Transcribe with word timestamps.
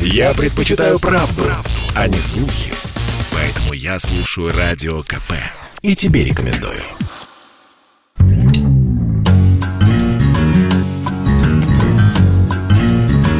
Я 0.00 0.34
предпочитаю 0.34 0.98
правду, 0.98 1.42
правду, 1.42 1.70
а 1.94 2.08
не 2.08 2.18
слухи. 2.18 2.72
Поэтому 3.32 3.72
я 3.72 3.98
слушаю 3.98 4.52
Радио 4.52 5.02
КП. 5.02 5.32
И 5.82 5.94
тебе 5.94 6.24
рекомендую. 6.24 6.82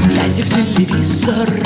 Глядя 0.04 0.42
в 0.42 0.48
телевизор 0.50 1.65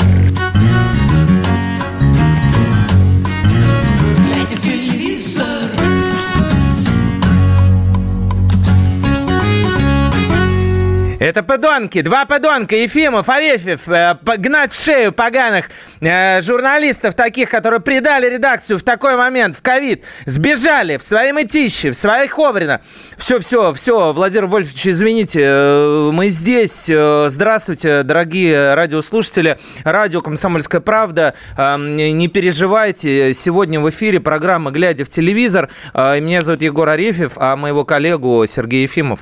Это 11.31 11.43
подонки, 11.43 12.01
два 12.01 12.25
подонка, 12.25 12.75
Ефимов, 12.75 13.29
Арефьев, 13.29 13.87
э, 13.87 14.17
гнать 14.37 14.73
в 14.73 14.83
шею 14.83 15.13
поганых 15.13 15.69
э, 16.01 16.41
журналистов 16.41 17.13
таких, 17.13 17.49
которые 17.49 17.79
предали 17.79 18.27
редакцию 18.29 18.77
в 18.77 18.83
такой 18.83 19.15
момент, 19.15 19.55
в 19.55 19.61
ковид, 19.61 20.03
сбежали 20.25 20.97
в 20.97 21.03
свои 21.03 21.31
мытищи, 21.31 21.91
в 21.91 21.95
свои 21.95 22.27
Ховрина. 22.27 22.81
Все, 23.15 23.39
все, 23.39 23.71
все, 23.73 24.11
Владимир 24.11 24.47
Вольфович, 24.47 24.87
извините, 24.87 25.39
э, 25.41 26.09
мы 26.11 26.27
здесь. 26.27 26.89
Э, 26.89 27.27
Здравствуйте, 27.29 28.03
дорогие 28.03 28.73
радиослушатели. 28.73 29.57
Радио 29.85 30.19
«Комсомольская 30.19 30.81
правда». 30.81 31.33
Э, 31.57 31.77
Не 31.77 32.27
переживайте, 32.27 33.33
сегодня 33.33 33.79
в 33.79 33.89
эфире 33.89 34.19
программа 34.19 34.71
«Глядя 34.71 35.05
в 35.05 35.09
телевизор». 35.09 35.69
Э, 35.93 36.19
Меня 36.19 36.41
зовут 36.41 36.61
Егор 36.61 36.89
Арефьев, 36.89 37.37
а 37.37 37.55
моего 37.55 37.85
коллегу 37.85 38.43
Сергей 38.47 38.83
Ефимов. 38.83 39.21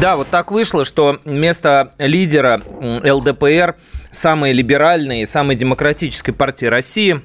Да, 0.00 0.16
вот 0.16 0.30
так 0.30 0.50
вышло, 0.50 0.86
что 0.86 1.20
место 1.26 1.92
лидера 1.98 2.62
ЛДПР, 3.04 3.76
самой 4.10 4.52
либеральной 4.52 5.20
и 5.20 5.26
самой 5.26 5.56
демократической 5.56 6.32
партии 6.32 6.64
России, 6.64 7.20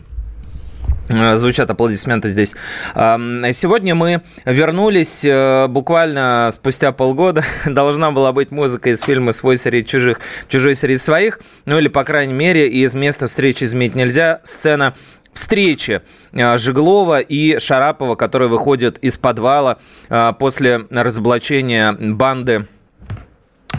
э, 1.07 1.37
Звучат 1.37 1.71
аплодисменты 1.71 2.27
здесь. 2.27 2.53
Сегодня 2.93 3.95
мы 3.95 4.23
вернулись 4.43 5.23
э, 5.23 5.67
буквально 5.69 6.49
спустя 6.51 6.91
полгода. 6.91 7.45
Должна 7.65 8.11
была 8.11 8.33
быть 8.33 8.51
музыка 8.51 8.89
из 8.89 8.99
фильма 8.99 9.31
«Свой 9.31 9.55
среди 9.55 9.87
чужих, 9.87 10.19
чужой 10.49 10.75
среди 10.75 10.97
своих». 10.97 11.39
Ну 11.63 11.77
или, 11.77 11.87
по 11.87 12.03
крайней 12.03 12.33
мере, 12.33 12.67
из 12.67 12.93
места 12.93 13.27
встречи 13.27 13.63
изменить 13.63 13.95
нельзя. 13.95 14.41
Сцена 14.43 14.95
встречи 15.35 16.01
э, 16.33 16.57
Жиглова 16.57 17.19
и 17.19 17.59
Шарапова, 17.59 18.15
который 18.15 18.47
выходит 18.47 18.97
из 18.99 19.17
подвала 19.17 19.77
э, 20.09 20.33
после 20.39 20.87
разоблачения 20.89 21.91
банды 21.93 22.65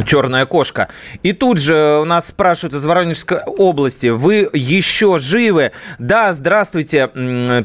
Черная 0.04 0.44
кошка. 0.44 0.88
И 1.22 1.32
тут 1.32 1.58
же 1.58 2.00
у 2.02 2.04
нас 2.04 2.28
спрашивают 2.28 2.74
из 2.74 2.84
Воронежской 2.84 3.38
области, 3.46 4.08
вы 4.08 4.46
еще 4.52 5.18
живы? 5.18 5.72
Да, 5.98 6.34
здравствуйте, 6.34 7.08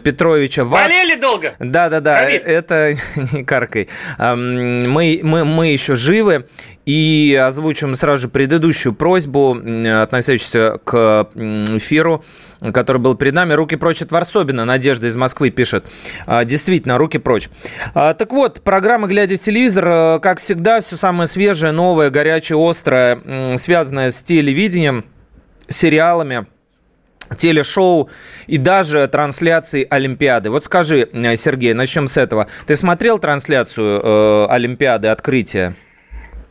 Петровича. 0.01 0.63
Ва- 0.63 0.77
Болели 0.77 1.15
долго? 1.19 1.55
да, 1.59 1.89
да, 1.89 1.99
да, 1.99 2.21
это 2.29 2.95
не 3.33 3.43
каркай. 3.43 3.89
Ам, 4.17 4.89
Мы, 4.89 5.19
мы, 5.23 5.43
мы 5.43 5.67
еще 5.67 5.95
живы. 5.95 6.45
И 6.85 7.39
озвучим 7.41 7.93
сразу 7.95 8.23
же 8.23 8.27
предыдущую 8.27 8.93
просьбу, 8.93 9.51
относящуюся 9.53 10.79
к 10.83 11.29
эфиру, 11.35 12.23
который 12.73 12.97
был 12.97 13.15
перед 13.15 13.33
нами. 13.33 13.53
Руки 13.53 13.75
прочь 13.75 14.01
от 14.01 14.11
Варсобина. 14.11 14.65
Надежда 14.65 15.07
из 15.07 15.15
Москвы 15.15 15.51
пишет. 15.51 15.85
А, 16.25 16.43
Действительно, 16.43 16.97
руки 16.97 17.17
прочь. 17.17 17.49
А, 17.93 18.13
Так 18.13 18.31
вот, 18.31 18.61
программа 18.61 19.07
«Глядя 19.07 19.37
в 19.37 19.39
телевизор», 19.39 19.87
э, 19.87 20.19
как 20.21 20.39
всегда, 20.39 20.81
все 20.81 20.95
самое 20.95 21.27
свежее, 21.27 21.71
новое, 21.71 22.09
горячее, 22.09 22.57
острое, 22.57 23.57
связанное 23.57 24.11
с 24.11 24.21
телевидением, 24.23 25.05
сериалами, 25.69 26.45
телешоу 27.37 28.09
и 28.47 28.57
даже 28.57 29.07
трансляции 29.07 29.85
Олимпиады. 29.89 30.49
Вот 30.49 30.65
скажи, 30.65 31.07
э, 31.11 31.35
Сергей, 31.35 31.73
начнем 31.73 32.07
с 32.07 32.17
этого. 32.17 32.47
Ты 32.65 32.75
смотрел 32.75 33.19
трансляцию 33.19 34.01
э, 34.03 34.47
Олимпиады 34.49 35.07
открытия? 35.09 35.75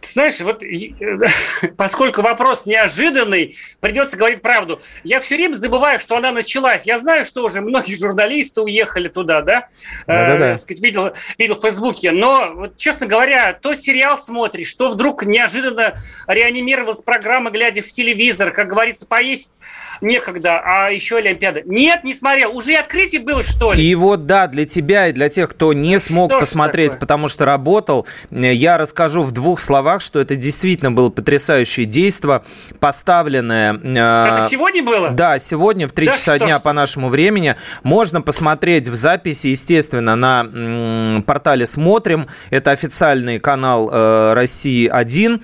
Ты 0.01 0.09
знаешь, 0.09 0.41
вот 0.41 0.63
и- 0.63 0.95
поскольку 1.77 2.23
вопрос 2.23 2.67
неожиданный, 2.67 3.57
придется 3.81 4.17
говорить 4.17 4.43
правду. 4.43 4.81
Я 5.05 5.21
все 5.21 5.37
время 5.37 5.55
забываю, 5.55 6.01
что 6.01 6.17
она 6.17 6.33
началась. 6.33 6.85
Я 6.85 6.99
знаю, 6.99 7.25
что 7.25 7.45
уже 7.45 7.61
многие 7.61 7.95
журналисты 7.95 8.63
уехали 8.63 9.09
туда, 9.09 9.43
да? 9.43 9.69
Да-да-да. 10.07 10.53
Э, 10.53 10.57
сказать, 10.57 10.83
видел, 10.83 11.13
видел 11.39 11.57
в 11.57 11.61
Фейсбуке. 11.61 12.13
Но, 12.13 12.53
вот, 12.55 12.77
честно 12.77 13.07
говоря, 13.07 13.53
то 13.53 13.75
сериал 13.75 14.17
смотришь, 14.19 14.73
то 14.75 14.91
вдруг 14.91 15.25
неожиданно 15.25 15.95
реанимировалась 16.27 17.03
программа, 17.03 17.51
глядя 17.51 17.83
в 17.83 17.89
телевизор. 17.89 18.53
Как 18.53 18.69
говорится, 18.69 19.07
поесть 19.07 19.59
некогда, 20.01 20.61
а 20.65 20.91
еще 20.91 21.19
Олимпиада. 21.19 21.63
Нет, 21.65 22.05
не 22.05 22.15
смотрел. 22.15 22.57
Уже 22.57 22.73
и 22.73 22.77
открытие 22.77 23.21
было, 23.21 23.43
что 23.43 23.73
ли? 23.73 23.83
И 23.83 23.95
вот 23.95 24.27
да, 24.27 24.47
для 24.47 24.65
тебя 24.65 25.09
и 25.09 25.13
для 25.13 25.29
тех, 25.29 25.51
кто 25.51 25.73
не 25.73 25.99
смог 25.99 26.31
что 26.31 26.41
посмотреть, 26.41 26.99
потому 26.99 27.29
что 27.29 27.45
работал, 27.45 28.07
э, 28.31 28.53
я 28.53 28.79
расскажу 28.79 29.23
в 29.23 29.33
двух 29.33 29.61
словах, 29.61 29.90
что 29.99 30.21
это 30.21 30.37
действительно 30.37 30.93
было 30.93 31.09
потрясающее 31.11 31.87
действо, 31.87 32.45
поставленное... 32.79 33.75
э, 33.75 34.37
Это 34.39 34.47
сегодня 34.49 34.83
было? 34.85 35.11
Да, 35.11 35.39
сегодня 35.39 35.89
в 35.89 35.93
3 35.93 36.07
Да 36.07 36.13
часа 36.13 36.37
что 36.37 36.45
дня 36.45 36.59
ж. 36.59 36.63
по 36.63 36.73
нашему 36.73 37.09
времени. 37.09 37.57
Можно 37.83 38.21
посмотреть 38.23 38.89
в 38.89 38.95
записи, 38.95 39.49
естественно, 39.49 40.15
на 40.17 40.43
м, 40.53 41.23
портале 41.23 41.67
«Смотрим». 41.67 42.27
Это 42.51 42.71
официальный 42.71 43.41
канал 43.41 43.91
э, 43.93 44.35
«России-1». 44.35 45.43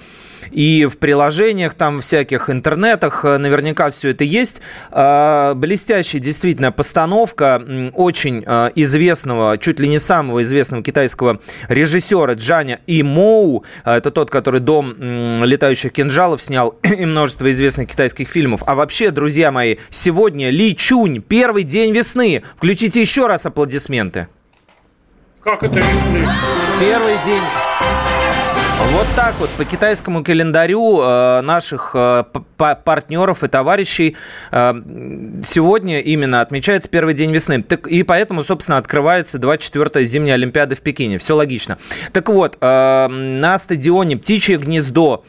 И 0.51 0.87
в 0.87 0.99
приложениях, 0.99 1.75
там 1.75 2.01
всяких 2.01 2.51
интернетах 2.51 3.25
э, 3.25 3.39
наверняка 3.39 3.91
все 3.91 4.11
это 4.11 4.25
есть. 4.25 4.61
Э, 4.91 5.55
Блестящая 5.55 6.21
действительно 6.21 6.73
постановка 6.73 7.63
очень 7.95 8.45
э, 8.47 8.71
известного, 8.75 9.59
чуть 9.59 9.81
ли 9.81 9.89
не 9.89 9.99
самого 9.99 10.43
известного 10.43 10.83
китайского 10.83 11.41
режиссера 11.69 12.35
Джаня 12.35 12.81
Имоу. 12.87 13.65
Э, 13.85 13.97
Это 13.97 14.11
тот, 14.11 14.31
который 14.31 14.61
«Дом 14.61 14.95
летающих 15.45 15.93
кинжалов» 15.93 16.43
снял 16.43 16.79
и 16.83 17.05
множество 17.05 17.51
известных 17.51 17.89
китайских 17.89 18.29
фильмов. 18.29 18.63
А 18.67 18.75
вообще, 18.75 19.11
друзья 19.11 19.53
мои, 19.53 19.77
сегодня 19.91 20.51
Ли 20.51 20.77
Чунь, 20.77 21.21
первый 21.23 21.63
день 21.63 21.93
весны. 21.93 22.43
Включите 22.57 23.01
еще 23.01 23.27
раз 23.27 23.47
аплодисменты. 23.47 24.29
Как 25.41 25.63
это 25.63 25.79
весны? 25.79 26.27
Первый 26.81 27.15
день. 27.25 27.43
Вот 28.79 29.07
так 29.17 29.35
вот 29.41 29.49
по 29.51 29.65
китайскому 29.65 30.23
календарю 30.23 31.01
э, 31.01 31.41
наших 31.41 31.93
э, 31.95 32.25
партнеров 32.57 33.43
и 33.43 33.49
товарищей 33.49 34.17
э, 34.53 34.75
сегодня 35.43 36.01
именно 36.01 36.43
отмечается 36.43 36.91
первый 36.91 37.15
день 37.15 37.33
весны. 37.33 37.63
Так, 37.63 37.87
и 37.87 38.03
поэтому, 38.03 38.43
собственно, 38.43 38.77
открывается 38.77 39.39
24-я 39.39 40.05
зимняя 40.05 40.35
Олимпиада 40.35 40.77
в 40.77 40.83
Пекине. 40.83 41.17
Все 41.19 41.35
логично. 41.35 41.79
Так 42.13 42.29
вот, 42.29 42.59
на 42.61 43.57
стадионе 43.59 44.17
«Птичье 44.19 44.59
гнездо» 44.59 45.25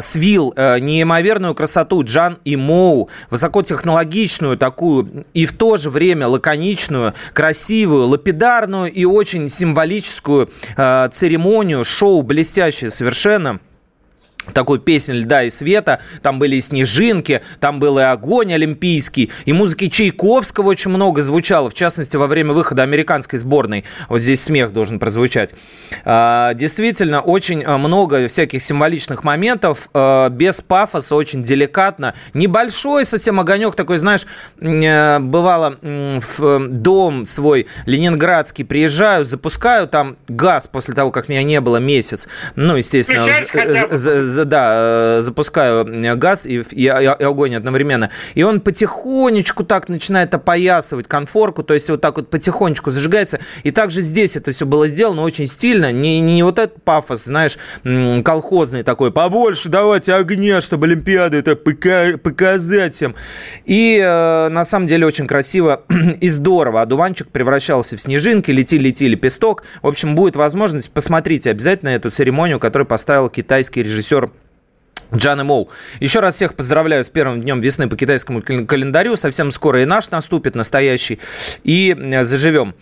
свил 0.00 0.52
э, 0.56 0.78
неимоверную 0.78 1.54
красоту 1.54 2.02
Джан 2.02 2.38
и 2.44 2.56
Моу, 2.56 3.08
высокотехнологичную 3.30 4.56
такую 4.56 5.24
и 5.34 5.46
в 5.46 5.52
то 5.52 5.76
же 5.76 5.90
время 5.90 6.28
лаконичную, 6.28 7.14
красивую, 7.32 8.06
лапидарную 8.08 8.92
и 8.92 9.04
очень 9.04 9.48
символическую 9.48 10.50
э, 10.76 11.08
церемонию, 11.12 11.84
шоу 11.84 12.22
блестящее 12.22 12.90
совершенно. 12.90 13.60
Такой 14.52 14.78
песен 14.78 15.14
льда 15.14 15.44
и 15.44 15.50
света. 15.50 16.00
Там 16.22 16.38
были 16.38 16.56
и 16.56 16.60
снежинки, 16.60 17.42
там 17.60 17.80
был 17.80 17.98
и 17.98 18.02
огонь 18.02 18.52
олимпийский, 18.52 19.30
и 19.44 19.52
музыки 19.52 19.88
Чайковского 19.88 20.68
очень 20.68 20.90
много 20.90 21.22
звучало, 21.22 21.70
в 21.70 21.74
частности, 21.74 22.16
во 22.16 22.26
время 22.26 22.52
выхода 22.52 22.82
американской 22.82 23.38
сборной. 23.38 23.84
Вот 24.08 24.20
здесь 24.20 24.42
смех 24.42 24.72
должен 24.72 24.98
прозвучать. 24.98 25.54
А, 26.04 26.54
Действительно, 26.54 27.20
очень 27.20 27.64
а, 27.64 27.78
много 27.78 28.28
всяких 28.28 28.62
символичных 28.62 29.24
моментов, 29.24 29.88
а, 29.94 30.28
без 30.28 30.60
пафоса, 30.60 31.14
очень 31.14 31.42
деликатно. 31.42 32.14
Небольшой 32.32 33.04
совсем 33.04 33.40
огонек 33.40 33.74
такой, 33.74 33.98
знаешь, 33.98 34.26
э, 34.60 35.18
бывало 35.20 35.76
в 35.80 36.40
э, 36.40 36.58
дом 36.68 37.24
свой 37.24 37.66
ленинградский 37.86 38.64
приезжаю, 38.64 39.24
запускаю 39.24 39.86
там 39.86 40.16
газ 40.28 40.66
после 40.66 40.94
того, 40.94 41.10
как 41.10 41.28
меня 41.28 41.42
не 41.42 41.60
было 41.60 41.78
месяц. 41.78 42.28
Ну, 42.56 42.76
естественно, 42.76 43.24
Да, 44.44 45.20
запускаю 45.20 45.86
газ 46.16 46.46
и, 46.46 46.60
и, 46.70 46.84
и 46.84 46.86
огонь 46.86 47.54
одновременно. 47.54 48.10
И 48.34 48.42
он 48.42 48.60
потихонечку 48.60 49.64
так 49.64 49.88
начинает 49.88 50.34
опоясывать 50.34 51.08
конфорку, 51.08 51.62
то 51.62 51.74
есть 51.74 51.88
вот 51.90 52.00
так 52.00 52.16
вот 52.16 52.30
потихонечку 52.30 52.90
зажигается. 52.90 53.40
И 53.62 53.70
также 53.70 54.02
здесь 54.02 54.36
это 54.36 54.52
все 54.52 54.66
было 54.66 54.88
сделано 54.88 55.22
очень 55.22 55.46
стильно, 55.46 55.92
не, 55.92 56.20
не, 56.20 56.42
вот 56.42 56.58
этот 56.58 56.82
пафос, 56.82 57.24
знаешь, 57.24 57.58
колхозный 58.24 58.82
такой, 58.82 59.10
побольше 59.10 59.68
давайте 59.68 60.14
огня, 60.14 60.60
чтобы 60.60 60.86
Олимпиады 60.86 61.38
это 61.38 61.56
показать 61.56 62.94
всем. 62.94 63.14
И 63.64 64.00
э, 64.02 64.48
на 64.48 64.64
самом 64.64 64.86
деле 64.86 65.06
очень 65.06 65.26
красиво 65.26 65.82
и 66.20 66.28
здорово. 66.28 66.82
Одуванчик 66.82 67.28
превращался 67.28 67.96
в 67.96 68.00
снежинки, 68.00 68.50
летели-летели 68.50 69.14
лепесток. 69.14 69.64
В 69.82 69.86
общем, 69.86 70.14
будет 70.14 70.36
возможность, 70.36 70.90
посмотрите 70.90 71.50
обязательно 71.50 71.90
эту 71.90 72.10
церемонию, 72.10 72.58
которую 72.58 72.86
поставил 72.86 73.28
китайский 73.28 73.82
режиссер 73.82 74.23
Джан 75.14 75.44
Моу. 75.46 75.68
Еще 76.00 76.20
раз 76.20 76.36
всех 76.36 76.54
поздравляю 76.54 77.02
с 77.02 77.10
первым 77.10 77.40
днем 77.40 77.60
весны 77.60 77.88
по 77.88 77.96
китайскому 77.96 78.42
календарю. 78.42 79.16
Совсем 79.16 79.50
скоро 79.50 79.82
и 79.82 79.84
наш 79.84 80.10
наступит, 80.10 80.54
настоящий. 80.54 81.18
И 81.64 81.96
э, 81.98 82.24
заживем. 82.24 82.74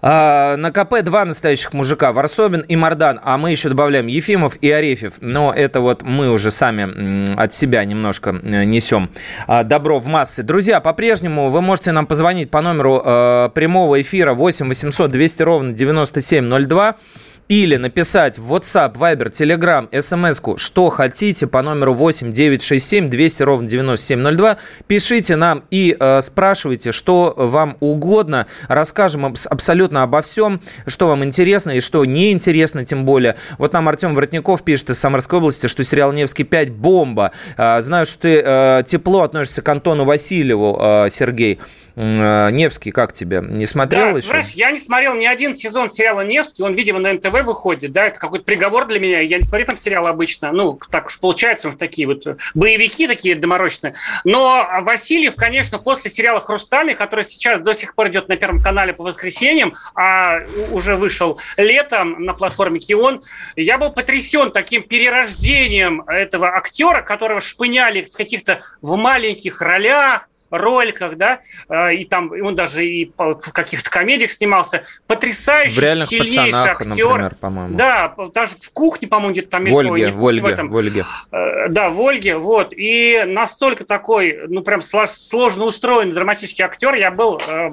А, 0.00 0.56
на 0.56 0.70
КП 0.70 1.02
два 1.02 1.24
настоящих 1.24 1.72
мужика, 1.72 2.12
Варсобин 2.12 2.60
и 2.60 2.76
Мардан, 2.76 3.18
а 3.22 3.36
мы 3.36 3.50
еще 3.50 3.68
добавляем 3.68 4.06
Ефимов 4.06 4.56
и 4.60 4.70
Арефьев, 4.70 5.14
но 5.20 5.52
это 5.52 5.80
вот 5.80 6.02
мы 6.02 6.30
уже 6.30 6.52
сами 6.52 7.34
от 7.36 7.52
себя 7.52 7.84
немножко 7.84 8.30
несем 8.32 9.10
а, 9.48 9.64
добро 9.64 9.98
в 9.98 10.06
массы. 10.06 10.44
Друзья, 10.44 10.80
по-прежнему 10.80 11.50
вы 11.50 11.62
можете 11.62 11.90
нам 11.90 12.06
позвонить 12.06 12.48
по 12.50 12.60
номеру 12.60 13.02
э, 13.04 13.50
прямого 13.54 14.00
эфира 14.00 14.34
8 14.34 14.68
800 14.68 15.10
200 15.10 15.42
ровно 15.42 15.72
9702 15.72 16.96
или 17.48 17.76
написать 17.76 18.38
в 18.38 18.52
WhatsApp, 18.52 18.94
Viber, 18.94 19.32
Telegram, 19.32 19.88
смс 20.00 20.38
что 20.60 20.90
хотите 20.90 21.46
по 21.46 21.62
номеру 21.62 21.94
8 21.94 22.32
967 22.32 23.08
200 23.08 23.42
ровно 23.42 23.68
9702. 23.68 24.58
Пишите 24.86 25.36
нам 25.36 25.64
и 25.70 25.96
э, 25.98 26.20
спрашивайте, 26.20 26.92
что 26.92 27.34
вам 27.36 27.76
угодно. 27.80 28.46
Расскажем 28.68 29.26
аб- 29.26 29.38
абсолютно 29.48 30.02
обо 30.02 30.22
всем, 30.22 30.60
что 30.86 31.08
вам 31.08 31.24
интересно 31.24 31.72
и 31.72 31.80
что 31.80 32.04
неинтересно, 32.04 32.84
тем 32.84 33.04
более. 33.04 33.36
Вот 33.56 33.72
нам 33.72 33.88
Артем 33.88 34.14
Воротников 34.14 34.62
пишет 34.62 34.90
из 34.90 34.98
Самарской 34.98 35.38
области, 35.38 35.66
что 35.66 35.82
сериал 35.82 36.12
«Невский 36.12 36.44
5» 36.44 36.70
бомба. 36.72 37.32
Э, 37.56 37.80
знаю, 37.80 38.06
что 38.06 38.18
ты 38.18 38.42
э, 38.44 38.82
тепло 38.86 39.22
относишься 39.22 39.62
к 39.62 39.68
Антону 39.68 40.04
Васильеву, 40.04 40.78
э, 40.80 41.08
Сергей. 41.10 41.58
Э, 41.96 42.50
Невский, 42.52 42.92
как 42.92 43.12
тебе? 43.12 43.42
Не 43.46 43.66
смотрел 43.66 44.12
да, 44.12 44.18
еще? 44.18 44.28
Знаешь, 44.28 44.50
я 44.50 44.70
не 44.70 44.78
смотрел 44.78 45.14
ни 45.14 45.26
один 45.26 45.54
сезон 45.54 45.90
сериала 45.90 46.20
Невский. 46.20 46.62
Он, 46.62 46.74
видимо, 46.74 47.00
на 47.00 47.12
НТВ 47.12 47.37
выходит. 47.42 47.92
Да, 47.92 48.06
это 48.06 48.18
какой-то 48.18 48.44
приговор 48.44 48.86
для 48.86 48.98
меня. 48.98 49.20
Я 49.20 49.36
не 49.36 49.42
смотрю 49.42 49.66
там 49.66 49.76
сериал 49.76 50.06
обычно. 50.06 50.52
Ну, 50.52 50.78
так 50.90 51.06
уж 51.06 51.18
получается, 51.18 51.68
уж 51.68 51.76
такие 51.76 52.06
вот 52.06 52.26
боевики 52.54 53.06
такие 53.06 53.34
доморощенные. 53.34 53.94
Но 54.24 54.68
Васильев, 54.80 55.34
конечно, 55.36 55.78
после 55.78 56.10
сериала 56.10 56.40
«Хрустальный», 56.40 56.94
который 56.94 57.24
сейчас 57.24 57.60
до 57.60 57.74
сих 57.74 57.94
пор 57.94 58.08
идет 58.08 58.28
на 58.28 58.36
Первом 58.36 58.62
канале 58.62 58.92
по 58.92 59.02
воскресеньям, 59.02 59.74
а 59.94 60.40
уже 60.70 60.96
вышел 60.96 61.40
летом 61.56 62.24
на 62.24 62.34
платформе 62.34 62.80
Кион, 62.80 63.22
я 63.56 63.78
был 63.78 63.90
потрясен 63.90 64.50
таким 64.52 64.82
перерождением 64.82 66.02
этого 66.02 66.48
актера, 66.48 67.02
которого 67.02 67.40
шпыняли 67.40 68.02
в 68.02 68.16
каких-то 68.16 68.60
в 68.80 68.96
маленьких 68.96 69.60
ролях, 69.60 70.28
роликах, 70.50 71.16
да, 71.16 71.40
э, 71.68 71.94
и 71.94 72.04
там 72.04 72.30
он 72.30 72.54
даже 72.54 72.84
и 72.86 73.12
в 73.16 73.52
каких-то 73.52 73.90
комедиях 73.90 74.30
снимался. 74.30 74.82
Потрясающий, 75.06 75.76
в 75.80 75.82
реальных 75.82 76.08
сильнейший 76.08 76.44
пацанах, 76.52 76.80
актер. 76.80 76.86
например, 77.08 77.34
по-моему. 77.40 77.76
Да, 77.76 78.14
даже 78.34 78.56
в 78.60 78.70
кухне, 78.70 79.08
по-моему, 79.08 79.32
где-то 79.32 79.50
там 79.50 79.64
В 79.64 79.76
Ольге, 79.76 80.06
не 80.06 80.10
в 80.12 80.26
Ольге, 80.26 80.42
в 80.42 80.46
этом. 80.46 80.70
в 80.70 80.76
Ольге. 80.76 81.04
Э, 81.32 81.68
Да, 81.68 81.90
в 81.90 82.00
Ольге, 82.00 82.36
вот. 82.36 82.72
И 82.76 83.24
настолько 83.26 83.84
такой, 83.84 84.38
ну, 84.48 84.62
прям 84.62 84.80
слож- 84.80 85.08
сложно 85.08 85.64
устроенный 85.64 86.12
драматический 86.12 86.64
актер, 86.64 86.94
я 86.94 87.10
был 87.10 87.40
э, 87.46 87.70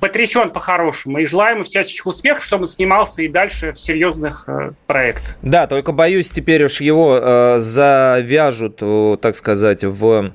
потрясен 0.00 0.50
по-хорошему. 0.50 1.18
И 1.18 1.26
желаю 1.26 1.54
ему 1.54 1.64
всяческих 1.64 2.06
успехов, 2.06 2.44
чтобы 2.44 2.62
он 2.64 2.68
снимался 2.68 3.22
и 3.22 3.28
дальше 3.28 3.72
в 3.72 3.78
серьезных 3.78 4.44
э, 4.48 4.72
проектах. 4.86 5.36
Да, 5.42 5.66
только 5.66 5.92
боюсь, 5.92 6.30
теперь 6.30 6.64
уж 6.64 6.80
его 6.80 7.18
э, 7.20 7.58
завяжут, 7.58 8.82
так 9.20 9.36
сказать, 9.36 9.84
в 9.84 10.32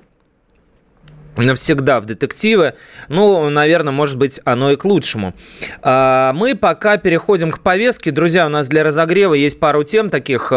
навсегда 1.46 2.00
в 2.02 2.06
детективы. 2.06 2.74
Ну, 3.10 3.50
наверное, 3.50 3.94
может 3.94 4.18
быть, 4.18 4.40
оно 4.44 4.72
и 4.72 4.76
к 4.76 4.86
лучшему. 4.86 5.34
А, 5.82 6.34
Мы 6.34 6.56
пока 6.56 6.98
переходим 6.98 7.52
к 7.52 7.60
повестке. 7.60 8.12
Друзья, 8.12 8.46
у 8.46 8.50
нас 8.50 8.68
для 8.68 8.84
разогрева 8.84 9.34
есть 9.34 9.60
пару 9.60 9.84
тем 9.84 10.10
таких 10.10 10.52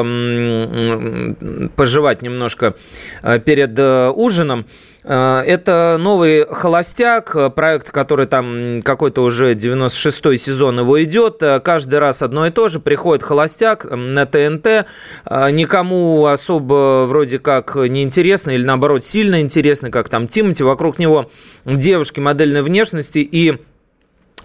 пожевать 1.77 2.23
немножко 2.23 2.75
э, 3.23 3.38
перед 3.38 3.79
э, 3.79 4.11
ужином. 4.11 4.67
Э, 5.05 5.43
Это 5.47 5.97
новый 5.99 6.47
«Холостяк», 6.47 7.35
э, 7.35 7.50
проект, 7.50 7.91
который 7.91 8.26
там 8.26 8.82
какой-то 8.82 9.23
уже 9.23 9.55
96-й 9.55 10.38
сезон 10.38 10.81
его 10.81 11.02
идет. 11.02 11.43
Э, 11.43 11.61
Каждый 11.61 11.99
раз 11.99 12.23
одно 12.23 12.47
и 12.47 12.50
то 12.50 12.69
же. 12.69 12.81
Приходит 12.81 13.23
«Холостяк» 13.23 13.87
на 13.91 14.26
ТНТ. 14.26 14.87
Никому 15.52 16.26
особо 16.26 17.06
вроде 17.06 17.38
как 17.38 17.75
неинтересно 17.76 18.50
или 18.50 18.64
наоборот 18.64 19.05
сильно 19.05 19.41
интересно, 19.41 19.91
как 19.91 20.08
там 20.08 20.29
Тимати. 20.29 20.62
Вокруг 20.62 20.99
него 20.99 21.31
девушки 21.64 22.20
модельной 22.20 22.62
внешности 22.62 23.19
и 23.19 23.58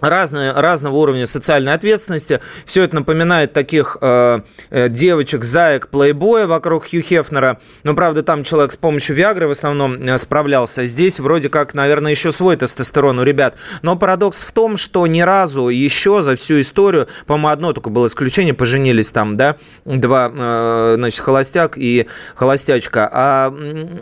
разные, 0.00 0.52
разного 0.52 0.96
уровня 0.96 1.26
социальной 1.26 1.72
ответственности. 1.72 2.40
Все 2.64 2.82
это 2.82 2.96
напоминает 2.96 3.52
таких 3.52 3.96
э, 4.00 4.40
э, 4.70 4.88
девочек, 4.88 5.44
заек, 5.44 5.88
плейбоя 5.88 6.46
вокруг 6.46 6.88
Хью 6.88 7.02
Хефнера. 7.02 7.58
Но, 7.82 7.94
правда, 7.94 8.22
там 8.22 8.44
человек 8.44 8.72
с 8.72 8.76
помощью 8.76 9.16
Виагры 9.16 9.48
в 9.48 9.52
основном 9.52 10.02
э, 10.02 10.18
справлялся. 10.18 10.84
Здесь 10.86 11.20
вроде 11.20 11.48
как, 11.48 11.74
наверное, 11.74 12.10
еще 12.10 12.32
свой 12.32 12.56
тестостерон 12.56 13.18
у 13.18 13.22
ребят. 13.22 13.54
Но 13.82 13.96
парадокс 13.96 14.42
в 14.42 14.52
том, 14.52 14.76
что 14.76 15.06
ни 15.06 15.20
разу 15.20 15.68
еще 15.68 16.22
за 16.22 16.36
всю 16.36 16.60
историю, 16.60 17.08
по-моему, 17.26 17.48
одно 17.48 17.72
только 17.72 17.90
было 17.90 18.06
исключение, 18.06 18.54
поженились 18.54 19.10
там, 19.10 19.36
да, 19.36 19.56
два, 19.84 20.30
э, 20.34 20.94
значит, 20.96 21.20
холостяк 21.20 21.78
и 21.78 22.06
холостячка. 22.34 23.08
А 23.12 23.54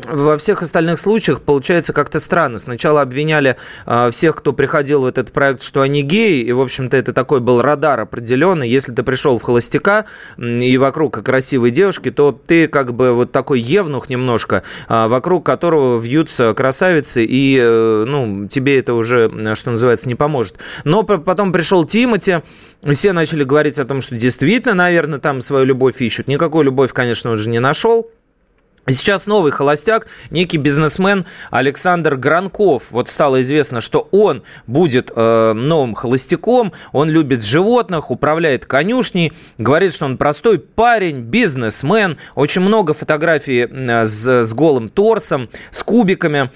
во 0.09 0.39
всех 0.39 0.63
остальных 0.63 0.99
случаях 0.99 1.41
получается 1.41 1.93
как-то 1.93 2.19
странно. 2.19 2.59
Сначала 2.59 3.03
обвиняли 3.03 3.57
э, 3.87 4.11
всех, 4.11 4.37
кто 4.37 4.53
приходил 4.53 5.03
в 5.03 5.07
этот 5.07 5.33
проект, 5.33 5.63
что 5.63 5.84
они 5.85 6.03
геи, 6.03 6.43
и, 6.43 6.53
в 6.53 6.61
общем-то, 6.61 6.97
это 6.97 7.13
такой 7.13 7.41
был 7.41 7.63
радар 7.63 8.01
определенный. 8.01 8.69
Если 8.69 8.93
ты 8.93 9.03
пришел 9.03 9.39
в 9.39 9.43
холостяка 9.43 10.07
и 10.39 10.77
вокруг 10.79 11.23
красивой 11.23 11.71
девушки, 11.71 12.11
то 12.11 12.33
ты 12.33 12.67
как 12.69 12.95
бы 12.95 13.13
вот 13.13 13.33
такой 13.33 13.61
евнух 13.61 14.09
немножко, 14.09 14.65
а, 14.89 15.09
вокруг 15.09 15.47
которого 15.47 16.01
вьются 16.01 16.53
красавицы, 16.55 17.25
и, 17.25 17.59
э, 17.61 18.05
ну, 18.07 18.49
тебе 18.49 18.79
это 18.79 18.95
уже, 18.95 19.31
э, 19.33 19.55
что 19.55 19.71
называется, 19.71 20.09
не 20.09 20.15
поможет. 20.15 20.57
Но 20.85 21.03
потом 21.03 21.53
пришел 21.53 21.85
Тимати, 21.85 22.43
все 22.93 23.13
начали 23.13 23.45
говорить 23.45 23.79
о 23.79 23.85
том, 23.85 24.01
что 24.01 24.17
действительно, 24.17 24.75
наверное, 24.75 25.19
там 25.19 25.41
свою 25.41 25.65
любовь 25.65 26.01
ищут. 26.01 26.29
Никакой 26.29 26.65
любовь, 26.65 26.93
конечно, 26.93 27.31
он 27.31 27.39
же 27.39 27.49
не 27.49 27.61
нашел. 27.61 28.11
Сейчас 28.87 29.27
новый 29.27 29.51
холостяк, 29.51 30.07
некий 30.31 30.59
бизнесмен 30.59 31.25
Александр 31.51 32.17
Гранков. 32.17 32.85
Вот 32.91 33.09
стало 33.09 33.41
известно, 33.41 33.81
что 33.81 34.09
он 34.11 34.43
будет 34.67 35.11
э, 35.15 35.53
новым 35.55 35.95
холостяком, 35.95 36.73
он 36.93 37.09
любит 37.09 37.45
животных, 37.45 38.11
управляет 38.11 38.67
конюшней, 38.67 39.33
говорит, 39.57 39.95
что 39.95 40.05
он 40.05 40.19
простой 40.19 40.59
парень, 40.59 41.21
бизнесмен, 41.21 42.19
очень 42.35 42.61
много 42.61 42.93
фотографий 42.93 43.67
с, 44.05 44.45
с 44.45 44.53
голым 44.53 44.91
торсом, 44.91 45.49
с 45.71 45.83
кубиками, 45.83 46.51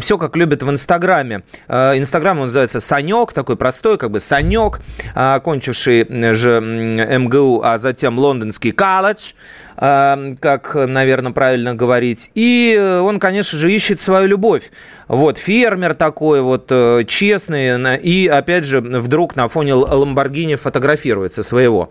все 0.00 0.18
как 0.18 0.36
любят 0.36 0.62
в 0.62 0.68
Инстаграме. 0.68 1.44
Э, 1.66 1.96
Инстаграм 1.96 2.38
он 2.38 2.44
называется 2.44 2.80
Санек, 2.80 3.32
такой 3.32 3.56
простой, 3.56 3.96
как 3.96 4.10
бы 4.10 4.20
Санек, 4.20 4.80
э, 5.14 5.34
окончивший 5.34 6.06
же 6.34 6.60
МГУ, 6.60 7.62
а 7.64 7.78
затем 7.78 8.18
лондонский 8.18 8.72
колледж 8.72 9.32
как, 9.80 10.74
наверное, 10.74 11.32
правильно 11.32 11.74
говорить. 11.74 12.30
И 12.34 12.78
он, 13.02 13.18
конечно 13.18 13.58
же, 13.58 13.72
ищет 13.72 14.02
свою 14.02 14.26
любовь. 14.26 14.70
Вот, 15.08 15.38
фермер 15.38 15.94
такой 15.94 16.42
вот, 16.42 16.66
э, 16.70 17.04
честный, 17.08 17.98
и, 17.98 18.28
опять 18.28 18.64
же, 18.64 18.80
вдруг 18.80 19.34
на 19.36 19.48
фоне 19.48 19.74
Ламборгини 19.74 20.56
фотографируется 20.56 21.42
своего. 21.42 21.90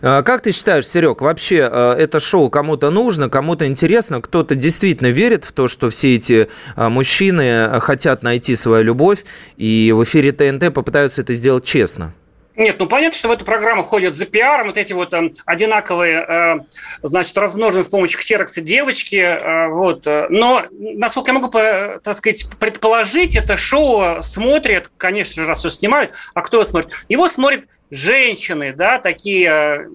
Э, 0.00 0.22
Как 0.24 0.42
ты 0.42 0.52
считаешь, 0.52 0.86
Серег, 0.86 1.20
вообще 1.20 1.68
э, 1.70 1.96
это 1.98 2.20
шоу 2.20 2.50
кому-то 2.50 2.90
нужно, 2.90 3.28
кому-то 3.28 3.66
интересно, 3.66 4.22
кто-то 4.22 4.54
действительно 4.54 5.08
верит 5.08 5.44
в 5.44 5.52
то, 5.52 5.68
что 5.68 5.90
все 5.90 6.14
эти 6.14 6.48
э, 6.76 6.88
мужчины 6.88 7.42
э, 7.42 7.80
хотят 7.80 8.22
найти 8.22 8.54
свою 8.56 8.84
любовь, 8.84 9.24
и 9.56 9.92
в 9.94 10.02
эфире 10.04 10.32
ТНТ 10.32 10.72
попытаются 10.72 11.20
это 11.20 11.34
сделать 11.34 11.64
честно? 11.64 12.14
Нет, 12.56 12.76
ну 12.78 12.86
понятно, 12.86 13.18
что 13.18 13.28
в 13.28 13.32
эту 13.32 13.44
программу 13.44 13.82
ходят 13.82 14.14
за 14.14 14.26
пиаром 14.26 14.66
вот 14.68 14.76
эти 14.78 14.92
вот 14.92 15.12
э, 15.12 15.30
одинаковые, 15.44 16.24
э, 16.26 16.54
значит, 17.02 17.36
размноженные 17.36 17.82
с 17.82 17.88
помощью 17.88 18.20
ксерокса 18.20 18.60
девочки, 18.60 19.16
э, 19.16 19.68
вот. 19.70 20.06
э, 20.06 20.26
Но, 20.30 20.64
насколько 20.70 21.30
я 21.30 21.34
могу, 21.34 21.48
по- 21.50 22.00
так 22.02 22.14
сказать, 22.14 22.46
предположить, 22.60 23.34
это 23.36 23.56
шоу 23.56 24.22
смотрят, 24.22 24.88
конечно 24.96 25.42
же, 25.42 25.48
раз 25.48 25.64
его 25.64 25.70
снимают, 25.70 26.12
а 26.32 26.42
кто 26.42 26.58
его 26.58 26.64
смотрит? 26.64 26.92
Его 27.08 27.26
смотрят 27.28 27.64
женщины, 27.90 28.72
да, 28.72 28.98
такие 29.00 29.48
э, 29.50 29.86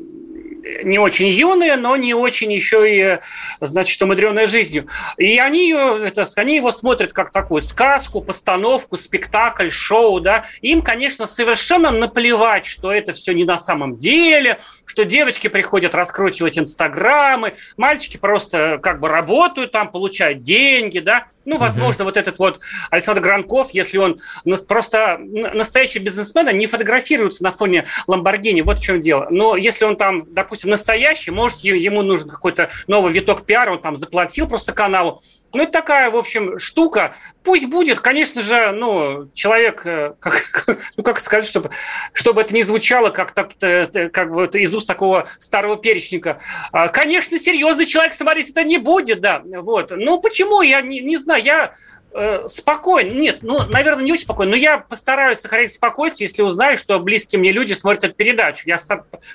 не 0.83 0.99
очень 0.99 1.27
юная, 1.27 1.77
но 1.77 1.95
не 1.95 2.13
очень 2.13 2.51
еще 2.51 2.89
и, 2.89 3.19
значит, 3.61 4.01
умудренная 4.01 4.47
жизнью. 4.47 4.87
И 5.17 5.37
они, 5.37 5.69
ее, 5.69 6.05
это, 6.05 6.25
они 6.35 6.55
его 6.55 6.71
смотрят 6.71 7.13
как 7.13 7.31
такую 7.31 7.61
сказку, 7.61 8.21
постановку, 8.21 8.97
спектакль, 8.97 9.69
шоу, 9.69 10.19
да. 10.19 10.45
Им, 10.61 10.81
конечно, 10.81 11.27
совершенно 11.27 11.91
наплевать, 11.91 12.65
что 12.65 12.91
это 12.91 13.13
все 13.13 13.33
не 13.33 13.43
на 13.43 13.57
самом 13.57 13.97
деле, 13.97 14.59
что 14.89 15.05
девочки 15.05 15.47
приходят 15.49 15.93
раскручивать 15.93 16.57
инстаграмы, 16.57 17.53
мальчики 17.77 18.17
просто 18.17 18.79
как 18.81 18.99
бы 18.99 19.07
работают 19.07 19.71
там, 19.71 19.91
получают 19.91 20.41
деньги, 20.41 20.97
да. 20.97 21.27
Ну, 21.45 21.59
возможно, 21.59 22.03
угу. 22.03 22.09
вот 22.09 22.17
этот 22.17 22.39
вот 22.39 22.59
Александр 22.89 23.21
Гранков, 23.21 23.69
если 23.71 23.99
он 23.99 24.19
просто 24.67 25.19
настоящий 25.19 25.99
бизнесмен, 25.99 26.57
не 26.57 26.65
фотографируется 26.65 27.43
на 27.43 27.51
фоне 27.51 27.85
Ламборгини, 28.07 28.61
вот 28.61 28.79
в 28.79 28.83
чем 28.83 28.99
дело. 28.99 29.27
Но 29.29 29.55
если 29.55 29.85
он 29.85 29.95
там, 29.95 30.25
допустим, 30.33 30.71
настоящий, 30.71 31.29
может, 31.29 31.59
ему 31.59 32.01
нужен 32.01 32.27
какой-то 32.27 32.71
новый 32.87 33.13
виток 33.13 33.45
пиара, 33.45 33.71
он 33.73 33.81
там 33.81 33.95
заплатил 33.95 34.47
просто 34.47 34.73
каналу, 34.73 35.21
ну, 35.53 35.63
это 35.63 35.71
такая, 35.71 36.09
в 36.11 36.15
общем, 36.15 36.57
штука. 36.59 37.15
Пусть 37.43 37.65
будет, 37.65 37.99
конечно 37.99 38.41
же, 38.41 38.71
ну, 38.71 39.29
человек, 39.33 39.85
э, 39.85 40.13
как, 40.19 40.65
ну, 40.97 41.03
как 41.03 41.19
сказать, 41.19 41.45
чтобы, 41.45 41.71
чтобы 42.13 42.41
это 42.41 42.53
не 42.53 42.63
звучало 42.63 43.09
как, 43.09 43.31
так, 43.31 43.51
как 43.57 44.29
вот 44.29 44.55
из 44.55 44.73
уст 44.73 44.87
такого 44.87 45.27
старого 45.39 45.77
перечника. 45.77 46.39
А, 46.71 46.87
конечно, 46.87 47.39
серьезный 47.39 47.85
человек 47.85 48.13
смотреть 48.13 48.51
это 48.51 48.63
не 48.63 48.77
будет, 48.77 49.21
да. 49.21 49.41
Вот. 49.43 49.91
Ну, 49.91 50.21
почему? 50.21 50.61
Я 50.61 50.81
не, 50.81 50.99
не 50.99 51.17
знаю. 51.17 51.43
Я 51.43 51.73
Э, 51.98 51.98
спокойно. 52.47 53.11
Нет, 53.11 53.39
ну, 53.41 53.63
наверное, 53.67 54.03
не 54.03 54.11
очень 54.11 54.23
спокойно, 54.23 54.51
но 54.51 54.57
я 54.57 54.79
постараюсь 54.79 55.39
сохранить 55.39 55.73
спокойствие, 55.73 56.27
если 56.27 56.41
узнаю, 56.41 56.77
что 56.77 56.99
близкие 56.99 57.39
мне 57.39 57.51
люди 57.51 57.73
смотрят 57.73 58.03
эту 58.03 58.15
передачу. 58.15 58.63
Я 58.65 58.77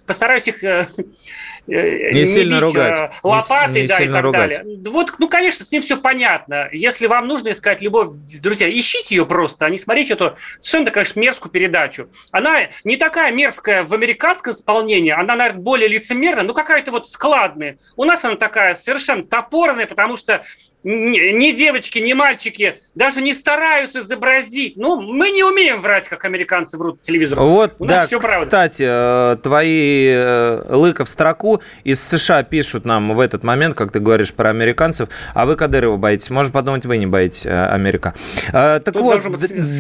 постараюсь 0.07 0.49
их 0.49 0.63
э, 0.65 0.87
э, 1.69 2.11
не, 2.13 2.21
не 2.21 2.27
сильно 2.27 2.55
бить 2.55 2.63
ругать. 2.63 3.15
лопатой, 3.23 3.83
не, 3.83 3.87
да, 3.87 3.99
и 3.99 4.09
так 4.09 4.23
ругать. 4.23 4.57
далее. 4.57 4.81
Вот, 4.91 5.15
ну, 5.19 5.29
конечно, 5.29 5.65
с 5.65 5.71
ним 5.71 5.83
все 5.83 5.97
понятно. 5.97 6.69
Если 6.73 7.07
вам 7.07 7.29
нужно 7.29 7.51
искать 7.51 7.81
любовь, 7.81 8.09
друзья, 8.41 8.69
ищите 8.69 9.15
ее 9.15 9.27
просто, 9.27 9.67
а 9.67 9.71
не 9.71 9.79
смотрите 9.79 10.15
эту 10.15 10.37
совершенно, 10.59 10.91
конечно, 10.91 11.21
мерзкую 11.21 11.53
передачу. 11.53 12.09
Она 12.33 12.69
не 12.83 12.97
такая 12.97 13.33
мерзкая 13.33 13.85
в 13.85 13.95
американском 13.95 14.53
исполнении, 14.53 15.13
она, 15.13 15.37
наверное, 15.37 15.63
более 15.63 15.89
лицемерная, 15.89 16.43
но 16.43 16.55
какая-то 16.55 16.91
вот 16.91 17.09
складная. 17.09 17.79
У 17.97 18.05
нас 18.05 18.25
она 18.25 18.35
такая 18.37 18.75
совершенно 18.75 19.25
топорная, 19.25 19.87
потому 19.87 20.17
что 20.17 20.45
ни 20.85 21.53
девочки, 21.53 21.99
ни 21.99 22.13
мальчики 22.13 22.79
даже 22.95 23.23
не 23.23 23.33
стараются 23.33 24.01
изобразить. 24.01 24.77
Ну, 24.77 25.01
мы 25.01 25.31
не 25.31 25.43
умеем 25.43 25.81
врать, 25.81 26.09
как 26.09 26.25
американцы 26.27 26.77
врут 26.77 27.01
телевизору. 27.01 27.47
Вот, 27.47 27.75
У 27.79 27.87
да, 27.87 28.07
все 28.07 28.19
кстати, 28.19 28.85
правда. 28.85 29.41
твои 29.43 30.09
э, 30.09 30.65
лыка 30.69 31.05
в 31.05 31.09
строку 31.09 31.63
из 31.85 32.03
США 32.07 32.43
пишут 32.43 32.85
нам 32.85 33.15
в 33.15 33.21
этот 33.21 33.43
момент, 33.43 33.77
как 33.77 33.93
ты 33.93 34.01
говоришь 34.01 34.35
про 34.35 34.51
американцев, 34.51 35.09
а 35.33 35.47
вы 35.47 35.57
Кадырова 35.57 35.97
боитесь. 35.97 36.29
Можно 36.29 36.53
подумать, 36.53 36.85
вы 36.85 36.99
не 36.99 37.07
боитесь 37.07 37.47
э, 37.47 37.67
Америка. 37.67 38.15
Э, 38.49 38.81
так 38.81 38.93
Тут 38.93 39.03
вот, 39.03 39.23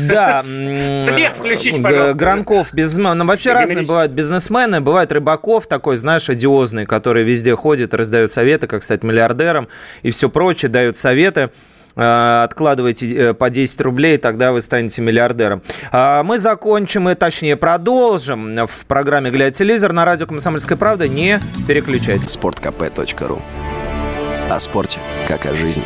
да. 0.08 0.42
Смех 0.42 1.34
включить, 1.36 1.82
пожалуйста. 1.82 2.18
Гранков, 2.18 2.72
бизнесмен. 2.72 3.18
Ну, 3.18 3.26
вообще 3.26 3.52
разные 3.52 3.84
бывают 3.84 4.12
бизнесмены. 4.12 4.80
Бывает 4.80 5.12
Рыбаков 5.12 5.66
такой, 5.66 5.98
знаешь, 5.98 6.30
одиозный, 6.30 6.86
который 6.86 7.24
везде 7.24 7.54
ходит, 7.54 7.92
раздает 7.92 8.30
советы, 8.30 8.66
как 8.66 8.82
стать 8.82 9.02
миллиардером 9.02 9.68
и 10.02 10.10
все 10.10 10.30
прочее, 10.30 10.70
дает 10.70 10.93
дают 10.94 10.98
советы 10.98 11.50
э, 11.96 12.42
откладывайте 12.44 13.14
э, 13.14 13.34
по 13.34 13.50
10 13.50 13.80
рублей, 13.80 14.18
тогда 14.18 14.52
вы 14.52 14.62
станете 14.62 15.02
миллиардером. 15.02 15.62
А 15.92 16.22
мы 16.22 16.38
закончим 16.38 17.08
и, 17.08 17.14
точнее, 17.14 17.56
продолжим 17.56 18.66
в 18.66 18.86
программе 18.86 19.30
«Глядя 19.30 19.54
телевизор» 19.54 19.92
на 19.92 20.04
радио 20.04 20.26
«Комсомольская 20.26 20.78
правда». 20.78 21.08
Не 21.08 21.40
переключайтесь. 21.68 22.36
sportkp.ru 22.36 23.42
О 24.50 24.60
спорте, 24.60 24.98
как 25.28 25.46
о 25.46 25.54
жизни. 25.54 25.84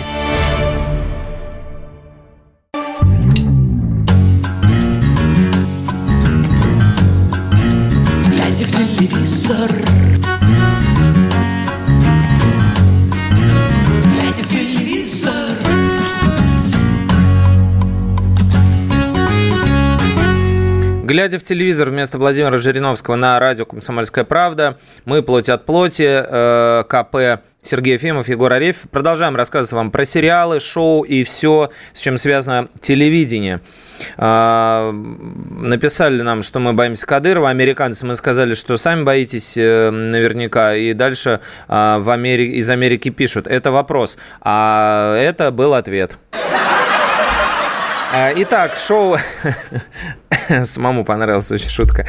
Глядя 21.19 21.41
в 21.41 21.43
телевизор 21.43 21.91
вместо 21.91 22.17
Владимира 22.17 22.57
Жириновского 22.59 23.17
на 23.17 23.41
радио 23.41 23.67
«Комсомольская 23.67 24.23
правда», 24.23 24.79
мы 25.05 25.21
плоть 25.21 25.49
от 25.49 25.67
плоти, 25.67 26.07
э, 26.07 26.85
КП 26.85 27.43
Сергей 27.61 27.95
Ефимов, 27.95 28.29
Егор 28.29 28.53
Арефьев. 28.53 28.89
Продолжаем 28.89 29.35
рассказывать 29.35 29.73
вам 29.73 29.91
про 29.91 30.05
сериалы, 30.05 30.61
шоу 30.61 31.03
и 31.03 31.25
все, 31.25 31.71
с 31.93 31.99
чем 31.99 32.19
связано 32.19 32.69
телевидение. 32.81 33.63
Э, 34.17 34.93
написали 34.93 36.23
нам, 36.23 36.43
что 36.43 36.61
мы 36.61 36.73
боимся 36.73 37.05
Кадырова. 37.05 37.51
Американцы 37.51 38.07
мы 38.07 38.15
сказали, 38.15 38.55
что 38.55 38.77
сами 38.77 39.03
боитесь 39.03 39.57
э, 39.57 39.91
наверняка. 39.91 40.77
И 40.77 40.93
дальше 40.93 41.41
э, 41.67 41.99
в 41.99 42.11
Америке, 42.11 42.59
из 42.59 42.71
Америки 42.71 43.09
пишут. 43.09 43.49
Это 43.49 43.73
вопрос. 43.73 44.19
А 44.41 45.17
это 45.17 45.51
был 45.51 45.75
ответ. 45.75 46.17
А, 46.31 46.68
итак, 48.37 48.77
шоу... 48.77 49.19
Самому 50.65 51.05
понравилась 51.05 51.53
очень 51.53 51.69
шутка. 51.69 52.07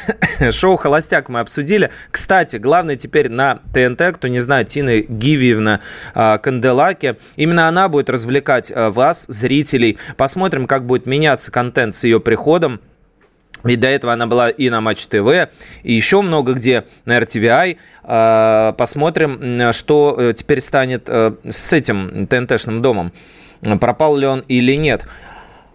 шоу 0.50 0.76
«Холостяк» 0.76 1.28
мы 1.28 1.40
обсудили. 1.40 1.90
Кстати, 2.10 2.56
главное 2.56 2.96
теперь 2.96 3.28
на 3.28 3.60
ТНТ, 3.74 4.14
кто 4.14 4.28
не 4.28 4.40
знает, 4.40 4.68
Тина 4.68 5.00
Гивиевна 5.00 5.80
а, 6.14 6.38
Канделаки. 6.38 7.16
Именно 7.36 7.68
она 7.68 7.90
будет 7.90 8.08
развлекать 8.08 8.72
а, 8.74 8.90
вас, 8.90 9.26
зрителей. 9.28 9.98
Посмотрим, 10.16 10.66
как 10.66 10.86
будет 10.86 11.04
меняться 11.04 11.52
контент 11.52 11.94
с 11.94 12.04
ее 12.04 12.18
приходом. 12.18 12.80
Ведь 13.62 13.80
до 13.80 13.88
этого 13.88 14.14
она 14.14 14.26
была 14.26 14.48
и 14.48 14.70
на 14.70 14.80
Матч 14.80 15.04
ТВ, 15.06 15.50
и 15.82 15.92
еще 15.92 16.22
много 16.22 16.54
где 16.54 16.84
на 17.04 17.18
RTVI. 17.18 18.72
Посмотрим, 18.72 19.72
что 19.72 20.16
э, 20.18 20.32
теперь 20.34 20.60
станет 20.60 21.04
э, 21.06 21.34
с 21.48 21.72
этим 21.72 22.26
ТНТшным 22.26 22.82
домом. 22.82 23.12
Пропал 23.80 24.16
ли 24.16 24.26
он 24.26 24.40
или 24.48 24.74
нет. 24.74 25.06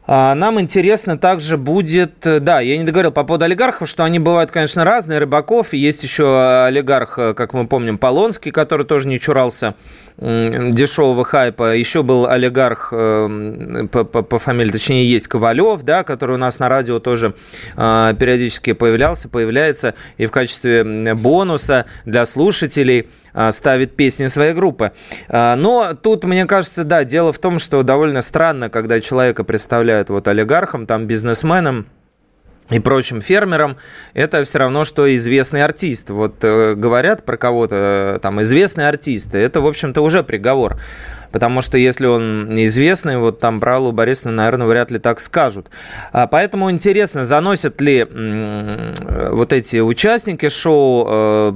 А, 0.09 0.35
нам 0.35 0.57
интересно 0.61 1.17
также 1.17 1.57
будет, 1.57 2.25
э, 2.25 2.39
да, 2.39 2.61
я 2.61 2.77
не 2.77 2.85
договорил 2.85 3.11
по 3.11 3.25
поводу 3.25 3.43
олигархов, 3.43 3.89
что 3.89 4.05
они 4.05 4.19
бывают, 4.19 4.51
конечно, 4.51 4.85
разные, 4.85 5.19
Рыбаков, 5.19 5.73
есть 5.73 6.01
еще 6.01 6.63
олигарх, 6.65 7.19
э, 7.19 7.33
как 7.33 7.53
мы 7.53 7.67
помним, 7.67 7.97
Полонский, 7.97 8.51
который 8.51 8.85
тоже 8.85 9.09
не 9.09 9.19
чурался 9.19 9.75
дешевого 10.17 11.23
хайпа. 11.25 11.75
Еще 11.75 12.03
был 12.03 12.25
олигарх 12.25 12.89
э, 12.91 13.87
по, 13.91 14.05
по, 14.05 14.23
по 14.23 14.39
фамилии, 14.39 14.71
точнее, 14.71 15.11
есть 15.11 15.27
Ковалев, 15.27 15.83
да, 15.83 16.03
который 16.03 16.35
у 16.35 16.39
нас 16.39 16.57
на 16.57 16.69
радио 16.69 16.99
тоже 16.99 17.35
периодически 17.75 18.73
появлялся, 18.73 19.29
появляется 19.29 19.93
и 20.17 20.25
в 20.25 20.31
качестве 20.31 21.13
бонуса 21.15 21.85
для 22.05 22.25
слушателей 22.25 23.09
ставит 23.51 23.95
песни 23.95 24.27
своей 24.27 24.53
группы. 24.53 24.91
Но 25.29 25.93
тут, 26.01 26.23
мне 26.23 26.45
кажется, 26.45 26.83
да, 26.83 27.03
дело 27.03 27.31
в 27.33 27.39
том, 27.39 27.59
что 27.59 27.83
довольно 27.83 28.21
странно, 28.21 28.69
когда 28.69 28.99
человека 28.99 29.43
представляют 29.43 30.09
вот 30.09 30.27
олигархам, 30.27 30.85
там 30.85 31.07
бизнесменам, 31.07 31.87
и 32.69 32.79
прочим 32.79 33.21
фермерам, 33.21 33.77
это 34.13 34.43
все 34.43 34.59
равно, 34.59 34.83
что 34.83 35.13
известный 35.15 35.63
артист. 35.63 36.09
Вот 36.09 36.43
э, 36.43 36.73
говорят 36.75 37.23
про 37.23 37.37
кого-то, 37.37 38.15
э, 38.17 38.19
там, 38.19 38.41
известный 38.41 38.89
артист, 38.89 39.33
это, 39.33 39.61
в 39.61 39.67
общем-то, 39.67 40.01
уже 40.01 40.21
приговор. 40.21 40.77
Потому 41.31 41.61
что 41.61 41.77
если 41.77 42.07
он 42.07 42.53
неизвестный, 42.53 43.17
вот 43.17 43.39
там 43.39 43.61
про 43.61 43.77
Аллу 43.77 43.91
Борисовну, 43.93 44.35
наверное, 44.35 44.67
вряд 44.67 44.91
ли 44.91 44.99
так 44.99 45.21
скажут. 45.21 45.67
А, 46.11 46.27
поэтому 46.27 46.69
интересно, 46.69 47.23
заносят 47.23 47.79
ли 47.79 47.99
м- 47.99 48.93
вот 49.31 49.53
эти 49.53 49.79
участники 49.79 50.49
шоу 50.49 51.05
э, 51.09 51.53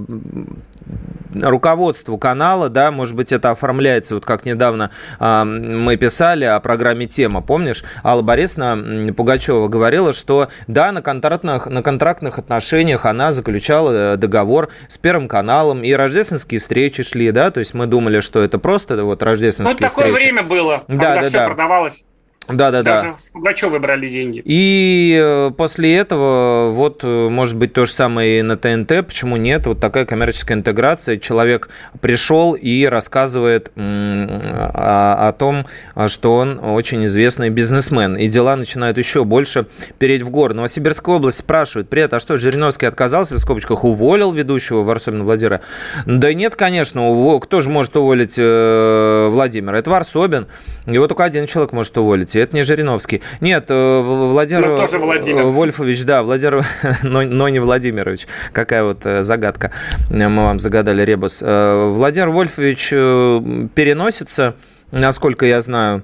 руководству 1.42 2.18
канала, 2.18 2.70
да, 2.70 2.92
может 2.92 3.16
быть, 3.16 3.32
это 3.32 3.52
оформляется, 3.52 4.16
вот 4.16 4.26
как 4.26 4.46
недавно 4.46 4.92
э, 5.20 5.44
мы 5.44 5.96
писали 5.98 6.46
о 6.46 6.60
программе 6.60 7.06
«Тема», 7.06 7.42
помнишь? 7.42 7.84
Алла 8.04 8.22
Борисовна 8.22 9.14
Пугачева 9.14 9.68
говорила, 9.68 10.14
что, 10.14 10.50
да, 10.68 10.92
на 10.92 11.02
контрактных, 11.02 11.68
на 11.68 11.82
контрактных 11.84 12.40
отношениях 12.40 13.06
она 13.06 13.32
заключала 13.32 14.14
э, 14.14 14.18
договор 14.18 14.70
с 14.88 14.98
Первым 14.98 15.28
каналом, 15.28 15.84
и 15.84 15.92
рождественские 15.94 16.60
встречи 16.60 17.04
шли, 17.04 17.32
да, 17.32 17.52
то 17.52 17.60
есть 17.60 17.74
мы 17.74 17.86
думали, 17.86 18.20
что 18.20 18.42
это 18.42 18.60
просто 18.60 19.04
вот 19.04 19.24
рождественские 19.24 19.78
ну, 19.80 19.88
встречи. 19.88 20.08
такое 20.08 20.22
время 20.22 20.44
было, 20.44 20.84
когда 20.88 21.16
да, 21.16 21.22
да, 21.22 21.28
все 21.28 21.38
да. 21.38 21.46
продавалось. 21.48 22.06
Да, 22.48 22.72
да, 22.72 22.82
Даже 22.84 23.12
да. 23.12 23.18
с 23.18 23.28
Пугачевой 23.28 23.80
брали 23.80 24.10
деньги. 24.10 24.42
И 24.44 25.18
э, 25.22 25.52
после 25.56 25.96
этого, 25.96 26.72
вот, 26.72 27.02
э, 27.04 27.30
может 27.30 27.56
быть, 27.56 27.72
то 27.74 27.86
же 27.86 27.92
самое 27.92 28.40
и 28.40 28.42
на 28.42 28.58
ТНТ. 28.58 29.06
Почему 29.06 29.38
нет? 29.38 29.68
Вот 29.68 29.80
такая 29.80 30.06
коммерческая 30.06 30.58
интеграция. 30.58 31.18
Человек 31.18 31.70
пришел 32.02 32.54
и 32.54 32.86
рассказывает 32.86 33.72
о, 33.76 35.28
о 35.28 35.32
том, 35.34 35.66
что 36.08 36.36
он 36.36 36.60
очень 36.62 37.06
известный 37.06 37.50
бизнесмен. 37.50 38.16
И 38.16 38.28
дела 38.28 38.56
начинают 38.56 38.98
еще 38.98 39.24
больше 39.24 39.68
переть 40.00 40.24
в 40.24 40.30
гору. 40.32 40.56
Новосибирская 40.56 41.16
область 41.16 41.38
спрашивает, 41.38 41.90
привет, 41.90 42.14
а 42.14 42.20
что, 42.20 42.38
Жириновский 42.38 42.88
отказался, 42.88 43.36
в 43.36 43.38
скобочках, 43.38 43.84
уволил 43.84 44.34
ведущего 44.34 44.82
Варсобина 44.82 45.24
Владимира? 45.24 45.62
Да 46.06 46.34
нет, 46.34 46.56
конечно, 46.56 47.40
кто 47.40 47.62
же 47.62 47.70
может 47.70 47.96
уволить 47.96 48.36
э, 48.38 49.30
Владимира? 49.32 49.78
Это 49.78 49.92
Варсобин. 49.92 50.48
Его 50.88 51.08
только 51.08 51.24
один 51.24 51.46
человек 51.46 51.72
может 51.72 51.96
уволить 51.98 52.31
это 52.40 52.56
не 52.56 52.64
Жириновский. 52.64 53.22
Нет, 53.40 53.66
э, 53.70 54.02
Владимир 54.02 54.68
ну, 54.68 54.78
тоже 54.78 54.98
Владимир. 54.98 55.44
Вольфович, 55.44 56.04
да, 56.04 56.24
Владимир, 56.24 56.66
но, 57.04 57.22
но 57.24 57.50
не 57.50 57.60
Владимирович. 57.60 58.28
Какая 58.54 58.84
вот 58.84 59.06
э, 59.06 59.24
загадка. 59.24 59.72
Мы 60.10 60.36
вам 60.36 60.60
загадали 60.60 61.04
ребус. 61.04 61.42
Э, 61.46 61.92
Владимир 61.94 62.30
Вольфович 62.30 62.90
переносится, 62.90 64.56
насколько 64.92 65.46
я 65.46 65.62
знаю, 65.62 66.04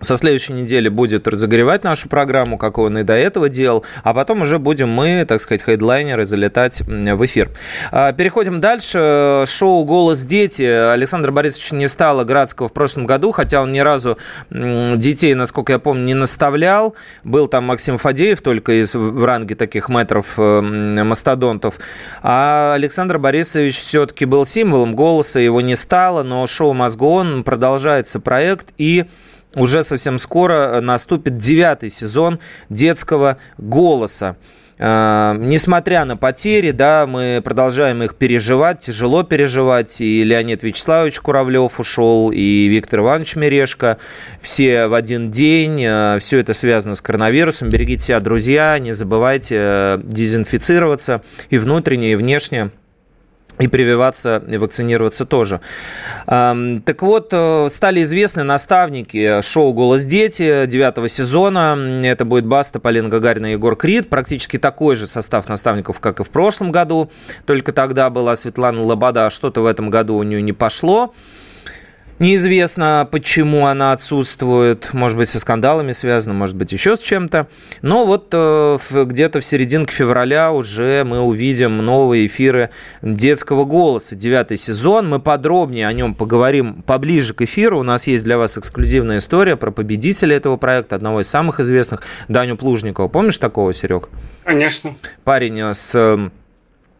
со 0.00 0.16
следующей 0.16 0.52
недели 0.52 0.88
будет 0.88 1.26
разогревать 1.26 1.84
нашу 1.84 2.08
программу, 2.08 2.58
как 2.58 2.78
он 2.78 2.98
и 2.98 3.02
до 3.02 3.14
этого 3.14 3.48
делал, 3.48 3.84
а 4.04 4.14
потом 4.14 4.42
уже 4.42 4.58
будем 4.58 4.88
мы, 4.88 5.24
так 5.26 5.40
сказать, 5.40 5.62
хедлайнеры, 5.62 6.24
залетать 6.24 6.82
в 6.82 7.24
эфир. 7.24 7.50
А, 7.90 8.12
переходим 8.12 8.60
дальше. 8.60 9.44
Шоу 9.46 9.84
«Голос 9.84 10.24
дети». 10.24 10.62
Александр 10.62 11.32
Борисович 11.32 11.72
не 11.72 11.88
стало 11.88 12.24
Градского 12.24 12.68
в 12.68 12.72
прошлом 12.72 13.06
году, 13.06 13.32
хотя 13.32 13.62
он 13.62 13.72
ни 13.72 13.80
разу 13.80 14.18
детей, 14.50 15.34
насколько 15.34 15.72
я 15.72 15.78
помню, 15.78 16.04
не 16.04 16.14
наставлял. 16.14 16.94
Был 17.24 17.48
там 17.48 17.64
Максим 17.64 17.98
Фадеев 17.98 18.40
только 18.40 18.80
из, 18.80 18.94
в 18.94 19.24
ранге 19.24 19.54
таких 19.54 19.88
метров 19.88 20.34
э, 20.36 20.60
мастодонтов. 20.60 21.78
А 22.22 22.74
Александр 22.74 23.18
Борисович 23.18 23.78
все-таки 23.78 24.24
был 24.24 24.46
символом 24.46 24.94
голоса, 24.94 25.40
его 25.40 25.60
не 25.60 25.76
стало, 25.76 26.22
но 26.22 26.46
шоу 26.46 26.72
«Мозгон» 26.72 27.44
продолжается 27.44 28.20
проект 28.20 28.68
и 28.78 29.06
уже 29.54 29.82
совсем 29.82 30.18
скоро 30.18 30.80
наступит 30.80 31.38
девятый 31.38 31.90
сезон 31.90 32.38
детского 32.68 33.38
голоса. 33.56 34.36
Uh, 34.78 35.36
несмотря 35.44 36.04
на 36.04 36.16
потери, 36.16 36.70
да, 36.70 37.04
мы 37.08 37.40
продолжаем 37.42 38.00
их 38.04 38.14
переживать, 38.14 38.78
тяжело 38.78 39.24
переживать. 39.24 40.00
И 40.00 40.22
Леонид 40.22 40.62
Вячеславович 40.62 41.18
Куравлев 41.18 41.80
ушел, 41.80 42.30
и 42.30 42.68
Виктор 42.68 43.00
Иванович 43.00 43.34
Мерешко. 43.34 43.98
Все 44.40 44.86
в 44.86 44.94
один 44.94 45.32
день. 45.32 45.84
Uh, 45.84 46.20
все 46.20 46.38
это 46.38 46.54
связано 46.54 46.94
с 46.94 47.02
коронавирусом. 47.02 47.70
Берегите 47.70 48.04
себя, 48.04 48.20
друзья. 48.20 48.78
Не 48.78 48.92
забывайте 48.92 49.98
дезинфицироваться 50.04 51.22
и 51.50 51.58
внутренне, 51.58 52.12
и 52.12 52.14
внешне 52.14 52.70
и 53.58 53.68
прививаться, 53.68 54.42
и 54.48 54.56
вакцинироваться 54.56 55.26
тоже. 55.26 55.60
Так 56.26 57.02
вот, 57.02 57.28
э, 57.32 57.68
стали 57.70 58.02
известны 58.02 58.42
наставники 58.42 59.40
шоу 59.42 59.72
«Голос 59.72 60.04
дети» 60.04 60.66
девятого 60.66 61.08
сезона. 61.08 61.76
Это 62.04 62.24
будет 62.24 62.46
Баста, 62.46 62.80
Полина 62.80 63.08
Гагарина 63.08 63.46
и 63.46 63.52
Егор 63.52 63.76
Крид. 63.76 64.08
Практически 64.08 64.58
такой 64.58 64.94
же 64.94 65.06
состав 65.06 65.48
наставников, 65.48 66.00
как 66.00 66.20
и 66.20 66.24
в 66.24 66.30
прошлом 66.30 66.72
году. 66.72 67.10
Только 67.46 67.72
тогда 67.72 68.10
была 68.10 68.36
Светлана 68.36 68.82
Лобода, 68.82 69.26
а 69.26 69.30
что-то 69.30 69.62
в 69.62 69.66
этом 69.66 69.90
году 69.90 70.16
у 70.16 70.22
нее 70.22 70.42
не 70.42 70.52
пошло. 70.52 71.12
Неизвестно, 72.18 73.08
почему 73.10 73.66
она 73.66 73.92
отсутствует. 73.92 74.92
Может 74.92 75.16
быть, 75.18 75.28
со 75.28 75.38
скандалами 75.38 75.92
связано, 75.92 76.34
может 76.34 76.56
быть, 76.56 76.72
еще 76.72 76.96
с 76.96 76.98
чем-то. 76.98 77.46
Но 77.80 78.06
вот 78.06 78.28
э, 78.32 78.78
где-то 78.92 79.40
в 79.40 79.44
серединке 79.44 79.94
февраля 79.94 80.52
уже 80.52 81.04
мы 81.04 81.20
увидим 81.20 81.76
новые 81.78 82.26
эфиры 82.26 82.70
детского 83.02 83.64
голоса. 83.64 84.16
Девятый 84.16 84.56
сезон. 84.56 85.08
Мы 85.08 85.20
подробнее 85.20 85.86
о 85.86 85.92
нем 85.92 86.14
поговорим 86.14 86.82
поближе 86.82 87.34
к 87.34 87.42
эфиру. 87.42 87.78
У 87.78 87.84
нас 87.84 88.08
есть 88.08 88.24
для 88.24 88.36
вас 88.36 88.58
эксклюзивная 88.58 89.18
история 89.18 89.56
про 89.56 89.70
победителя 89.70 90.36
этого 90.36 90.56
проекта, 90.56 90.96
одного 90.96 91.20
из 91.20 91.28
самых 91.28 91.60
известных, 91.60 92.02
Даню 92.26 92.56
Плужникова. 92.56 93.06
Помнишь 93.06 93.38
такого, 93.38 93.72
Серег? 93.72 94.08
Конечно. 94.42 94.94
Парень 95.22 95.72
с 95.72 96.30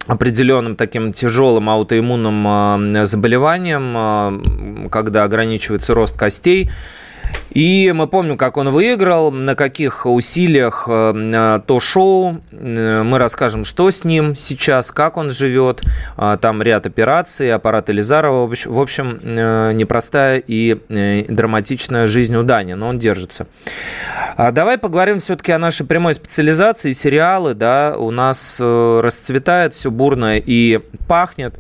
определенным 0.09 0.75
таким 0.75 1.13
тяжелым 1.13 1.71
аутоиммунным 1.71 3.07
заболеванием, 3.07 4.89
когда 4.91 5.23
ограничивается 5.23 5.95
рост 5.95 6.17
костей. 6.17 6.71
И 7.51 7.93
мы 7.95 8.07
помним, 8.07 8.37
как 8.37 8.57
он 8.57 8.71
выиграл, 8.71 9.33
на 9.33 9.55
каких 9.55 10.07
усилиях 10.07 10.85
э, 10.89 11.61
то 11.67 11.81
шоу. 11.81 12.41
Э, 12.53 13.03
мы 13.03 13.19
расскажем, 13.19 13.65
что 13.65 13.91
с 13.91 14.05
ним 14.05 14.35
сейчас, 14.35 14.93
как 14.93 15.17
он 15.17 15.31
живет. 15.31 15.83
Там 16.41 16.63
ряд 16.63 16.87
операций, 16.87 17.53
аппарат 17.53 17.91
Элизарова. 17.91 18.47
В 18.47 18.79
общем, 18.79 19.19
э, 19.23 19.73
непростая 19.73 20.43
и 20.47 21.25
драматичная 21.29 22.07
жизнь 22.07 22.37
у 22.37 22.43
Дани, 22.43 22.75
но 22.75 22.89
он 22.89 22.99
держится. 22.99 23.47
А 24.37 24.53
давай 24.53 24.79
поговорим 24.79 25.19
все-таки 25.19 25.53
о 25.53 25.59
нашей 25.59 25.87
прямой 25.87 26.15
специализации. 26.15 26.93
Сериалы, 26.93 27.55
да, 27.55 27.95
у 27.97 28.11
нас 28.11 28.61
расцветает 28.61 29.75
все 29.75 29.91
бурно 29.91 30.39
и 30.39 30.81
пахнет. 31.09 31.55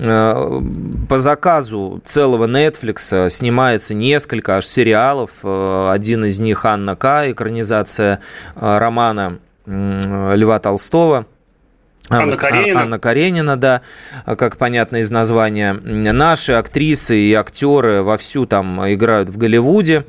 Э, 0.00 0.60
по 1.08 1.18
заказу 1.18 2.00
целого 2.06 2.46
Netflix 2.46 3.30
снимается 3.30 3.94
несколько 3.94 4.56
аж 4.56 4.66
сериалов. 4.66 5.30
Э, 5.42 5.90
один 5.92 6.24
из 6.24 6.38
них 6.38 6.64
Анна 6.64 6.94
К. 6.94 7.30
Экранизация 7.30 8.20
э, 8.54 8.78
романа 8.78 9.38
Льва 9.66 10.58
Толстого. 10.60 11.26
Анна, 12.10 12.36
Каренина. 12.36 12.80
Анна 12.80 12.98
Каренина, 12.98 13.56
да, 13.58 13.82
как 14.24 14.56
понятно 14.56 14.98
из 14.98 15.10
названия. 15.10 15.74
Наши 15.74 16.52
актрисы 16.52 17.18
и 17.18 17.34
актеры 17.34 18.02
вовсю 18.02 18.46
там 18.46 18.80
играют 18.90 19.28
в 19.28 19.36
Голливуде. 19.36 20.06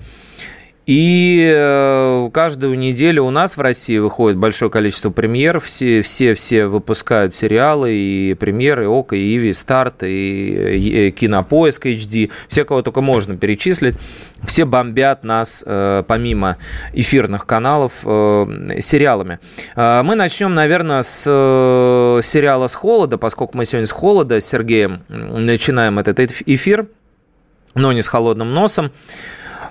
И 0.90 1.48
э, 1.56 2.30
каждую 2.34 2.76
неделю 2.76 3.26
у 3.26 3.30
нас 3.30 3.58
в 3.58 3.62
России 3.62 4.00
выходит 4.00 4.40
большое 4.40 4.72
количество 4.72 5.12
премьер. 5.12 5.60
Все, 5.60 6.02
все, 6.02 6.34
все 6.34 6.66
выпускают 6.66 7.36
сериалы, 7.36 7.92
и 7.94 8.34
премьеры, 8.34 8.88
ОКО, 8.88 9.16
и 9.16 9.36
Иви, 9.36 9.54
Старт, 9.54 10.02
и, 10.02 11.08
и 11.08 11.12
Кинопоиск 11.12 11.86
HD. 11.86 12.32
Все, 12.48 12.66
кого 12.66 12.82
только 12.82 13.02
можно 13.02 13.38
перечислить. 13.38 13.98
Все 14.46 14.66
бомбят 14.66 15.24
нас, 15.24 15.64
э, 15.64 16.04
помимо 16.08 16.58
эфирных 16.94 17.46
каналов, 17.46 17.94
э, 18.04 18.80
сериалами. 18.80 19.38
Мы 19.76 20.16
начнем, 20.16 20.56
наверное, 20.56 21.04
с 21.04 21.22
сериала 22.24 22.66
«С 22.66 22.74
холода», 22.74 23.20
поскольку 23.20 23.56
мы 23.56 23.66
сегодня 23.66 23.86
с 23.86 23.92
холода 23.92 24.42
с 24.42 24.46
Сергеем 24.46 25.04
начинаем 25.08 26.00
этот 26.00 26.20
эфир, 26.48 26.88
но 27.76 27.92
не 27.92 28.02
с 28.02 28.08
холодным 28.08 28.56
носом. 28.56 28.92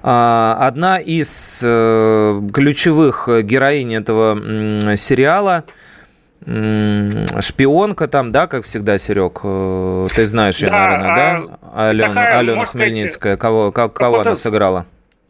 А, 0.03 0.57
одна 0.61 0.99
из 0.99 1.63
э, 1.65 2.41
ключевых 2.53 3.29
героинь 3.43 3.95
этого 3.95 4.97
сериала 4.97 5.65
шпионка 6.47 8.07
там, 8.07 8.33
да, 8.33 8.47
как 8.47 8.65
всегда, 8.65 8.97
Серег, 8.97 9.41
э, 9.43 10.07
ты 10.15 10.25
знаешь 10.25 10.59
ее, 10.59 10.71
да, 10.71 10.87
наверное, 10.87 11.15
да? 11.17 11.59
А, 11.63 11.89
Алена, 11.91 12.09
такая, 12.09 12.39
Алена 12.39 12.65
Хмельницкая, 12.65 13.11
сказать, 13.11 13.39
кого, 13.41 13.73
как, 13.73 13.93
кого 13.93 14.21
она 14.21 14.35
сыграла? 14.35 14.87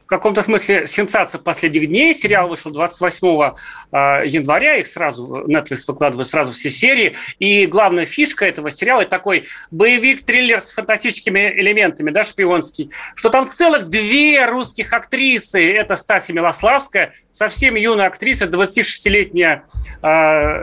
Каком-то 0.09 0.43
смысле 0.43 0.87
сенсация 0.87 1.39
последних 1.39 1.87
дней. 1.87 2.15
Сериал 2.15 2.49
вышел 2.49 2.71
28 2.71 3.53
а, 3.93 4.23
января, 4.25 4.77
их 4.77 4.87
сразу 4.87 5.45
Netflix 5.47 5.85
выкладывает 5.87 6.27
сразу 6.27 6.53
все 6.53 6.71
серии. 6.71 7.15
И 7.39 7.67
главная 7.67 8.07
фишка 8.07 8.47
этого 8.47 8.71
сериала– 8.71 9.01
это 9.03 9.11
такой 9.11 9.47
боевик-триллер 9.71 10.61
с 10.63 10.73
фантастическими 10.73 11.53
элементами, 11.61 12.11
да, 12.11 12.25
шпионский, 12.25 12.91
что 13.15 13.29
там 13.29 13.51
целых 13.51 13.89
две 13.89 14.47
русских 14.47 14.93
актрисы. 14.95 15.73
Это 15.73 15.95
Стасия 15.95 16.35
Милославская, 16.35 17.13
совсем 17.29 17.75
юная 17.75 18.07
актриса, 18.07 18.47
26-летняя, 18.47 19.65
а, 20.01 20.61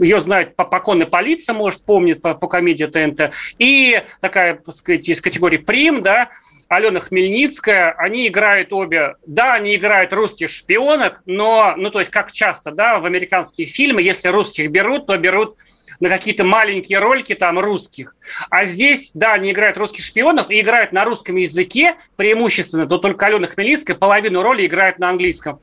ее 0.00 0.20
знает 0.20 0.54
по 0.54 0.64
поконной 0.64 1.06
полиция, 1.06 1.54
может, 1.54 1.84
помнит 1.84 2.22
по, 2.22 2.34
по 2.34 2.46
комедии 2.46 2.84
ТНТ, 2.84 3.32
и 3.58 4.02
такая, 4.20 4.54
так 4.54 4.74
сказать, 4.74 5.08
из 5.08 5.20
категории 5.20 5.58
«Прим», 5.58 6.00
да, 6.00 6.30
Алена 6.68 7.00
Хмельницкая, 7.00 7.92
они 7.92 8.28
играют 8.28 8.72
обе, 8.72 9.16
да, 9.26 9.54
они 9.54 9.76
играют 9.76 10.12
русских 10.12 10.50
шпионок, 10.50 11.22
но, 11.26 11.74
ну, 11.76 11.90
то 11.90 11.98
есть, 11.98 12.10
как 12.10 12.32
часто, 12.32 12.70
да, 12.70 12.98
в 12.98 13.06
американские 13.06 13.66
фильмы, 13.66 14.02
если 14.02 14.28
русских 14.28 14.70
берут, 14.70 15.06
то 15.06 15.16
берут 15.16 15.56
на 16.00 16.08
какие-то 16.08 16.44
маленькие 16.44 16.98
ролики 16.98 17.34
там 17.34 17.58
русских. 17.58 18.16
А 18.50 18.64
здесь, 18.64 19.12
да, 19.14 19.34
они 19.34 19.52
играют 19.52 19.76
русских 19.76 20.04
шпионов 20.04 20.50
и 20.50 20.60
играют 20.60 20.92
на 20.92 21.04
русском 21.04 21.36
языке 21.36 21.96
преимущественно, 22.16 22.86
то 22.86 22.98
только 22.98 23.26
Алена 23.26 23.46
Хмельницкая 23.46 23.96
половину 23.96 24.42
роли 24.42 24.66
играет 24.66 24.98
на 24.98 25.10
английском. 25.10 25.60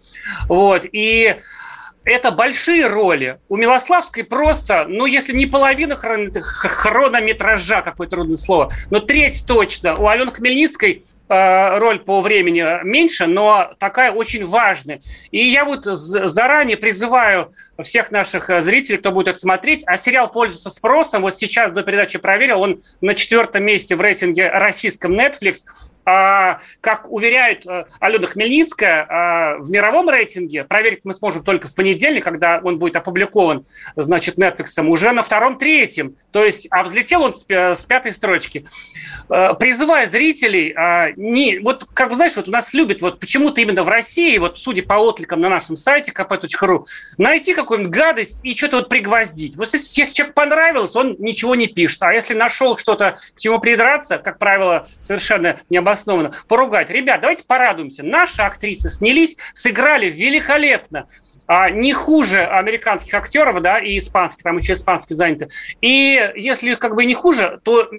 Вот, 0.47 0.85
и 0.91 1.35
это 2.03 2.31
большие 2.31 2.87
роли. 2.87 3.39
У 3.47 3.57
Милославской 3.57 4.23
просто, 4.23 4.85
ну, 4.87 5.05
если 5.05 5.33
не 5.33 5.45
половина 5.45 5.95
хрон... 5.95 6.31
хронометража, 6.33 7.81
какое 7.81 8.07
трудное 8.07 8.37
слово, 8.37 8.71
но 8.89 8.99
треть 8.99 9.43
точно. 9.45 9.95
У 9.95 10.07
Алены 10.07 10.31
Хмельницкой 10.31 11.03
э, 11.29 11.77
роль 11.77 11.99
по 11.99 12.21
времени 12.21 12.83
меньше, 12.83 13.27
но 13.27 13.71
такая 13.77 14.11
очень 14.11 14.45
важная. 14.45 15.01
И 15.29 15.45
я 15.47 15.63
вот 15.63 15.85
заранее 15.85 16.77
призываю 16.77 17.51
всех 17.81 18.11
наших 18.11 18.49
зрителей, 18.61 18.97
кто 18.97 19.11
будет 19.11 19.29
это 19.29 19.39
смотреть, 19.39 19.83
а 19.85 19.95
сериал 19.95 20.31
пользуется 20.31 20.71
спросом. 20.71 21.21
Вот 21.21 21.35
сейчас 21.35 21.71
до 21.71 21.83
передачи 21.83 22.17
проверил, 22.17 22.61
он 22.61 22.81
на 23.01 23.13
четвертом 23.13 23.63
месте 23.63 23.95
в 23.95 24.01
рейтинге 24.01 24.49
российском 24.49 25.13
Netflix– 25.13 25.59
как 26.03 27.11
уверяет 27.11 27.65
э, 27.67 27.85
Алена 27.99 28.25
Хмельницкая, 28.25 29.05
а, 29.07 29.57
в 29.59 29.69
мировом 29.69 30.09
рейтинге, 30.09 30.63
проверить 30.63 31.05
мы 31.05 31.13
сможем 31.13 31.43
только 31.43 31.67
в 31.67 31.75
понедельник, 31.75 32.23
когда 32.23 32.59
он 32.63 32.79
будет 32.79 32.95
опубликован, 32.95 33.65
значит, 33.95 34.39
Netflix, 34.39 34.81
уже 34.87 35.11
на 35.11 35.21
втором-третьем. 35.21 36.15
То 36.31 36.43
есть, 36.43 36.67
а 36.71 36.83
взлетел 36.83 37.21
он 37.21 37.33
с, 37.33 37.43
пятой 37.43 38.13
строчки. 38.13 38.65
Э, 39.29 39.53
призывая 39.53 40.07
зрителей, 40.07 40.73
а, 40.75 41.11
не, 41.15 41.59
вот, 41.59 41.85
как 41.93 42.09
вы 42.09 42.15
знаете, 42.15 42.37
вот 42.37 42.47
у 42.47 42.51
нас 42.51 42.73
любят, 42.73 43.01
вот 43.01 43.19
почему-то 43.19 43.61
именно 43.61 43.83
в 43.83 43.89
России, 43.89 44.37
вот 44.39 44.57
судя 44.57 44.81
по 44.81 44.95
откликам 44.95 45.39
на 45.39 45.49
нашем 45.49 45.77
сайте 45.77 46.11
kp.ru, 46.11 46.83
найти 47.19 47.53
какую-нибудь 47.53 47.93
гадость 47.93 48.39
и 48.43 48.55
что-то 48.55 48.77
вот 48.77 48.89
пригвоздить. 48.89 49.55
Вот 49.55 49.71
если, 49.71 50.01
если 50.01 50.13
человек 50.13 50.33
понравилось, 50.33 50.95
он 50.95 51.15
ничего 51.19 51.53
не 51.53 51.67
пишет. 51.67 52.01
А 52.01 52.11
если 52.11 52.33
нашел 52.33 52.75
что-то, 52.77 53.17
к 53.35 53.39
чему 53.39 53.59
придраться, 53.59 54.17
как 54.17 54.39
правило, 54.39 54.87
совершенно 54.99 55.59
необычно 55.69 55.90
обоснованно 55.91 56.33
поругать. 56.47 56.89
Ребят, 56.89 57.21
давайте 57.21 57.43
порадуемся. 57.43 58.03
Наши 58.03 58.41
актрисы 58.41 58.89
снялись, 58.89 59.37
сыграли 59.53 60.09
великолепно 60.09 61.07
а, 61.53 61.69
не 61.69 61.91
хуже 61.91 62.45
американских 62.45 63.13
актеров, 63.13 63.61
да, 63.61 63.77
и 63.77 63.97
испанских, 63.97 64.41
там 64.41 64.55
еще 64.55 64.71
испанские 64.71 65.17
заняты. 65.17 65.49
И 65.81 66.31
если 66.37 66.75
как 66.75 66.95
бы 66.95 67.03
не 67.03 67.13
хуже, 67.13 67.59
то 67.63 67.89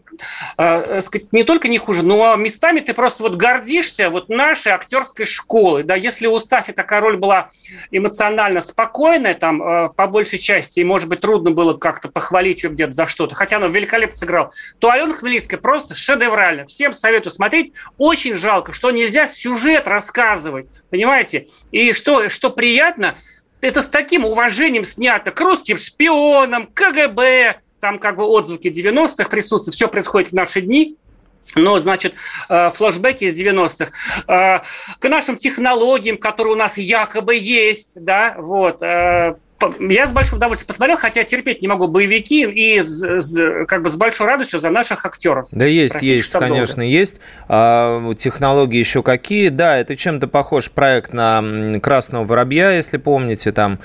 э, 0.56 1.00
сказать, 1.02 1.30
не 1.34 1.44
только 1.44 1.68
не 1.68 1.76
хуже, 1.76 2.02
но 2.02 2.34
местами 2.36 2.80
ты 2.80 2.94
просто 2.94 3.24
вот 3.24 3.34
гордишься 3.34 4.08
вот 4.08 4.30
нашей 4.30 4.72
актерской 4.72 5.26
школой, 5.26 5.82
да, 5.82 5.96
если 5.96 6.26
у 6.28 6.38
Стаси 6.38 6.72
такая 6.72 7.02
роль 7.02 7.18
была 7.18 7.50
эмоционально 7.90 8.62
спокойная, 8.62 9.34
там, 9.34 9.62
э, 9.62 9.90
по 9.90 10.06
большей 10.06 10.38
части, 10.38 10.80
и, 10.80 10.84
может 10.84 11.10
быть, 11.10 11.20
трудно 11.20 11.50
было 11.50 11.74
как-то 11.74 12.08
похвалить 12.08 12.62
ее 12.62 12.70
где-то 12.70 12.92
за 12.92 13.04
что-то, 13.04 13.34
хотя 13.34 13.58
она 13.58 13.66
великолепно 13.66 14.16
сыграла, 14.16 14.50
то 14.78 14.90
Алена 14.90 15.12
Хмельницкая 15.12 15.60
просто 15.60 15.94
шедеврально. 15.94 16.64
Всем 16.64 16.94
советую 16.94 17.34
смотреть. 17.34 17.74
Очень 17.98 18.32
жалко, 18.32 18.72
что 18.72 18.90
нельзя 18.92 19.26
сюжет 19.26 19.86
рассказывать, 19.86 20.68
понимаете? 20.88 21.48
И 21.70 21.92
что, 21.92 22.30
что 22.30 22.48
приятно– 22.48 23.18
это 23.62 23.80
с 23.80 23.88
таким 23.88 24.24
уважением 24.24 24.84
снято 24.84 25.30
к 25.30 25.40
русским 25.40 25.78
шпионам, 25.78 26.66
КГБ, 26.66 27.60
там 27.80 27.98
как 27.98 28.16
бы 28.16 28.24
отзвуки 28.24 28.68
90-х 28.68 29.30
присутствуют, 29.30 29.74
все 29.74 29.88
происходит 29.88 30.30
в 30.30 30.34
наши 30.34 30.60
дни, 30.60 30.96
но, 31.54 31.78
значит, 31.78 32.14
э, 32.48 32.70
флешбеки 32.70 33.24
из 33.24 33.40
90-х, 33.40 33.92
э, 34.26 34.60
к 34.98 35.08
нашим 35.08 35.36
технологиям, 35.36 36.16
которые 36.18 36.54
у 36.54 36.56
нас 36.56 36.78
якобы 36.78 37.36
есть, 37.36 38.02
да, 38.02 38.34
вот, 38.38 38.82
э, 38.82 39.36
я 39.80 40.06
с 40.06 40.12
большим 40.12 40.38
удовольствием 40.38 40.68
посмотрел, 40.68 40.96
хотя 40.96 41.24
терпеть 41.24 41.62
не 41.62 41.68
могу 41.68 41.88
боевики 41.88 42.42
и 42.42 42.80
с, 42.80 43.20
с, 43.20 43.66
как 43.66 43.82
бы 43.82 43.90
с 43.90 43.96
большой 43.96 44.26
радостью 44.26 44.60
за 44.60 44.70
наших 44.70 45.04
актеров. 45.06 45.48
Да 45.52 45.64
есть, 45.64 45.94
Простите, 45.94 46.16
есть, 46.16 46.32
конечно, 46.32 46.82
долго. 46.82 46.84
есть. 46.84 47.16
А, 47.48 48.14
технологии 48.14 48.78
еще 48.78 49.02
какие. 49.02 49.48
Да, 49.48 49.76
это 49.78 49.96
чем-то 49.96 50.28
похож 50.28 50.70
проект 50.70 51.12
на 51.12 51.78
«Красного 51.82 52.24
воробья», 52.24 52.70
если 52.72 52.96
помните, 52.96 53.52
там 53.52 53.78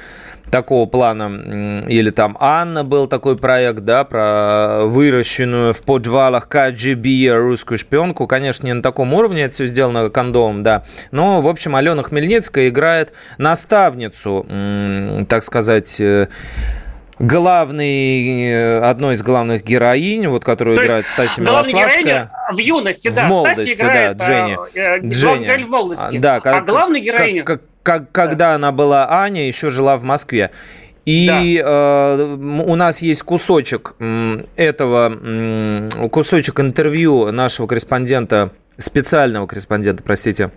такого 0.50 0.86
плана. 0.86 1.84
Или 1.88 2.10
там 2.10 2.38
Анна 2.40 2.84
был 2.84 3.08
такой 3.08 3.38
проект, 3.38 3.82
да, 3.82 4.04
про 4.04 4.86
выращенную 4.86 5.74
в 5.74 5.82
подвалах 5.82 6.48
КГБ 6.48 7.36
русскую 7.38 7.78
шпионку. 7.78 8.28
Конечно, 8.28 8.66
не 8.66 8.74
на 8.74 8.82
таком 8.82 9.14
уровне 9.14 9.44
это 9.44 9.54
все 9.54 9.66
сделано 9.66 10.10
кондомом, 10.10 10.64
да. 10.64 10.84
Но, 11.12 11.42
в 11.42 11.48
общем, 11.48 11.76
Алена 11.76 12.04
Хмельницкая 12.04 12.70
играет 12.70 13.14
наставницу, 13.38 14.46
так 15.28 15.44
сказать, 15.44 16.00
э, 16.00 16.28
главный, 17.20 18.52
э, 18.52 18.80
одной 18.80 19.14
из 19.16 19.24
главных 19.24 19.64
героинь, 19.64 20.28
вот, 20.28 20.44
которую 20.44 20.76
То 20.76 20.86
играет 20.86 21.08
Стасия 21.08 21.44
Милославская. 21.44 22.32
в 22.52 22.58
юности, 22.58 23.10
да. 23.10 23.26
В 23.26 23.30
молодости, 23.30 23.62
Стасия 23.62 23.76
играет, 23.76 24.18
да, 24.18 24.26
Дженни. 24.26 24.58
Э, 24.76 25.00
Дженни. 25.00 25.64
в 25.64 25.70
молодости. 25.70 26.18
Да, 26.18 26.36
а 26.44 26.62
главная 26.62 27.00
героиня... 27.00 27.44
Как, 27.44 27.62
как, 27.84 28.12
когда 28.12 28.56
она 28.56 28.72
была 28.72 29.08
Аня, 29.10 29.48
еще 29.48 29.70
жила 29.70 29.98
в 29.98 30.04
Москве. 30.04 30.52
И 31.06 31.62
да. 31.64 32.18
э, 32.18 32.36
у 32.66 32.76
нас 32.76 33.02
есть 33.02 33.24
кусочек 33.24 33.96
этого, 34.58 35.88
кусочек 36.12 36.60
интервью 36.60 37.32
нашего 37.32 37.66
корреспондента, 37.66 38.52
специального 38.78 39.48
корреспондента, 39.48 40.04
простите, 40.04 40.52